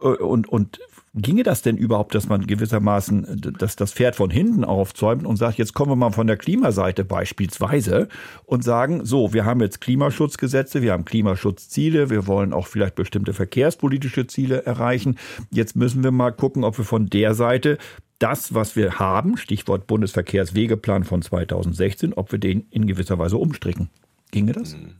Äh, 0.02 0.08
und, 0.08 0.48
und 0.48 0.80
Ginge 1.22 1.43
das 1.43 1.61
denn 1.61 1.78
überhaupt, 1.78 2.15
dass 2.15 2.30
man 2.30 2.45
gewissermaßen 2.45 3.55
dass 3.59 3.76
das 3.76 3.93
Pferd 3.93 4.15
von 4.15 4.30
hinten 4.30 4.63
aufzäumt 4.63 5.26
und 5.26 5.38
sagt, 5.38 5.57
jetzt 5.57 5.74
kommen 5.74 5.91
wir 5.91 5.95
mal 5.95 6.11
von 6.11 6.28
der 6.28 6.38
Klimaseite 6.38 7.03
beispielsweise 7.03 8.07
und 8.45 8.63
sagen, 8.63 9.05
so, 9.05 9.34
wir 9.34 9.45
haben 9.45 9.61
jetzt 9.61 9.82
Klimaschutzgesetze, 9.82 10.82
wir 10.82 10.93
haben 10.93 11.05
Klimaschutzziele, 11.05 12.09
wir 12.09 12.28
wollen 12.28 12.53
auch 12.53 12.67
vielleicht 12.67 12.95
bestimmte 12.95 13.34
verkehrspolitische 13.34 14.28
Ziele 14.28 14.65
erreichen. 14.65 15.17
Jetzt 15.51 15.76
müssen 15.76 16.03
wir 16.03 16.11
mal 16.11 16.32
gucken, 16.32 16.63
ob 16.63 16.78
wir 16.78 16.86
von 16.86 17.07
der 17.07 17.34
Seite 17.34 17.78
das, 18.20 18.53
was 18.53 18.76
wir 18.76 18.99
haben, 18.99 19.38
Stichwort 19.38 19.88
Bundesverkehrswegeplan 19.88 21.05
von 21.05 21.22
2016, 21.22 22.13
ob 22.13 22.32
wir 22.32 22.39
den 22.39 22.67
in 22.70 22.86
gewisser 22.86 23.17
Weise 23.17 23.38
umstricken. 23.38 23.89
Ginge 24.32 24.51
das? 24.51 24.76
Mhm. 24.76 24.95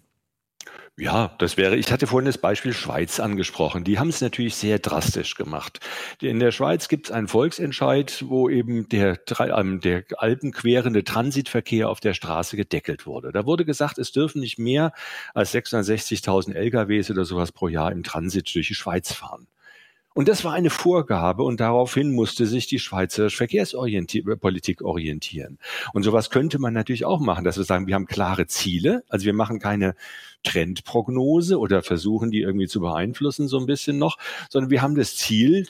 Ja, 1.00 1.34
das 1.38 1.56
wäre, 1.56 1.78
ich 1.78 1.94
hatte 1.94 2.08
vorhin 2.08 2.26
das 2.26 2.38
Beispiel 2.38 2.74
Schweiz 2.74 3.22
angesprochen. 3.22 3.86
Die 3.86 4.00
haben 4.00 4.10
es 4.10 4.20
natürlich 4.20 4.56
sehr 4.56 4.80
drastisch 4.80 5.36
gemacht. 5.36 5.80
In 6.20 6.42
der 6.42 6.52
Schweiz 6.52 6.90
gibt 6.90 7.06
es 7.06 7.12
einen 7.14 7.30
Volksentscheid, 7.30 8.26
wo 8.28 8.50
eben 8.50 8.90
der, 8.90 9.18
ähm, 9.40 9.80
der 9.80 10.04
alpenquerende 10.18 11.06
Transitverkehr 11.06 11.88
auf 11.88 12.02
der 12.02 12.14
Straße 12.14 12.58
gedeckelt 12.58 13.06
wurde. 13.06 13.32
Da 13.32 13.46
wurde 13.46 13.64
gesagt, 13.64 13.98
es 13.98 14.12
dürfen 14.12 14.42
nicht 14.42 14.60
mehr 14.60 14.92
als 15.34 15.54
660.000 15.54 16.54
LKWs 16.54 17.10
oder 17.10 17.24
sowas 17.24 17.54
pro 17.54 17.70
Jahr 17.70 17.94
im 17.94 18.04
Transit 18.04 18.54
durch 18.54 18.68
die 18.68 18.76
Schweiz 18.76 19.14
fahren. 19.14 19.48
Und 20.20 20.28
das 20.28 20.44
war 20.44 20.52
eine 20.52 20.70
Vorgabe 20.70 21.44
und 21.44 21.62
daraufhin 21.62 22.12
musste 22.12 22.46
sich 22.46 22.68
die 22.68 22.80
Schweizer 22.80 23.30
Verkehrspolitik 23.30 24.82
orientieren. 24.82 25.60
Und 25.94 26.04
sowas 26.04 26.30
könnte 26.30 26.60
man 26.60 26.74
natürlich 26.74 27.06
auch 27.06 27.22
machen, 27.22 27.46
dass 27.46 27.56
wir 27.56 27.64
sagen, 27.64 27.88
wir 27.88 27.96
haben 27.96 28.06
klare 28.06 28.46
Ziele, 28.46 29.06
also 29.08 29.26
wir 29.26 29.34
machen 29.34 29.60
keine 29.60 29.96
Trendprognose 30.44 31.58
oder 31.58 31.84
versuchen 31.84 32.32
die 32.32 32.42
irgendwie 32.42 32.68
zu 32.68 32.82
beeinflussen 32.82 33.48
so 33.48 33.60
ein 33.60 33.66
bisschen 33.66 33.98
noch, 33.98 34.18
sondern 34.50 34.70
wir 34.70 34.82
haben 34.82 34.96
das 34.96 35.16
Ziel, 35.16 35.68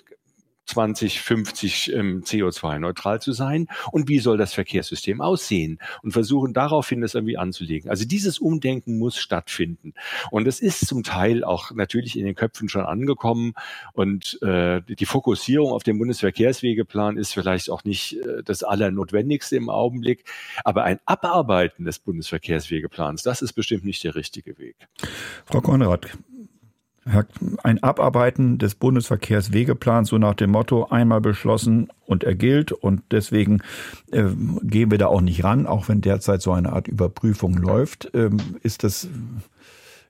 2050 0.70 1.94
ähm, 1.94 2.24
CO2-neutral 2.24 3.22
zu 3.22 3.32
sein? 3.32 3.68
Und 3.92 4.08
wie 4.08 4.20
soll 4.20 4.38
das 4.38 4.54
Verkehrssystem 4.54 5.22
aussehen? 5.22 5.80
Und 6.02 6.12
versuchen 6.12 6.54
daraufhin 6.54 7.02
das 7.02 7.16
irgendwie 7.16 7.38
anzulegen. 7.38 7.90
Also 7.90 8.06
dieses 8.06 8.40
Umdenken 8.40 8.98
muss 8.98 9.18
stattfinden. 9.18 9.94
Und 10.32 10.48
es 10.48 10.60
ist 10.60 10.88
zum 10.88 11.04
Teil 11.04 11.44
auch 11.44 11.72
natürlich 11.72 12.18
in 12.18 12.26
den 12.26 12.36
Köpfen 12.36 12.70
schon 12.70 12.86
angekommen. 12.86 13.54
Und 13.94 14.42
äh, 14.42 14.82
die 14.82 15.06
Fokussierung 15.06 15.72
auf 15.72 15.84
den 15.84 15.98
Bundesverkehrswegeplan 15.98 17.18
ist 17.18 17.34
vielleicht 17.34 17.70
auch 17.70 17.84
nicht 17.84 18.18
äh, 18.18 18.44
das 18.44 18.64
Allernotwendigste 18.64 19.56
im 19.56 19.70
Augenblick, 19.70 20.26
aber 20.64 20.84
ein 20.84 21.00
Abarbeiten 21.06 21.86
des 21.86 22.00
Bundesverkehrswegeplans, 22.00 23.24
das 23.24 23.42
ist 23.42 23.54
bestimmt 23.54 23.86
nicht 23.86 24.04
der 24.04 24.16
richtige 24.16 24.58
Weg. 24.58 24.76
Frau 25.46 25.62
Konrad, 25.62 26.08
ein 27.64 27.82
Abarbeiten 27.82 28.58
des 28.58 28.76
Bundesverkehrswegeplans, 28.76 30.10
so 30.10 30.18
nach 30.18 30.36
dem 30.36 30.52
Motto, 30.52 30.88
einmal 30.90 31.22
beschlossen 31.22 31.90
und 32.06 32.24
er 32.24 32.36
gilt 32.36 32.72
und 32.72 33.02
deswegen 33.12 33.62
äh, 34.12 34.26
gehen 34.62 34.92
wir 34.92 34.98
da 34.98 35.08
auch 35.08 35.22
nicht 35.22 35.44
ran, 35.44 35.66
auch 35.66 35.90
wenn 35.90 36.02
derzeit 36.02 36.42
so 36.42 36.52
eine 36.52 36.74
Art 36.74 36.88
Überprüfung 36.88 37.56
läuft. 37.56 38.12
Ähm, 38.14 38.38
ist 38.62 38.84
das, 38.84 39.08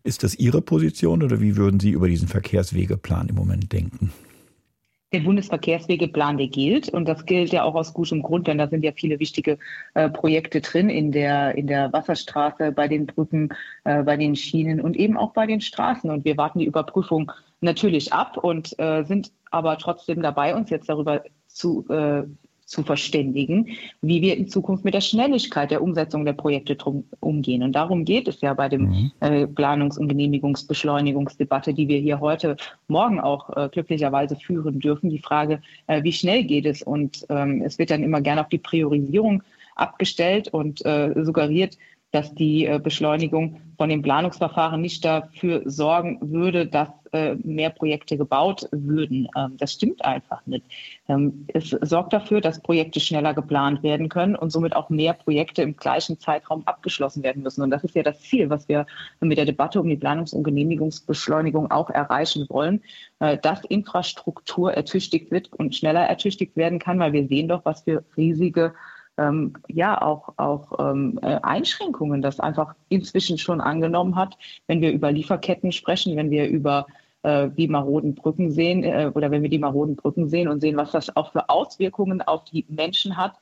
ist 0.03 0.23
das 0.23 0.35
Ihre 0.35 0.61
Position 0.61 1.23
oder 1.23 1.39
wie 1.39 1.55
würden 1.55 1.79
Sie 1.79 1.91
über 1.91 2.07
diesen 2.07 2.27
Verkehrswegeplan 2.27 3.29
im 3.29 3.35
Moment 3.35 3.71
denken? 3.71 4.11
Der 5.12 5.22
Bundesverkehrswegeplan, 5.22 6.38
der 6.38 6.47
gilt. 6.47 6.89
Und 6.89 7.07
das 7.07 7.26
gilt 7.26 7.51
ja 7.51 7.64
auch 7.64 7.76
aus 7.76 7.93
gutem 7.93 8.22
Grund, 8.22 8.47
denn 8.47 8.57
da 8.57 8.68
sind 8.68 8.84
ja 8.84 8.91
viele 8.91 9.20
wichtige 9.20 9.57
äh, 9.95 10.10
Projekte 10.10 10.62
drin 10.62 10.89
in 10.89 11.12
der, 11.12 11.55
in 11.55 11.68
der 11.68 11.91
Wasserstraße, 11.91 12.72
bei 12.72 12.88
den 12.88 13.07
Brücken, 13.07 13.49
äh, 13.86 14.03
bei 14.03 14.18
den 14.18 14.36
Schienen 14.36 14.82
und 14.82 14.95
eben 14.95 15.18
auch 15.18 15.34
bei 15.34 15.47
den 15.47 15.62
Straßen. 15.62 16.10
Und 16.10 16.26
wir 16.26 16.38
warten 16.38 16.60
die 16.60 16.66
Überprüfung 16.66 17.32
natürlich 17.62 18.14
ab 18.14 18.38
und 18.38 18.78
äh, 18.80 19.03
sind 19.03 19.32
aber 19.51 19.78
trotzdem 19.78 20.22
dabei, 20.22 20.55
uns 20.55 20.70
jetzt 20.70 20.89
darüber 20.89 21.24
zu, 21.47 21.88
äh, 21.89 22.24
zu 22.70 22.84
verständigen, 22.84 23.67
wie 24.01 24.22
wir 24.22 24.38
in 24.38 24.47
Zukunft 24.47 24.86
mit 24.86 24.93
der 24.93 25.01
Schnelligkeit 25.01 25.72
der 25.72 25.82
Umsetzung 25.82 26.24
der 26.24 26.34
Projekte 26.34 26.76
drum, 26.76 27.03
umgehen. 27.20 27.63
Und 27.63 27.74
darum 27.74 28.05
geht 28.05 28.28
es 28.28 28.41
ja 28.41 28.53
bei 28.53 28.70
dem 28.70 28.82
mhm. 28.82 29.11
äh, 29.22 29.47
Planungs- 29.47 29.97
und 29.97 30.07
Genehmigungsbeschleunigungsdebatte, 30.07 31.74
die 31.74 31.88
wir 31.88 31.97
hier 31.97 32.20
heute 32.20 32.57
Morgen 32.88 33.20
auch 33.20 33.49
äh, 33.57 33.70
glücklicherweise 33.70 34.36
führen 34.36 34.80
dürfen. 34.80 35.09
Die 35.09 35.17
Frage, 35.17 35.61
äh, 35.88 36.03
wie 36.03 36.13
schnell 36.13 36.43
geht 36.43 36.67
es? 36.67 36.84
Und 36.84 37.26
ähm, 37.30 37.63
es 37.63 37.80
wird 37.80 37.89
dann 37.89 38.03
immer 38.03 38.22
gerne 38.22 38.41
auf 38.41 38.49
die 38.49 38.59
Priorisierung 38.59 39.41
abgestellt 39.76 40.49
und 40.49 40.86
äh, 40.86 41.11
suggeriert, 41.24 41.76
dass 42.12 42.34
die 42.34 42.66
äh, 42.66 42.80
Beschleunigung 42.80 43.62
von 43.78 43.89
dem 43.89 44.01
Planungsverfahren 44.01 44.82
nicht 44.82 45.05
dafür 45.05 45.62
sorgen 45.66 46.18
würde, 46.22 46.68
dass 46.68 46.89
äh, 47.12 47.36
mehr 47.36 47.70
Projekte 47.70 48.18
gebaut 48.18 48.68
würden. 48.72 49.28
Ähm, 49.36 49.57
das 49.57 49.74
stimmt 49.74 50.03
einfach 50.03 50.45
nicht. 50.45 50.66
Ähm, 51.07 51.45
es 51.53 51.70
sorgt 51.70 52.14
dafür, 52.14 52.41
dass 52.41 52.62
Projekte 52.62 52.99
schneller 52.99 53.34
geplant 53.34 53.84
werden 53.84 54.10
können 54.10 54.36
und 54.36 54.51
somit 54.51 54.76
auch 54.76 54.89
mehr 54.89 55.14
Projekte 55.14 55.62
im 55.62 55.76
gleichen 55.76 56.20
Zeitraum 56.20 56.64
abgeschlossen 56.68 57.24
werden 57.24 57.43
müssen. 57.43 57.62
Und 57.62 57.72
das 57.72 57.84
ist 57.84 57.95
ja 57.95 58.03
das 58.03 58.22
Ziel, 58.22 58.49
was 58.49 58.68
wir 58.68 58.86
mit 59.22 59.38
der 59.38 59.45
Debatte 59.45 59.80
um 59.80 59.88
die 59.88 59.97
Planungs- 59.97 60.34
und 60.34 60.43
Genehmigungsbeschleunigung 60.43 61.72
auch 61.72 61.89
erreichen 61.89 62.47
wollen, 62.49 62.82
äh, 63.20 63.38
dass 63.38 63.64
Infrastruktur 63.66 64.74
ertüchtigt 64.74 65.32
wird 65.32 65.51
und 65.53 65.76
schneller 65.76 66.01
ertüchtigt 66.01 66.55
werden 66.55 66.80
kann, 66.80 66.99
weil 66.99 67.14
wir 67.14 67.28
sehen 67.28 67.47
doch, 67.47 67.66
was 67.66 67.84
für 67.84 68.03
riesige 68.18 68.74
ähm, 69.20 69.53
ja 69.67 70.01
auch, 70.01 70.34
auch 70.38 70.80
ähm, 70.80 71.20
äh, 71.22 71.39
Einschränkungen 71.41 72.22
das 72.22 72.39
einfach 72.39 72.76
inzwischen 72.89 73.38
schon 73.38 73.61
angenommen 73.61 74.15
hat, 74.15 74.38
wenn 74.67 74.82
wir 74.82 74.91
über 74.91 75.11
Lieferketten 75.11 75.72
sprechen, 75.72 76.15
wenn 76.15 76.32
wir 76.32 76.47
über 76.47 76.88
äh, 77.24 77.49
die 77.49 77.67
maroden 77.67 78.15
Brücken 78.15 78.51
sehen 78.51 78.84
äh, 78.84 79.11
oder 79.13 79.30
wenn 79.32 79.41
wir 79.41 79.49
die 79.49 79.59
maroden 79.59 79.95
Brücken 79.95 80.30
sehen 80.30 80.47
und 80.47 80.61
sehen, 80.61 80.78
was 80.78 80.91
das 80.91 81.15
auch 81.15 81.32
für 81.32 81.49
Auswirkungen 81.49 82.22
auf 82.22 82.45
die 82.45 82.65
Menschen 82.70 83.17
hat, 83.17 83.34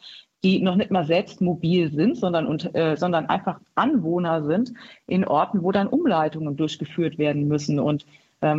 die 0.43 0.61
noch 0.61 0.75
nicht 0.75 0.91
mal 0.91 1.05
selbst 1.05 1.41
mobil 1.41 1.91
sind, 1.91 2.17
sondern, 2.17 2.47
und, 2.47 2.73
äh, 2.75 2.95
sondern 2.97 3.27
einfach 3.27 3.59
Anwohner 3.75 4.43
sind 4.43 4.73
in 5.07 5.25
Orten, 5.25 5.63
wo 5.63 5.71
dann 5.71 5.87
Umleitungen 5.87 6.55
durchgeführt 6.55 7.17
werden 7.17 7.47
müssen. 7.47 7.79
Und 7.79 8.05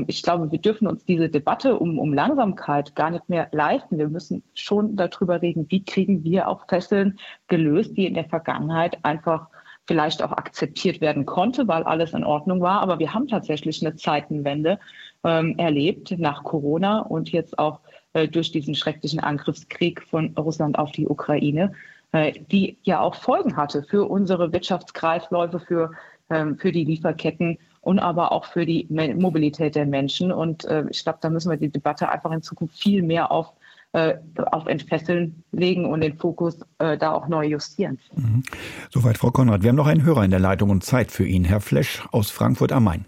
ich 0.08 0.24
glaube, 0.24 0.50
wir 0.50 0.58
dürfen 0.58 0.88
uns 0.88 1.04
diese 1.04 1.28
Debatte 1.28 1.78
um, 1.78 2.00
um 2.00 2.12
Langsamkeit 2.12 2.96
gar 2.96 3.10
nicht 3.10 3.28
mehr 3.28 3.48
leisten. 3.52 3.96
Wir 3.96 4.08
müssen 4.08 4.42
schon 4.54 4.96
darüber 4.96 5.40
reden, 5.40 5.66
wie 5.68 5.84
kriegen 5.84 6.24
wir 6.24 6.48
auch 6.48 6.66
Fesseln 6.68 7.18
gelöst, 7.46 7.96
die 7.96 8.06
in 8.06 8.14
der 8.14 8.24
Vergangenheit 8.24 8.98
einfach 9.04 9.46
vielleicht 9.88 10.22
auch 10.22 10.32
akzeptiert 10.32 11.00
werden 11.00 11.26
konnte, 11.26 11.66
weil 11.66 11.82
alles 11.82 12.12
in 12.12 12.22
Ordnung 12.22 12.60
war. 12.60 12.82
Aber 12.82 12.98
wir 12.98 13.14
haben 13.14 13.26
tatsächlich 13.26 13.84
eine 13.84 13.96
Zeitenwende 13.96 14.78
ähm, 15.24 15.56
erlebt 15.58 16.14
nach 16.18 16.44
Corona 16.44 17.00
und 17.00 17.30
jetzt 17.32 17.58
auch 17.58 17.80
äh, 18.12 18.28
durch 18.28 18.52
diesen 18.52 18.74
schrecklichen 18.74 19.20
Angriffskrieg 19.20 20.02
von 20.02 20.34
Russland 20.36 20.78
auf 20.78 20.92
die 20.92 21.08
Ukraine, 21.08 21.72
äh, 22.12 22.32
die 22.50 22.76
ja 22.82 23.00
auch 23.00 23.14
Folgen 23.14 23.56
hatte 23.56 23.82
für 23.82 24.04
unsere 24.04 24.52
Wirtschaftskreisläufe, 24.52 25.58
für, 25.58 25.92
ähm, 26.28 26.58
für 26.58 26.70
die 26.70 26.84
Lieferketten 26.84 27.58
und 27.80 27.98
aber 27.98 28.32
auch 28.32 28.44
für 28.44 28.66
die 28.66 28.86
Mobilität 28.88 29.74
der 29.74 29.86
Menschen. 29.86 30.32
Und 30.32 30.64
äh, 30.64 30.84
ich 30.90 31.02
glaube, 31.02 31.18
da 31.20 31.30
müssen 31.30 31.50
wir 31.50 31.56
die 31.56 31.70
Debatte 31.70 32.08
einfach 32.08 32.32
in 32.32 32.42
Zukunft 32.42 32.78
viel 32.78 33.02
mehr 33.02 33.30
auf 33.30 33.52
äh, 33.92 34.16
auf 34.50 34.66
Entfesseln 34.66 35.42
legen 35.50 35.86
und 35.86 36.02
den 36.02 36.18
Fokus 36.18 36.60
äh, 36.78 36.98
da 36.98 37.12
auch 37.12 37.26
neu 37.26 37.46
justieren. 37.46 37.98
Mhm. 38.14 38.42
Soweit 38.90 39.16
Frau 39.16 39.30
Konrad. 39.30 39.62
Wir 39.62 39.70
haben 39.70 39.76
noch 39.76 39.86
einen 39.86 40.04
Hörer 40.04 40.24
in 40.24 40.30
der 40.30 40.40
Leitung 40.40 40.68
und 40.68 40.84
Zeit 40.84 41.10
für 41.10 41.24
ihn. 41.24 41.44
Herr 41.44 41.60
Flesch 41.60 42.06
aus 42.12 42.30
Frankfurt 42.30 42.70
am 42.70 42.84
Main. 42.84 43.06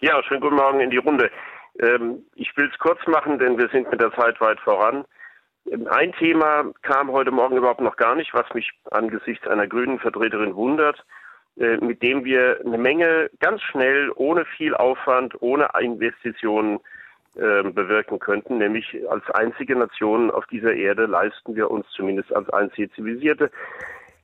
Ja, 0.00 0.20
schönen 0.24 0.40
guten 0.40 0.56
Morgen 0.56 0.80
in 0.80 0.90
die 0.90 0.96
Runde. 0.96 1.30
Ähm, 1.80 2.24
ich 2.34 2.56
will 2.56 2.68
es 2.72 2.78
kurz 2.78 2.98
machen, 3.06 3.38
denn 3.38 3.56
wir 3.56 3.68
sind 3.68 3.90
mit 3.90 4.00
der 4.00 4.12
Zeit 4.12 4.40
weit 4.40 4.58
voran. 4.60 5.04
Ähm, 5.70 5.86
ein 5.88 6.12
Thema 6.12 6.64
kam 6.82 7.12
heute 7.12 7.30
Morgen 7.30 7.56
überhaupt 7.56 7.80
noch 7.80 7.96
gar 7.96 8.16
nicht, 8.16 8.34
was 8.34 8.52
mich 8.54 8.70
angesichts 8.90 9.46
einer 9.46 9.66
grünen 9.66 9.98
Vertreterin 9.98 10.54
wundert. 10.54 11.04
Äh, 11.58 11.78
mit 11.78 12.02
dem 12.02 12.24
wir 12.24 12.60
eine 12.64 12.78
Menge 12.78 13.30
ganz 13.40 13.60
schnell, 13.62 14.12
ohne 14.14 14.44
viel 14.44 14.74
Aufwand, 14.74 15.34
ohne 15.40 15.68
Investitionen 15.80 16.78
äh, 17.34 17.62
bewirken 17.64 18.20
könnten. 18.20 18.58
Nämlich 18.58 18.96
als 19.10 19.28
einzige 19.30 19.74
Nation 19.74 20.30
auf 20.30 20.46
dieser 20.46 20.74
Erde 20.74 21.06
leisten 21.06 21.56
wir 21.56 21.70
uns, 21.70 21.86
zumindest 21.90 22.34
als 22.34 22.48
einzige 22.50 22.90
zivilisierte, 22.92 23.50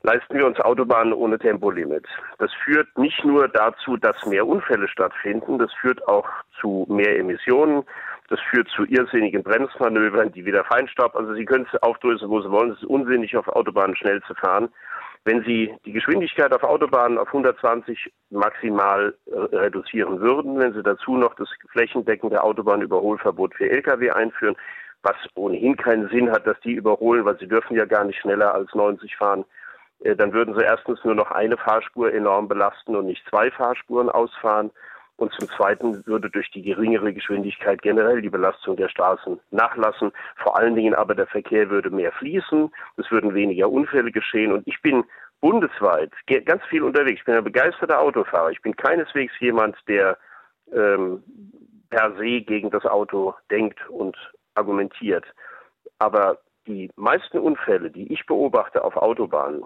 leisten 0.04 0.38
wir 0.38 0.46
uns 0.46 0.60
Autobahnen 0.60 1.12
ohne 1.12 1.38
Tempolimit. 1.38 2.06
Das 2.38 2.52
führt 2.64 2.96
nicht 2.98 3.24
nur 3.24 3.48
dazu, 3.48 3.96
dass 3.96 4.24
mehr 4.26 4.46
Unfälle 4.46 4.86
stattfinden, 4.86 5.58
das 5.58 5.72
führt 5.72 6.06
auch 6.06 6.28
zu 6.60 6.86
mehr 6.88 7.18
Emissionen, 7.18 7.82
das 8.28 8.38
führt 8.50 8.68
zu 8.68 8.84
irrsinnigen 8.84 9.42
Bremsmanövern, 9.42 10.30
die 10.32 10.44
wieder 10.44 10.64
Feinstaub, 10.64 11.16
also 11.16 11.34
Sie 11.34 11.44
können 11.44 11.66
es 11.72 11.82
aufdröseln, 11.82 12.30
wo 12.30 12.40
Sie 12.40 12.50
wollen, 12.50 12.72
es 12.72 12.78
ist 12.78 12.84
unsinnig, 12.84 13.36
auf 13.36 13.48
Autobahnen 13.48 13.96
schnell 13.96 14.22
zu 14.22 14.34
fahren. 14.34 14.68
Wenn 15.24 15.42
Sie 15.44 15.74
die 15.86 15.92
Geschwindigkeit 15.92 16.52
auf 16.52 16.62
Autobahnen 16.62 17.16
auf 17.16 17.28
120 17.28 18.12
maximal 18.30 19.14
äh, 19.26 19.56
reduzieren 19.56 20.20
würden, 20.20 20.58
wenn 20.58 20.74
Sie 20.74 20.82
dazu 20.82 21.16
noch 21.16 21.34
das 21.34 21.48
flächendeckende 21.72 22.42
Autobahnüberholverbot 22.42 23.54
für 23.54 23.70
Lkw 23.70 24.10
einführen, 24.10 24.56
was 25.02 25.16
ohnehin 25.34 25.76
keinen 25.76 26.08
Sinn 26.08 26.30
hat, 26.30 26.46
dass 26.46 26.58
die 26.60 26.72
überholen, 26.72 27.24
weil 27.24 27.38
sie 27.38 27.46
dürfen 27.46 27.76
ja 27.76 27.84
gar 27.84 28.04
nicht 28.04 28.18
schneller 28.20 28.54
als 28.54 28.74
90 28.74 29.16
fahren, 29.16 29.44
äh, 30.00 30.16
dann 30.16 30.32
würden 30.32 30.54
sie 30.54 30.64
erstens 30.64 31.02
nur 31.04 31.14
noch 31.14 31.30
eine 31.30 31.56
Fahrspur 31.56 32.12
enorm 32.12 32.48
belasten 32.48 32.96
und 32.96 33.06
nicht 33.06 33.24
zwei 33.28 33.50
Fahrspuren 33.50 34.10
ausfahren. 34.10 34.70
Und 35.16 35.32
zum 35.32 35.48
Zweiten 35.50 36.04
würde 36.06 36.28
durch 36.28 36.50
die 36.50 36.62
geringere 36.62 37.12
Geschwindigkeit 37.12 37.82
generell 37.82 38.20
die 38.20 38.30
Belastung 38.30 38.76
der 38.76 38.88
Straßen 38.88 39.38
nachlassen. 39.50 40.12
Vor 40.36 40.56
allen 40.56 40.74
Dingen 40.74 40.94
aber 40.94 41.14
der 41.14 41.28
Verkehr 41.28 41.70
würde 41.70 41.90
mehr 41.90 42.10
fließen, 42.12 42.72
es 42.96 43.10
würden 43.10 43.32
weniger 43.32 43.70
Unfälle 43.70 44.10
geschehen. 44.10 44.52
Und 44.52 44.66
ich 44.66 44.82
bin 44.82 45.04
bundesweit 45.40 46.10
ganz 46.46 46.64
viel 46.64 46.82
unterwegs. 46.82 47.20
Ich 47.20 47.24
bin 47.24 47.36
ein 47.36 47.44
begeisterter 47.44 48.00
Autofahrer. 48.00 48.50
Ich 48.50 48.62
bin 48.62 48.74
keineswegs 48.74 49.32
jemand, 49.38 49.76
der 49.86 50.18
ähm, 50.72 51.22
per 51.90 52.16
se 52.16 52.40
gegen 52.40 52.70
das 52.70 52.84
Auto 52.84 53.34
denkt 53.50 53.78
und 53.88 54.16
argumentiert. 54.54 55.24
Aber 55.98 56.38
die 56.66 56.90
meisten 56.96 57.38
Unfälle, 57.38 57.90
die 57.90 58.12
ich 58.12 58.26
beobachte 58.26 58.82
auf 58.82 58.96
Autobahnen, 58.96 59.64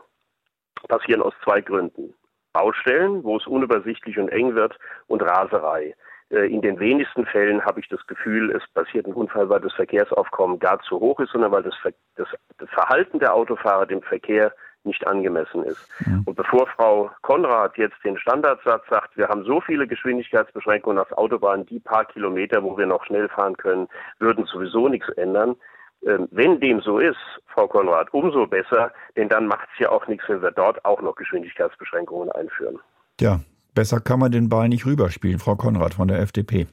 passieren 0.89 1.23
aus 1.23 1.35
zwei 1.43 1.61
Gründen. 1.61 2.15
Baustellen, 2.59 3.23
wo 3.23 3.37
es 3.37 3.47
unübersichtlich 3.47 4.19
und 4.19 4.29
eng 4.31 4.55
wird, 4.57 4.77
und 5.07 5.23
Raserei. 5.23 5.95
Äh, 6.31 6.53
in 6.53 6.61
den 6.61 6.81
wenigsten 6.81 7.25
Fällen 7.25 7.65
habe 7.65 7.79
ich 7.79 7.89
das 7.89 8.05
Gefühl, 8.09 8.51
es 8.51 8.67
passiert 8.75 9.07
ein 9.07 9.15
Unfall, 9.15 9.49
weil 9.49 9.61
das 9.61 9.73
Verkehrsaufkommen 9.75 10.59
gar 10.59 10.81
zu 10.81 10.99
hoch 10.99 11.21
ist, 11.21 11.31
sondern 11.31 11.53
weil 11.53 11.63
das, 11.63 11.75
das, 12.17 12.29
das 12.59 12.69
Verhalten 12.71 13.21
der 13.21 13.33
Autofahrer 13.33 13.87
dem 13.87 14.03
Verkehr 14.03 14.53
nicht 14.83 15.07
angemessen 15.07 15.63
ist. 15.65 15.89
Ja. 16.07 16.21
Und 16.25 16.35
bevor 16.35 16.67
Frau 16.67 17.11
Konrad 17.23 17.77
jetzt 17.77 18.03
den 18.05 18.19
Standardsatz 18.19 18.83
sagt, 18.89 19.17
wir 19.17 19.29
haben 19.29 19.45
so 19.45 19.61
viele 19.61 19.87
Geschwindigkeitsbeschränkungen 19.87 20.99
auf 20.99 21.13
Autobahnen, 21.13 21.67
die 21.67 21.79
paar 21.79 22.07
Kilometer, 22.07 22.63
wo 22.63 22.77
wir 22.77 22.87
noch 22.87 23.05
schnell 23.05 23.29
fahren 23.29 23.57
können, 23.57 23.89
würden 24.19 24.47
sowieso 24.47 24.89
nichts 24.89 25.09
ändern, 25.11 25.57
wenn 26.03 26.61
dem 26.61 26.81
so 26.81 26.99
ist, 26.99 27.19
Frau 27.47 27.67
Konrad, 27.67 28.13
umso 28.13 28.47
besser, 28.47 28.93
denn 29.17 29.29
dann 29.29 29.47
macht 29.47 29.69
es 29.73 29.81
ja 29.81 29.91
auch 29.91 30.07
nichts, 30.07 30.29
wenn 30.29 30.43
wir 30.43 30.53
dort 30.53 30.85
auch 30.85 31.03
noch 31.03 31.17
Geschwindigkeitsbeschränkungen 31.17 32.31
einführen. 32.31 32.79
Ja, 33.21 33.41
besser 33.75 34.01
kann 34.01 34.21
man 34.21 34.31
den 34.31 34.49
Ball 34.49 34.69
nicht 34.69 34.87
rüberspielen, 34.87 35.39
Frau 35.39 35.57
Konrad 35.57 35.95
von 35.95 36.09
der 36.09 36.21
FDP. 36.21 36.69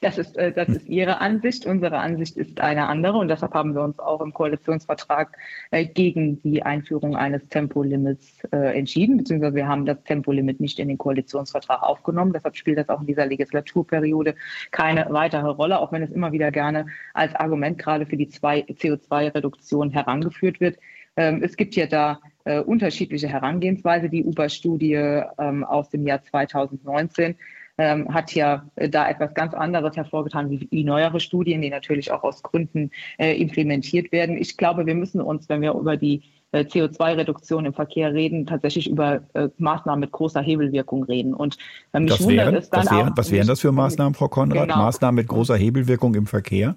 Das 0.00 0.18
ist, 0.18 0.36
äh, 0.36 0.52
das 0.52 0.68
ist 0.68 0.88
Ihre 0.88 1.20
Ansicht. 1.20 1.66
Unsere 1.66 1.98
Ansicht 1.98 2.36
ist 2.36 2.60
eine 2.60 2.86
andere 2.88 3.18
und 3.18 3.28
deshalb 3.28 3.54
haben 3.54 3.74
wir 3.74 3.82
uns 3.82 3.98
auch 3.98 4.20
im 4.20 4.32
Koalitionsvertrag 4.32 5.36
äh, 5.70 5.86
gegen 5.86 6.40
die 6.42 6.62
Einführung 6.62 7.16
eines 7.16 7.48
Tempolimits 7.48 8.44
äh, 8.52 8.78
entschieden, 8.78 9.18
beziehungsweise 9.18 9.54
wir 9.54 9.68
haben 9.68 9.86
das 9.86 10.02
Tempolimit 10.04 10.60
nicht 10.60 10.78
in 10.78 10.88
den 10.88 10.98
Koalitionsvertrag 10.98 11.82
aufgenommen. 11.82 12.32
Deshalb 12.32 12.56
spielt 12.56 12.78
das 12.78 12.88
auch 12.88 13.00
in 13.00 13.06
dieser 13.06 13.26
Legislaturperiode 13.26 14.34
keine 14.70 15.06
weitere 15.10 15.48
Rolle, 15.48 15.78
auch 15.80 15.92
wenn 15.92 16.02
es 16.02 16.10
immer 16.10 16.32
wieder 16.32 16.50
gerne 16.50 16.86
als 17.14 17.34
Argument 17.34 17.78
gerade 17.78 18.06
für 18.06 18.16
die 18.16 18.28
CO2-Reduktion 18.28 19.90
herangeführt 19.90 20.60
wird. 20.60 20.78
Ähm, 21.16 21.42
es 21.42 21.56
gibt 21.56 21.76
ja 21.76 21.86
da 21.86 22.20
unterschiedliche 22.64 23.26
Herangehensweise. 23.26 24.08
Die 24.08 24.24
UBA-Studie 24.24 24.94
ähm, 25.36 25.64
aus 25.64 25.90
dem 25.90 26.06
Jahr 26.06 26.22
2019 26.22 27.34
ähm, 27.78 28.12
hat 28.12 28.34
ja 28.34 28.68
äh, 28.76 28.88
da 28.88 29.08
etwas 29.08 29.34
ganz 29.34 29.54
anderes 29.54 29.96
hervorgetan 29.96 30.50
wie 30.50 30.58
die 30.58 30.84
neuere 30.84 31.20
Studien, 31.20 31.62
die 31.62 31.70
natürlich 31.70 32.10
auch 32.10 32.22
aus 32.22 32.42
Gründen 32.42 32.90
äh, 33.18 33.40
implementiert 33.40 34.12
werden. 34.12 34.36
Ich 34.36 34.56
glaube, 34.56 34.86
wir 34.86 34.94
müssen 34.94 35.20
uns, 35.20 35.48
wenn 35.48 35.60
wir 35.60 35.74
über 35.74 35.96
die 35.96 36.22
äh, 36.52 36.60
CO2-Reduktion 36.60 37.66
im 37.66 37.74
Verkehr 37.74 38.14
reden, 38.14 38.46
tatsächlich 38.46 38.88
über 38.88 39.20
äh, 39.34 39.48
Maßnahmen 39.58 40.00
mit 40.00 40.12
großer 40.12 40.40
Hebelwirkung 40.40 41.04
reden. 41.04 41.34
Und 41.34 41.58
mich 41.92 42.10
das 42.10 42.26
wären, 42.28 42.54
es 42.54 42.70
dann 42.70 42.84
was 42.84 42.90
wären, 42.90 43.08
auch, 43.12 43.16
was 43.16 43.30
wären 43.30 43.46
das 43.46 43.60
für 43.60 43.72
Maßnahmen, 43.72 44.14
Frau 44.14 44.28
Konrad? 44.28 44.68
Genau. 44.68 44.76
Maßnahmen 44.76 45.16
mit 45.16 45.28
großer 45.28 45.56
Hebelwirkung 45.56 46.14
im 46.14 46.26
Verkehr? 46.26 46.76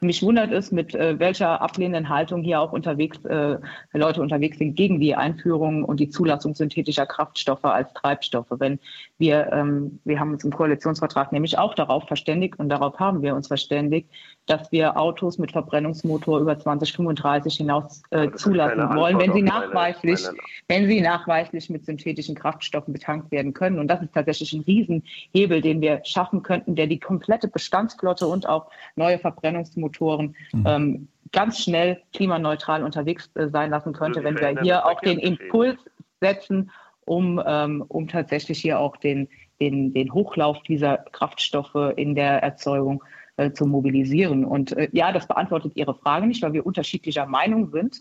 Mich 0.00 0.22
wundert 0.22 0.52
es, 0.52 0.70
mit 0.70 0.94
äh, 0.94 1.18
welcher 1.18 1.60
ablehnenden 1.60 2.08
Haltung 2.08 2.42
hier 2.42 2.60
auch 2.60 2.72
unterwegs 2.72 3.24
äh, 3.24 3.58
Leute 3.92 4.22
unterwegs 4.22 4.58
sind 4.58 4.76
gegen 4.76 5.00
die 5.00 5.16
Einführung 5.16 5.84
und 5.84 5.98
die 5.98 6.08
Zulassung 6.08 6.54
synthetischer 6.54 7.04
Kraftstoffe 7.04 7.64
als 7.64 7.92
Treibstoffe. 7.94 8.50
Wenn 8.50 8.78
wir, 9.18 9.52
ähm, 9.52 9.98
wir 10.04 10.20
haben 10.20 10.32
uns 10.32 10.44
im 10.44 10.52
Koalitionsvertrag 10.52 11.32
nämlich 11.32 11.58
auch 11.58 11.74
darauf 11.74 12.06
verständigt 12.06 12.60
und 12.60 12.68
darauf 12.68 12.98
haben 13.00 13.22
wir 13.22 13.34
uns 13.34 13.48
verständigt, 13.48 14.08
dass 14.48 14.72
wir 14.72 14.98
Autos 14.98 15.38
mit 15.38 15.52
Verbrennungsmotor 15.52 16.40
über 16.40 16.58
2035 16.58 17.56
hinaus 17.56 18.02
äh, 18.10 18.30
zulassen 18.32 18.96
wollen, 18.96 19.18
wenn 19.18 19.32
sie 19.32 19.42
nachweislich, 19.42 20.22
meine, 20.22 20.36
meine, 20.36 20.82
wenn 20.82 20.88
sie 20.88 21.00
nachweislich 21.00 21.70
mit 21.70 21.84
synthetischen 21.84 22.34
Kraftstoffen 22.34 22.92
betankt 22.92 23.30
werden 23.30 23.52
können. 23.52 23.78
Und 23.78 23.88
das 23.88 24.02
ist 24.02 24.14
tatsächlich 24.14 24.52
ein 24.54 24.62
Riesenhebel, 24.62 25.60
den 25.60 25.80
wir 25.80 26.00
schaffen 26.04 26.42
könnten, 26.42 26.76
der 26.76 26.86
die 26.86 26.98
komplette 26.98 27.48
Bestandsflotte 27.48 28.26
und 28.26 28.48
auch 28.48 28.70
neue 28.96 29.18
Verbrennungsmotoren 29.18 30.34
mhm. 30.52 30.64
ähm, 30.66 31.08
ganz 31.30 31.62
schnell 31.62 32.00
klimaneutral 32.14 32.82
unterwegs 32.82 33.30
äh, 33.34 33.48
sein 33.48 33.70
lassen 33.70 33.92
könnte, 33.92 34.24
wenn 34.24 34.38
wir 34.38 34.60
hier 34.62 34.86
auch 34.86 35.00
den 35.00 35.18
Impuls 35.18 35.78
setzen, 36.20 36.70
um, 37.04 37.40
ähm, 37.46 37.84
um 37.88 38.08
tatsächlich 38.08 38.60
hier 38.60 38.80
auch 38.80 38.96
den, 38.96 39.28
den, 39.60 39.92
den 39.92 40.12
Hochlauf 40.12 40.62
dieser 40.62 40.98
Kraftstoffe 41.12 41.92
in 41.96 42.14
der 42.14 42.42
Erzeugung 42.42 43.02
äh, 43.02 43.17
zu 43.52 43.66
mobilisieren. 43.66 44.44
Und 44.44 44.76
äh, 44.76 44.88
ja, 44.92 45.12
das 45.12 45.26
beantwortet 45.26 45.72
Ihre 45.76 45.94
Frage 45.94 46.26
nicht, 46.26 46.42
weil 46.42 46.52
wir 46.52 46.66
unterschiedlicher 46.66 47.26
Meinung 47.26 47.70
sind. 47.70 47.98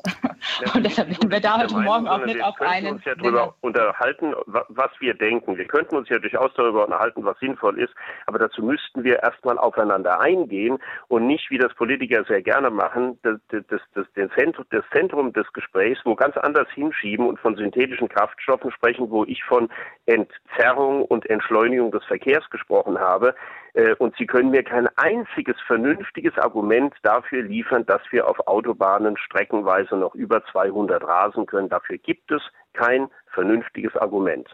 Ja, 0.66 0.72
und 0.76 0.86
deshalb 0.86 1.10
werden 1.10 1.32
wir 1.32 1.40
da 1.40 1.60
heute 1.60 1.74
Meinung, 1.74 1.86
Morgen 1.86 2.08
auch 2.08 2.26
nicht 2.26 2.44
auf 2.44 2.60
einen. 2.62 2.86
Wir 2.86 2.92
uns 2.94 3.06
ja 3.06 3.16
darüber 3.16 3.56
unterhalten, 3.62 4.34
was 4.46 4.92
wir 5.00 5.14
denken. 5.14 5.58
Wir 5.58 5.66
könnten 5.66 5.96
uns 5.96 6.10
ja 6.10 6.20
durchaus 6.20 6.52
darüber 6.56 6.86
unterhalten, 6.86 7.24
was 7.26 7.38
sinnvoll 7.40 7.80
ist, 7.80 7.94
aber 8.26 8.40
dazu 8.40 8.64
müssten 8.64 9.04
wir 9.04 9.22
erstmal 9.24 9.58
aufeinander 9.58 10.20
eingehen 10.20 10.78
und 11.08 11.28
nicht, 11.28 11.50
wie 11.50 11.58
das 11.58 11.74
Politiker 11.76 12.24
sehr 12.26 12.42
gerne 12.42 12.70
machen, 12.70 13.20
das, 13.24 13.40
das, 13.50 13.64
das, 13.70 13.82
das, 14.16 14.30
Zentrum, 14.36 14.66
das 14.72 14.84
Zentrum 14.92 15.34
des 15.34 15.52
Gesprächs 15.54 16.02
wo 16.04 16.16
ganz 16.16 16.38
anders 16.38 16.68
hinschieben 16.74 17.28
und 17.28 17.40
von 17.40 17.56
synthetischen 17.56 18.10
Kraftstoffen 18.10 18.72
sprechen, 18.72 19.10
wo 19.10 19.26
ich 19.26 19.44
von 19.44 19.70
Entzerrung 20.06 21.04
und 21.04 21.30
Entschleunigung 21.30 21.92
des 21.92 22.04
Verkehrs 22.06 22.50
gesprochen 22.50 23.00
habe. 23.00 23.36
Äh, 23.78 23.94
und 24.00 24.16
Sie 24.18 24.26
können 24.26 24.50
mir 24.50 24.64
kein 24.64 24.88
einziges 24.98 25.56
vernünftiges 25.68 26.36
Argument 26.40 26.96
dafür 27.04 27.44
liefern, 27.44 27.86
dass 27.86 28.02
wir 28.10 28.28
auf 28.28 28.48
Autobahnen 28.48 29.18
streckenweise 29.18 29.96
noch 29.96 30.16
über 30.16 30.44
200 30.52 31.04
rasen 31.04 31.46
können. 31.46 31.70
Dafür 31.70 32.00
gibt 32.00 32.32
es 32.32 32.42
kein 32.74 33.08
vernünftiges 33.28 33.96
Argument. 33.96 34.50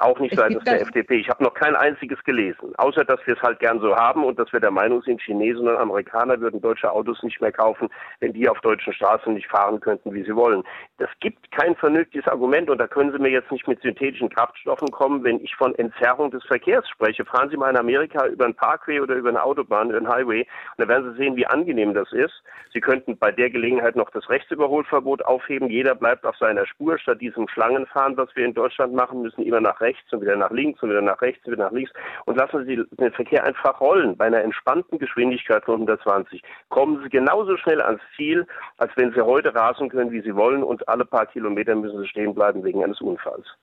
Auch 0.00 0.18
nicht 0.18 0.34
seitens 0.34 0.64
der 0.64 0.80
FDP. 0.80 1.16
Ich 1.16 1.28
habe 1.28 1.44
noch 1.44 1.52
kein 1.52 1.76
einziges 1.76 2.18
gelesen, 2.24 2.74
außer 2.78 3.04
dass 3.04 3.20
wir 3.26 3.34
es 3.36 3.42
halt 3.42 3.58
gern 3.58 3.80
so 3.80 3.94
haben 3.94 4.24
und 4.24 4.38
dass 4.38 4.50
wir 4.50 4.58
der 4.58 4.70
Meinung 4.70 5.02
sind, 5.02 5.20
Chinesen 5.20 5.68
und 5.68 5.76
Amerikaner 5.76 6.40
würden 6.40 6.62
deutsche 6.62 6.90
Autos 6.90 7.22
nicht 7.22 7.38
mehr 7.42 7.52
kaufen, 7.52 7.90
wenn 8.20 8.32
die 8.32 8.48
auf 8.48 8.58
deutschen 8.62 8.94
Straßen 8.94 9.34
nicht 9.34 9.46
fahren 9.48 9.78
könnten, 9.78 10.14
wie 10.14 10.22
sie 10.22 10.34
wollen. 10.34 10.64
Das 10.96 11.10
gibt 11.20 11.52
kein 11.52 11.76
vernünftiges 11.76 12.26
Argument 12.28 12.70
und 12.70 12.78
da 12.78 12.86
können 12.86 13.12
Sie 13.12 13.18
mir 13.18 13.28
jetzt 13.28 13.52
nicht 13.52 13.68
mit 13.68 13.82
synthetischen 13.82 14.30
Kraftstoffen 14.30 14.90
kommen, 14.90 15.22
wenn 15.22 15.38
ich 15.44 15.54
von 15.54 15.74
Entzerrung 15.74 16.30
des 16.30 16.44
Verkehrs 16.44 16.88
spreche. 16.88 17.26
Fahren 17.26 17.50
Sie 17.50 17.58
mal 17.58 17.68
in 17.68 17.76
Amerika 17.76 18.26
über 18.26 18.46
einen 18.46 18.54
Parkway 18.54 19.00
oder 19.00 19.16
über 19.16 19.28
eine 19.28 19.42
Autobahn, 19.42 19.90
über 19.90 19.98
einen 19.98 20.08
Highway 20.08 20.46
und 20.78 20.78
da 20.78 20.88
werden 20.88 21.12
Sie 21.12 21.18
sehen, 21.18 21.36
wie 21.36 21.46
angenehm 21.46 21.92
das 21.92 22.10
ist. 22.14 22.42
Sie 22.72 22.80
könnten 22.80 23.18
bei 23.18 23.32
der 23.32 23.50
Gelegenheit 23.50 23.96
noch 23.96 24.08
das 24.10 24.30
Rechtsüberholverbot 24.30 25.26
aufheben. 25.26 25.68
Jeder 25.68 25.94
bleibt 25.94 26.24
auf 26.24 26.36
seiner 26.38 26.66
Spur. 26.66 26.98
Statt 26.98 27.20
diesem 27.20 27.48
Schlangenfahren, 27.48 28.16
was 28.16 28.34
wir 28.34 28.46
in 28.46 28.54
Deutschland 28.54 28.94
machen, 28.94 29.20
müssen 29.20 29.42
immer 29.42 29.60
nach 29.60 29.80
rechts 29.80 29.89
rechts 29.90 30.12
und 30.12 30.20
wieder 30.20 30.36
nach 30.36 30.50
links 30.50 30.82
und 30.82 30.90
wieder 30.90 31.02
nach 31.02 31.20
rechts 31.20 31.44
und 31.46 31.52
wieder 31.52 31.64
nach 31.64 31.72
links 31.72 31.90
und 32.26 32.36
lassen 32.36 32.64
Sie 32.66 32.78
den 32.96 33.12
Verkehr 33.12 33.44
einfach 33.44 33.80
rollen. 33.80 34.16
Bei 34.16 34.26
einer 34.26 34.42
entspannten 34.42 34.98
Geschwindigkeit 34.98 35.64
von 35.64 35.74
120 35.74 36.42
kommen 36.68 37.02
Sie 37.02 37.10
genauso 37.10 37.56
schnell 37.56 37.80
ans 37.80 38.02
Ziel, 38.16 38.46
als 38.78 38.92
wenn 38.96 39.12
Sie 39.12 39.20
heute 39.20 39.54
rasen 39.54 39.88
können, 39.88 40.12
wie 40.12 40.22
Sie 40.22 40.34
wollen 40.34 40.62
und 40.62 40.88
alle 40.88 41.04
paar 41.04 41.26
Kilometer 41.26 41.74
müssen 41.74 42.00
Sie 42.00 42.08
stehen 42.08 42.34
bleiben 42.34 42.64
wegen 42.64 42.82
eines 42.84 43.00
Unfalls. 43.00 43.46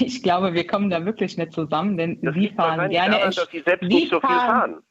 Ich 0.00 0.22
glaube, 0.22 0.54
wir 0.54 0.66
kommen 0.66 0.88
da 0.88 1.04
wirklich 1.04 1.36
nicht 1.36 1.52
zusammen, 1.52 1.96
denn 1.96 2.18
das 2.22 2.34
Sie 2.34 2.48
fahren 2.50 2.90
gerne. 2.90 3.16
Daran, 3.16 3.32
dass 3.32 3.50
Sie 3.50 3.60
selbst 3.60 3.82
Sie 3.82 3.94
nicht 3.94 4.10
so 4.10 4.20
viel 4.20 4.28
fahren. 4.28 4.82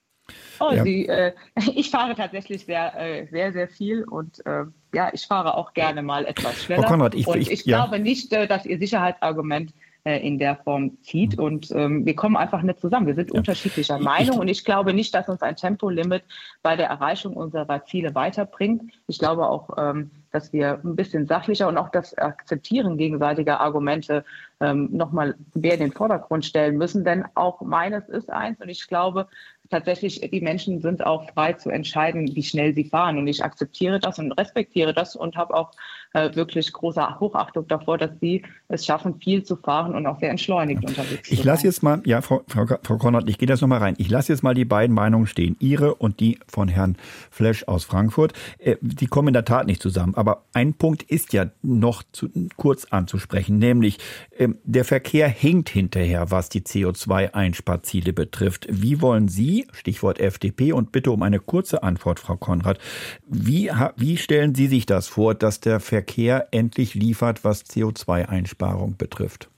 Oh, 0.60 0.72
ja. 0.72 0.84
Sie, 0.84 1.08
äh, 1.08 1.34
ich 1.76 1.90
fahre 1.90 2.16
tatsächlich 2.16 2.66
sehr, 2.66 2.94
äh, 3.00 3.28
sehr, 3.28 3.54
sehr 3.54 3.68
viel 3.68 4.04
und 4.04 4.46
äh, 4.46 4.66
ja, 4.94 5.10
ich 5.14 5.26
fahre 5.26 5.56
auch 5.56 5.74
gerne 5.74 6.02
mal 6.02 6.26
etwas 6.26 6.64
schneller. 6.64 6.84
Frau 6.84 6.92
Konrad, 6.92 7.16
ich, 7.16 7.28
und 7.28 7.40
ich, 7.40 7.52
ich 7.52 7.66
ja. 7.66 7.78
glaube 7.78 8.00
nicht, 8.00 8.34
äh, 8.34 8.48
dass 8.48 8.66
Ihr 8.66 8.78
Sicherheitsargument 8.78 9.74
äh, 10.08 10.26
in 10.26 10.40
der 10.40 10.56
Form 10.56 10.98
zieht. 11.02 11.38
Mhm. 11.38 11.44
Und 11.44 11.72
ähm, 11.72 12.06
wir 12.06 12.16
kommen 12.16 12.38
einfach 12.38 12.62
nicht 12.62 12.80
zusammen. 12.80 13.08
Wir 13.08 13.16
sind 13.16 13.34
ja. 13.34 13.38
unterschiedlicher 13.38 14.00
Meinung 14.00 14.40
und 14.40 14.48
ich 14.48 14.64
glaube 14.64 14.94
nicht, 14.94 15.14
dass 15.14 15.28
uns 15.28 15.42
ein 15.42 15.58
Tempolimit 15.58 16.24
bei 16.64 16.78
der 16.78 16.88
Erreichung 16.88 17.36
unserer 17.36 17.84
Ziele 17.84 18.16
weiterbringt. 18.16 18.84
Ich 19.08 19.20
glaube 19.20 19.46
auch, 19.50 19.70
ähm, 19.78 20.12
dass 20.32 20.54
wir 20.54 20.80
ein 20.82 20.96
bisschen 20.96 21.28
sachlicher 21.28 21.68
und 21.68 21.78
auch 21.78 21.90
das 21.90 22.18
Akzeptieren 22.18 22.98
gegenseitiger 22.98 23.60
Argumente 23.60 24.24
ähm, 24.62 24.88
nochmal 24.92 25.36
mehr 25.54 25.74
in 25.74 25.82
den 25.82 25.92
Vordergrund 25.92 26.46
stellen 26.46 26.78
müssen. 26.78 27.04
Denn 27.04 27.26
auch 27.36 27.60
meines 27.60 28.08
ist 28.08 28.30
eins 28.30 28.62
und 28.62 28.70
ich 28.70 28.88
glaube, 28.88 29.28
tatsächlich, 29.70 30.22
die 30.22 30.42
Menschen 30.42 30.82
sind 30.82 31.06
auch 31.06 31.30
frei 31.32 31.54
zu 31.54 31.70
entscheiden, 31.70 32.34
wie 32.34 32.44
schnell 32.44 32.74
sie 32.74 32.86
fahren. 32.86 33.18
Und 33.18 33.28
ich 33.28 33.44
akzeptiere 33.44 34.00
das 34.00 34.20
und 34.20 34.32
respektiere 34.34 34.94
das 34.94 35.18
und 35.18 35.36
habe 35.36 35.54
auch 35.54 35.72
äh, 36.18 36.36
wirklich 36.36 36.74
große 36.74 37.20
Hochachtung 37.20 37.68
davor, 37.68 37.98
dass 37.98 38.12
sie 38.20 38.44
es 38.68 38.86
schaffen, 38.86 39.20
viel 39.22 39.44
zu 39.44 39.56
fahren 39.56 39.96
und 39.96 40.06
auch 40.08 40.20
sehr 40.20 40.30
entschleunigt 40.32 40.84
ja. 40.84 40.90
unterwegs 40.90 41.32
Ich 41.32 41.44
lasse 41.44 41.66
jetzt 41.66 41.84
mal, 41.84 42.02
ja, 42.06 42.22
Frau, 42.22 42.42
Frau, 42.48 42.66
Frau 42.66 42.98
Konrad, 42.98 43.30
ich 43.30 43.38
gehe 43.38 43.48
das 43.48 43.62
nochmal 43.62 43.80
rein. 43.80 43.96
Ich 43.98 44.10
lasse 44.10 44.34
jetzt 44.34 44.44
mal 44.44 44.54
die 44.54 44.66
beiden 44.66 44.96
Meinungen 44.96 45.28
stehen. 45.28 45.56
Ihre 45.60 45.96
und 45.96 46.20
die 46.20 46.40
von 46.48 46.68
Herrn 46.68 46.98
Flesch 47.30 47.66
aus 47.68 47.86
Frankfurt. 47.86 48.34
Äh, 48.58 48.78
die 48.82 49.08
kommen 49.08 49.30
in 49.30 49.34
der 49.34 49.46
Tat 49.46 49.68
nicht 49.68 49.82
zusammen. 49.82 50.16
Aber 50.16 50.44
ein 50.54 50.74
Punkt 50.74 51.04
ist 51.04 51.34
ja 51.34 51.46
noch 51.62 52.04
zu, 52.12 52.30
kurz 52.56 52.86
anzusprechen, 52.86 53.60
nämlich 53.60 54.00
äh, 54.38 54.50
der 54.64 54.86
Verkehr 54.86 55.30
hinkt 55.30 55.70
hinterher, 55.70 56.32
was 56.32 56.50
die 56.50 56.62
CO2-Einsparziele 56.62 58.12
betrifft. 58.12 58.68
Wie 58.70 59.02
wollen 59.02 59.28
Sie 59.28 59.68
Stichwort 59.72 60.20
FDP, 60.20 60.74
und 60.74 60.92
bitte 60.92 61.12
um 61.12 61.22
eine 61.22 61.40
kurze 61.40 61.84
Antwort, 61.84 62.20
Frau 62.20 62.36
Konrad. 62.36 62.80
Wie, 63.28 63.72
wie 63.96 64.18
stellen 64.18 64.56
Sie 64.56 64.68
sich 64.68 64.86
das 64.86 65.08
vor, 65.08 65.36
dass 65.36 65.60
der 65.60 65.80
Verkehr 65.80 66.07
endlich 66.52 66.96
liefert, 66.96 67.44
was 67.44 67.66
CO2-Einsparung 67.66 68.98
betrifft? 68.98 69.50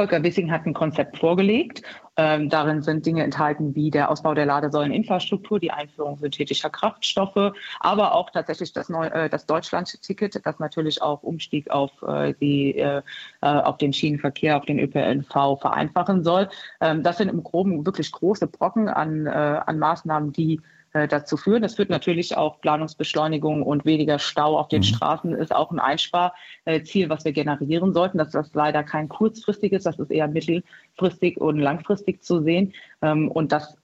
Volker 0.00 0.22
Wissing 0.22 0.50
hat 0.50 0.64
ein 0.64 0.72
Konzept 0.72 1.18
vorgelegt. 1.18 1.82
Ähm, 2.16 2.48
darin 2.48 2.80
sind 2.80 3.04
Dinge 3.04 3.22
enthalten 3.22 3.74
wie 3.74 3.90
der 3.90 4.10
Ausbau 4.10 4.32
der 4.32 4.46
Ladesäuleninfrastruktur, 4.46 5.60
die 5.60 5.70
Einführung 5.70 6.16
synthetischer 6.16 6.70
Kraftstoffe, 6.70 7.52
aber 7.80 8.14
auch 8.14 8.30
tatsächlich 8.30 8.72
das, 8.72 8.88
äh, 8.88 9.28
das 9.28 9.44
Deutschland-Ticket, 9.44 10.40
das 10.44 10.58
natürlich 10.58 11.02
auch 11.02 11.22
Umstieg 11.22 11.70
auf, 11.70 11.90
äh, 12.02 12.32
die, 12.40 12.76
äh, 12.78 13.02
äh 13.42 13.46
auf 13.46 13.76
den 13.76 13.92
Schienenverkehr, 13.92 14.56
auf 14.56 14.64
den 14.64 14.78
ÖPNV 14.78 15.60
vereinfachen 15.60 16.24
soll. 16.24 16.48
Ähm, 16.80 17.02
das 17.02 17.18
sind 17.18 17.28
im 17.28 17.42
Groben 17.42 17.84
wirklich 17.84 18.10
große 18.10 18.46
Brocken 18.46 18.88
an, 18.88 19.26
äh, 19.26 19.30
an 19.30 19.78
Maßnahmen, 19.78 20.32
die 20.32 20.62
dazu 20.92 21.36
führen. 21.36 21.62
Das 21.62 21.76
führt 21.76 21.90
natürlich 21.90 22.36
auch 22.36 22.60
Planungsbeschleunigung 22.60 23.62
und 23.62 23.84
weniger 23.84 24.18
Stau 24.18 24.58
auf 24.58 24.68
den 24.68 24.80
mhm. 24.80 24.84
Straßen 24.84 25.34
ist 25.34 25.54
auch 25.54 25.70
ein 25.70 25.78
Einsparziel, 25.78 27.08
was 27.08 27.24
wir 27.24 27.32
generieren 27.32 27.92
sollten. 27.92 28.18
Das 28.18 28.34
ist 28.34 28.54
leider 28.54 28.82
kein 28.82 29.08
kurzfristiges, 29.08 29.84
das 29.84 29.98
ist 29.98 30.10
eher 30.10 30.28
mittelfristig 30.28 31.40
und 31.40 31.58
langfristig 31.58 32.22
zu 32.22 32.42
sehen. 32.42 32.72
Ähm, 33.02 33.30
und 33.30 33.52
das 33.52 33.76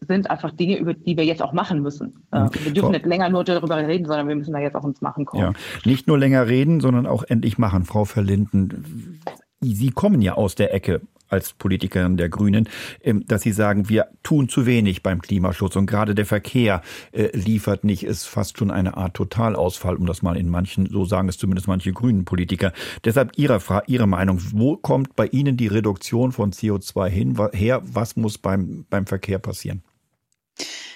sind 0.00 0.30
einfach 0.30 0.50
Dinge, 0.50 0.76
über 0.76 0.94
die 0.94 1.16
wir 1.16 1.24
jetzt 1.24 1.42
auch 1.42 1.52
machen 1.52 1.82
müssen. 1.82 2.26
Äh, 2.32 2.40
mhm. 2.40 2.50
Wir 2.52 2.72
dürfen 2.72 2.80
Frau, 2.80 2.92
nicht 2.92 3.06
länger 3.06 3.28
nur 3.30 3.44
darüber 3.44 3.76
reden, 3.76 4.06
sondern 4.06 4.28
wir 4.28 4.36
müssen 4.36 4.52
da 4.52 4.60
jetzt 4.60 4.76
auch 4.76 4.84
ins 4.84 5.00
Machen 5.00 5.24
kommen. 5.24 5.42
Ja, 5.42 5.52
nicht 5.84 6.06
nur 6.06 6.18
länger 6.18 6.46
reden, 6.46 6.80
sondern 6.80 7.06
auch 7.06 7.24
endlich 7.24 7.58
machen. 7.58 7.84
Frau 7.84 8.04
Verlinden, 8.04 9.20
Sie 9.60 9.90
kommen 9.90 10.20
ja 10.20 10.34
aus 10.34 10.54
der 10.54 10.74
Ecke 10.74 11.00
als 11.34 11.52
Politikerin 11.52 12.16
der 12.16 12.28
Grünen, 12.28 12.68
ähm, 13.02 13.24
dass 13.26 13.42
Sie 13.42 13.52
sagen, 13.52 13.88
wir 13.88 14.06
tun 14.22 14.48
zu 14.48 14.66
wenig 14.66 15.02
beim 15.02 15.20
Klimaschutz 15.20 15.76
und 15.76 15.86
gerade 15.86 16.14
der 16.14 16.26
Verkehr 16.26 16.80
äh, 17.12 17.36
liefert 17.36 17.84
nicht, 17.84 18.04
ist 18.04 18.24
fast 18.24 18.58
schon 18.58 18.70
eine 18.70 18.96
Art 18.96 19.14
Totalausfall, 19.14 19.96
um 19.96 20.06
das 20.06 20.22
mal 20.22 20.36
in 20.36 20.48
manchen, 20.48 20.88
so 20.88 21.04
sagen 21.04 21.28
es 21.28 21.36
zumindest 21.36 21.68
manche 21.68 21.92
grünen 21.92 22.24
Politiker. 22.24 22.72
Deshalb 23.04 23.32
Ihre, 23.36 23.60
Ihre 23.86 24.06
Meinung, 24.06 24.40
wo 24.52 24.76
kommt 24.76 25.16
bei 25.16 25.26
Ihnen 25.26 25.56
die 25.56 25.66
Reduktion 25.66 26.32
von 26.32 26.52
CO2 26.52 27.08
hin, 27.08 27.38
her? 27.52 27.82
Was 27.84 28.16
muss 28.16 28.38
beim, 28.38 28.86
beim 28.88 29.06
Verkehr 29.06 29.38
passieren? 29.38 29.82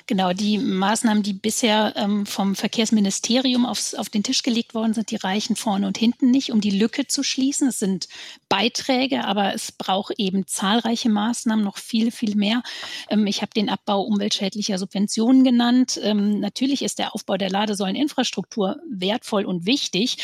Genau, 0.08 0.32
die 0.32 0.56
Maßnahmen, 0.56 1.22
die 1.22 1.34
bisher 1.34 1.92
ähm, 1.94 2.24
vom 2.24 2.54
Verkehrsministerium 2.54 3.66
aufs, 3.66 3.94
auf 3.94 4.08
den 4.08 4.22
Tisch 4.22 4.42
gelegt 4.42 4.72
worden 4.72 4.94
sind, 4.94 5.10
die 5.10 5.16
reichen 5.16 5.54
vorne 5.54 5.86
und 5.86 5.98
hinten 5.98 6.30
nicht, 6.30 6.50
um 6.50 6.62
die 6.62 6.70
Lücke 6.70 7.06
zu 7.06 7.22
schließen. 7.22 7.68
Es 7.68 7.78
sind 7.78 8.08
Beiträge, 8.48 9.26
aber 9.26 9.52
es 9.52 9.70
braucht 9.70 10.14
eben 10.16 10.46
zahlreiche 10.46 11.10
Maßnahmen, 11.10 11.62
noch 11.62 11.76
viel, 11.76 12.10
viel 12.10 12.36
mehr. 12.36 12.62
Ähm, 13.10 13.26
ich 13.26 13.42
habe 13.42 13.50
den 13.54 13.68
Abbau 13.68 14.00
umweltschädlicher 14.00 14.78
Subventionen 14.78 15.44
genannt. 15.44 16.00
Ähm, 16.02 16.40
natürlich 16.40 16.80
ist 16.80 16.98
der 16.98 17.14
Aufbau 17.14 17.36
der 17.36 17.50
Ladesäuleninfrastruktur 17.50 18.78
wertvoll 18.90 19.44
und 19.44 19.66
wichtig, 19.66 20.16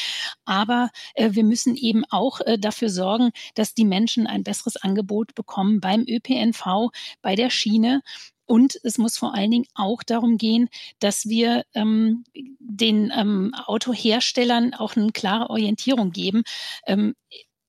aber 0.46 0.88
äh, 1.12 1.32
wir 1.32 1.44
müssen 1.44 1.76
eben 1.76 2.06
auch 2.08 2.40
äh, 2.40 2.58
dafür 2.58 2.88
sorgen, 2.88 3.32
dass 3.54 3.74
die 3.74 3.84
Menschen 3.84 4.26
ein 4.26 4.44
besseres 4.44 4.76
Angebot 4.76 5.34
bekommen 5.34 5.80
beim 5.80 6.06
ÖPNV, 6.08 6.88
bei 7.20 7.34
der 7.36 7.50
Schiene 7.50 8.00
und 8.46 8.78
es 8.82 8.98
muss 8.98 9.16
vor 9.18 9.34
allen 9.34 9.50
Dingen 9.50 9.66
auch 9.74 10.02
darum 10.02 10.36
gehen, 10.38 10.68
dass 10.98 11.28
wir 11.28 11.64
ähm, 11.74 12.24
den 12.58 13.12
ähm, 13.14 13.54
Autoherstellern 13.66 14.74
auch 14.74 14.96
eine 14.96 15.12
klare 15.12 15.50
Orientierung 15.50 16.10
geben. 16.10 16.42
Ähm, 16.86 17.14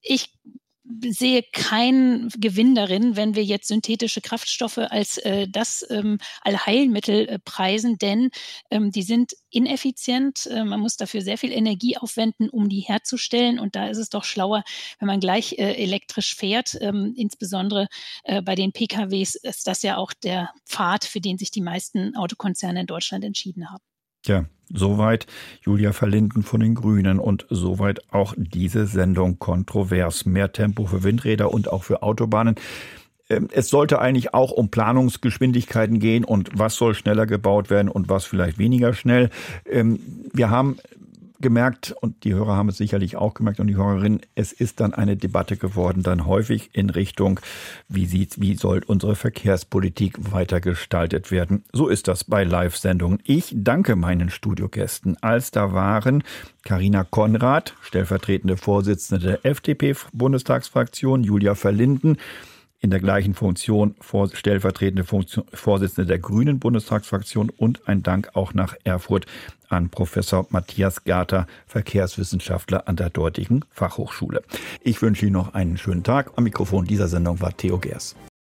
ich 0.01 0.31
sehe 1.09 1.43
keinen 1.51 2.29
Gewinn 2.37 2.75
darin, 2.75 3.15
wenn 3.15 3.35
wir 3.35 3.43
jetzt 3.43 3.67
synthetische 3.67 4.21
Kraftstoffe 4.21 4.77
als 4.77 5.17
äh, 5.17 5.47
das 5.47 5.85
ähm, 5.89 6.19
Allheilmittel 6.41 7.27
äh, 7.27 7.39
preisen, 7.39 7.97
denn 7.97 8.29
ähm, 8.69 8.91
die 8.91 9.03
sind 9.03 9.33
ineffizient. 9.49 10.45
Äh, 10.47 10.63
man 10.63 10.79
muss 10.79 10.97
dafür 10.97 11.21
sehr 11.21 11.37
viel 11.37 11.51
Energie 11.51 11.97
aufwenden, 11.97 12.49
um 12.49 12.69
die 12.69 12.81
herzustellen. 12.81 13.59
Und 13.59 13.75
da 13.75 13.87
ist 13.87 13.97
es 13.97 14.09
doch 14.09 14.23
schlauer, 14.23 14.63
wenn 14.99 15.07
man 15.07 15.19
gleich 15.19 15.53
äh, 15.53 15.73
elektrisch 15.73 16.35
fährt. 16.35 16.77
Ähm, 16.81 17.13
insbesondere 17.15 17.87
äh, 18.23 18.41
bei 18.41 18.55
den 18.55 18.71
PKWs 18.71 19.35
ist 19.35 19.67
das 19.67 19.81
ja 19.81 19.97
auch 19.97 20.13
der 20.13 20.51
Pfad, 20.65 21.05
für 21.05 21.21
den 21.21 21.37
sich 21.37 21.51
die 21.51 21.61
meisten 21.61 22.15
Autokonzerne 22.15 22.81
in 22.81 22.87
Deutschland 22.87 23.23
entschieden 23.23 23.71
haben. 23.71 23.83
Ja, 24.27 24.45
soweit 24.73 25.27
Julia 25.61 25.93
Verlinden 25.93 26.43
von 26.43 26.59
den 26.59 26.75
Grünen 26.75 27.19
und 27.19 27.45
soweit 27.49 28.01
auch 28.11 28.33
diese 28.37 28.87
Sendung 28.87 29.39
kontrovers. 29.39 30.25
Mehr 30.25 30.51
Tempo 30.51 30.85
für 30.85 31.03
Windräder 31.03 31.53
und 31.53 31.71
auch 31.71 31.83
für 31.83 32.03
Autobahnen. 32.03 32.55
Ähm, 33.29 33.49
es 33.51 33.69
sollte 33.69 33.99
eigentlich 33.99 34.33
auch 34.33 34.51
um 34.51 34.69
Planungsgeschwindigkeiten 34.69 35.99
gehen 35.99 36.23
und 36.23 36.49
was 36.53 36.75
soll 36.75 36.93
schneller 36.93 37.25
gebaut 37.25 37.69
werden 37.69 37.89
und 37.89 38.09
was 38.09 38.25
vielleicht 38.25 38.57
weniger 38.57 38.93
schnell. 38.93 39.29
Ähm, 39.69 39.99
wir 40.33 40.49
haben 40.49 40.77
gemerkt, 41.45 41.93
und 42.01 42.23
die 42.23 42.33
Hörer 42.33 42.55
haben 42.55 42.69
es 42.69 42.77
sicherlich 42.77 43.17
auch 43.17 43.35
gemerkt 43.35 43.59
und 43.59 43.67
die 43.67 43.75
Hörerinnen, 43.75 44.21
es 44.33 44.51
ist 44.51 44.79
dann 44.79 44.95
eine 44.95 45.15
Debatte 45.15 45.57
geworden, 45.57 46.01
dann 46.01 46.25
häufig 46.25 46.71
in 46.73 46.89
Richtung, 46.89 47.39
wie 47.87 48.07
sieht, 48.07 48.41
wie 48.41 48.55
soll 48.55 48.81
unsere 48.87 49.15
Verkehrspolitik 49.15 50.31
weiter 50.31 50.59
gestaltet 50.59 51.29
werden. 51.29 51.63
So 51.71 51.87
ist 51.87 52.07
das 52.07 52.23
bei 52.23 52.43
Live-Sendungen. 52.43 53.19
Ich 53.25 53.53
danke 53.55 53.95
meinen 53.95 54.31
Studiogästen, 54.31 55.17
als 55.21 55.51
da 55.51 55.71
waren 55.71 56.23
Karina 56.63 57.03
Konrad, 57.03 57.75
stellvertretende 57.81 58.57
Vorsitzende 58.57 59.27
der 59.27 59.45
FDP-Bundestagsfraktion, 59.45 61.23
Julia 61.23 61.53
Verlinden, 61.53 62.17
in 62.85 62.91
der 62.91 62.99
gleichen 62.99 63.33
Funktion 63.33 63.95
stellvertretende 64.33 65.03
Funktion, 65.03 65.45
Vorsitzende 65.51 66.07
der 66.07 66.19
Grünen 66.19 66.59
Bundestagsfraktion 66.59 67.49
und 67.49 67.87
ein 67.87 68.03
Dank 68.03 68.29
auch 68.33 68.53
nach 68.53 68.75
Erfurt 68.83 69.25
an 69.69 69.89
Professor 69.89 70.45
Matthias 70.49 71.03
Garter, 71.03 71.47
Verkehrswissenschaftler 71.67 72.87
an 72.87 72.95
der 72.95 73.09
dortigen 73.09 73.65
Fachhochschule. 73.71 74.43
Ich 74.81 75.01
wünsche 75.01 75.25
Ihnen 75.25 75.33
noch 75.33 75.53
einen 75.53 75.77
schönen 75.77 76.03
Tag. 76.03 76.31
Am 76.35 76.43
Mikrofon 76.43 76.85
dieser 76.85 77.07
Sendung 77.07 77.41
war 77.41 77.55
Theo 77.55 77.77
Gers. 77.77 78.15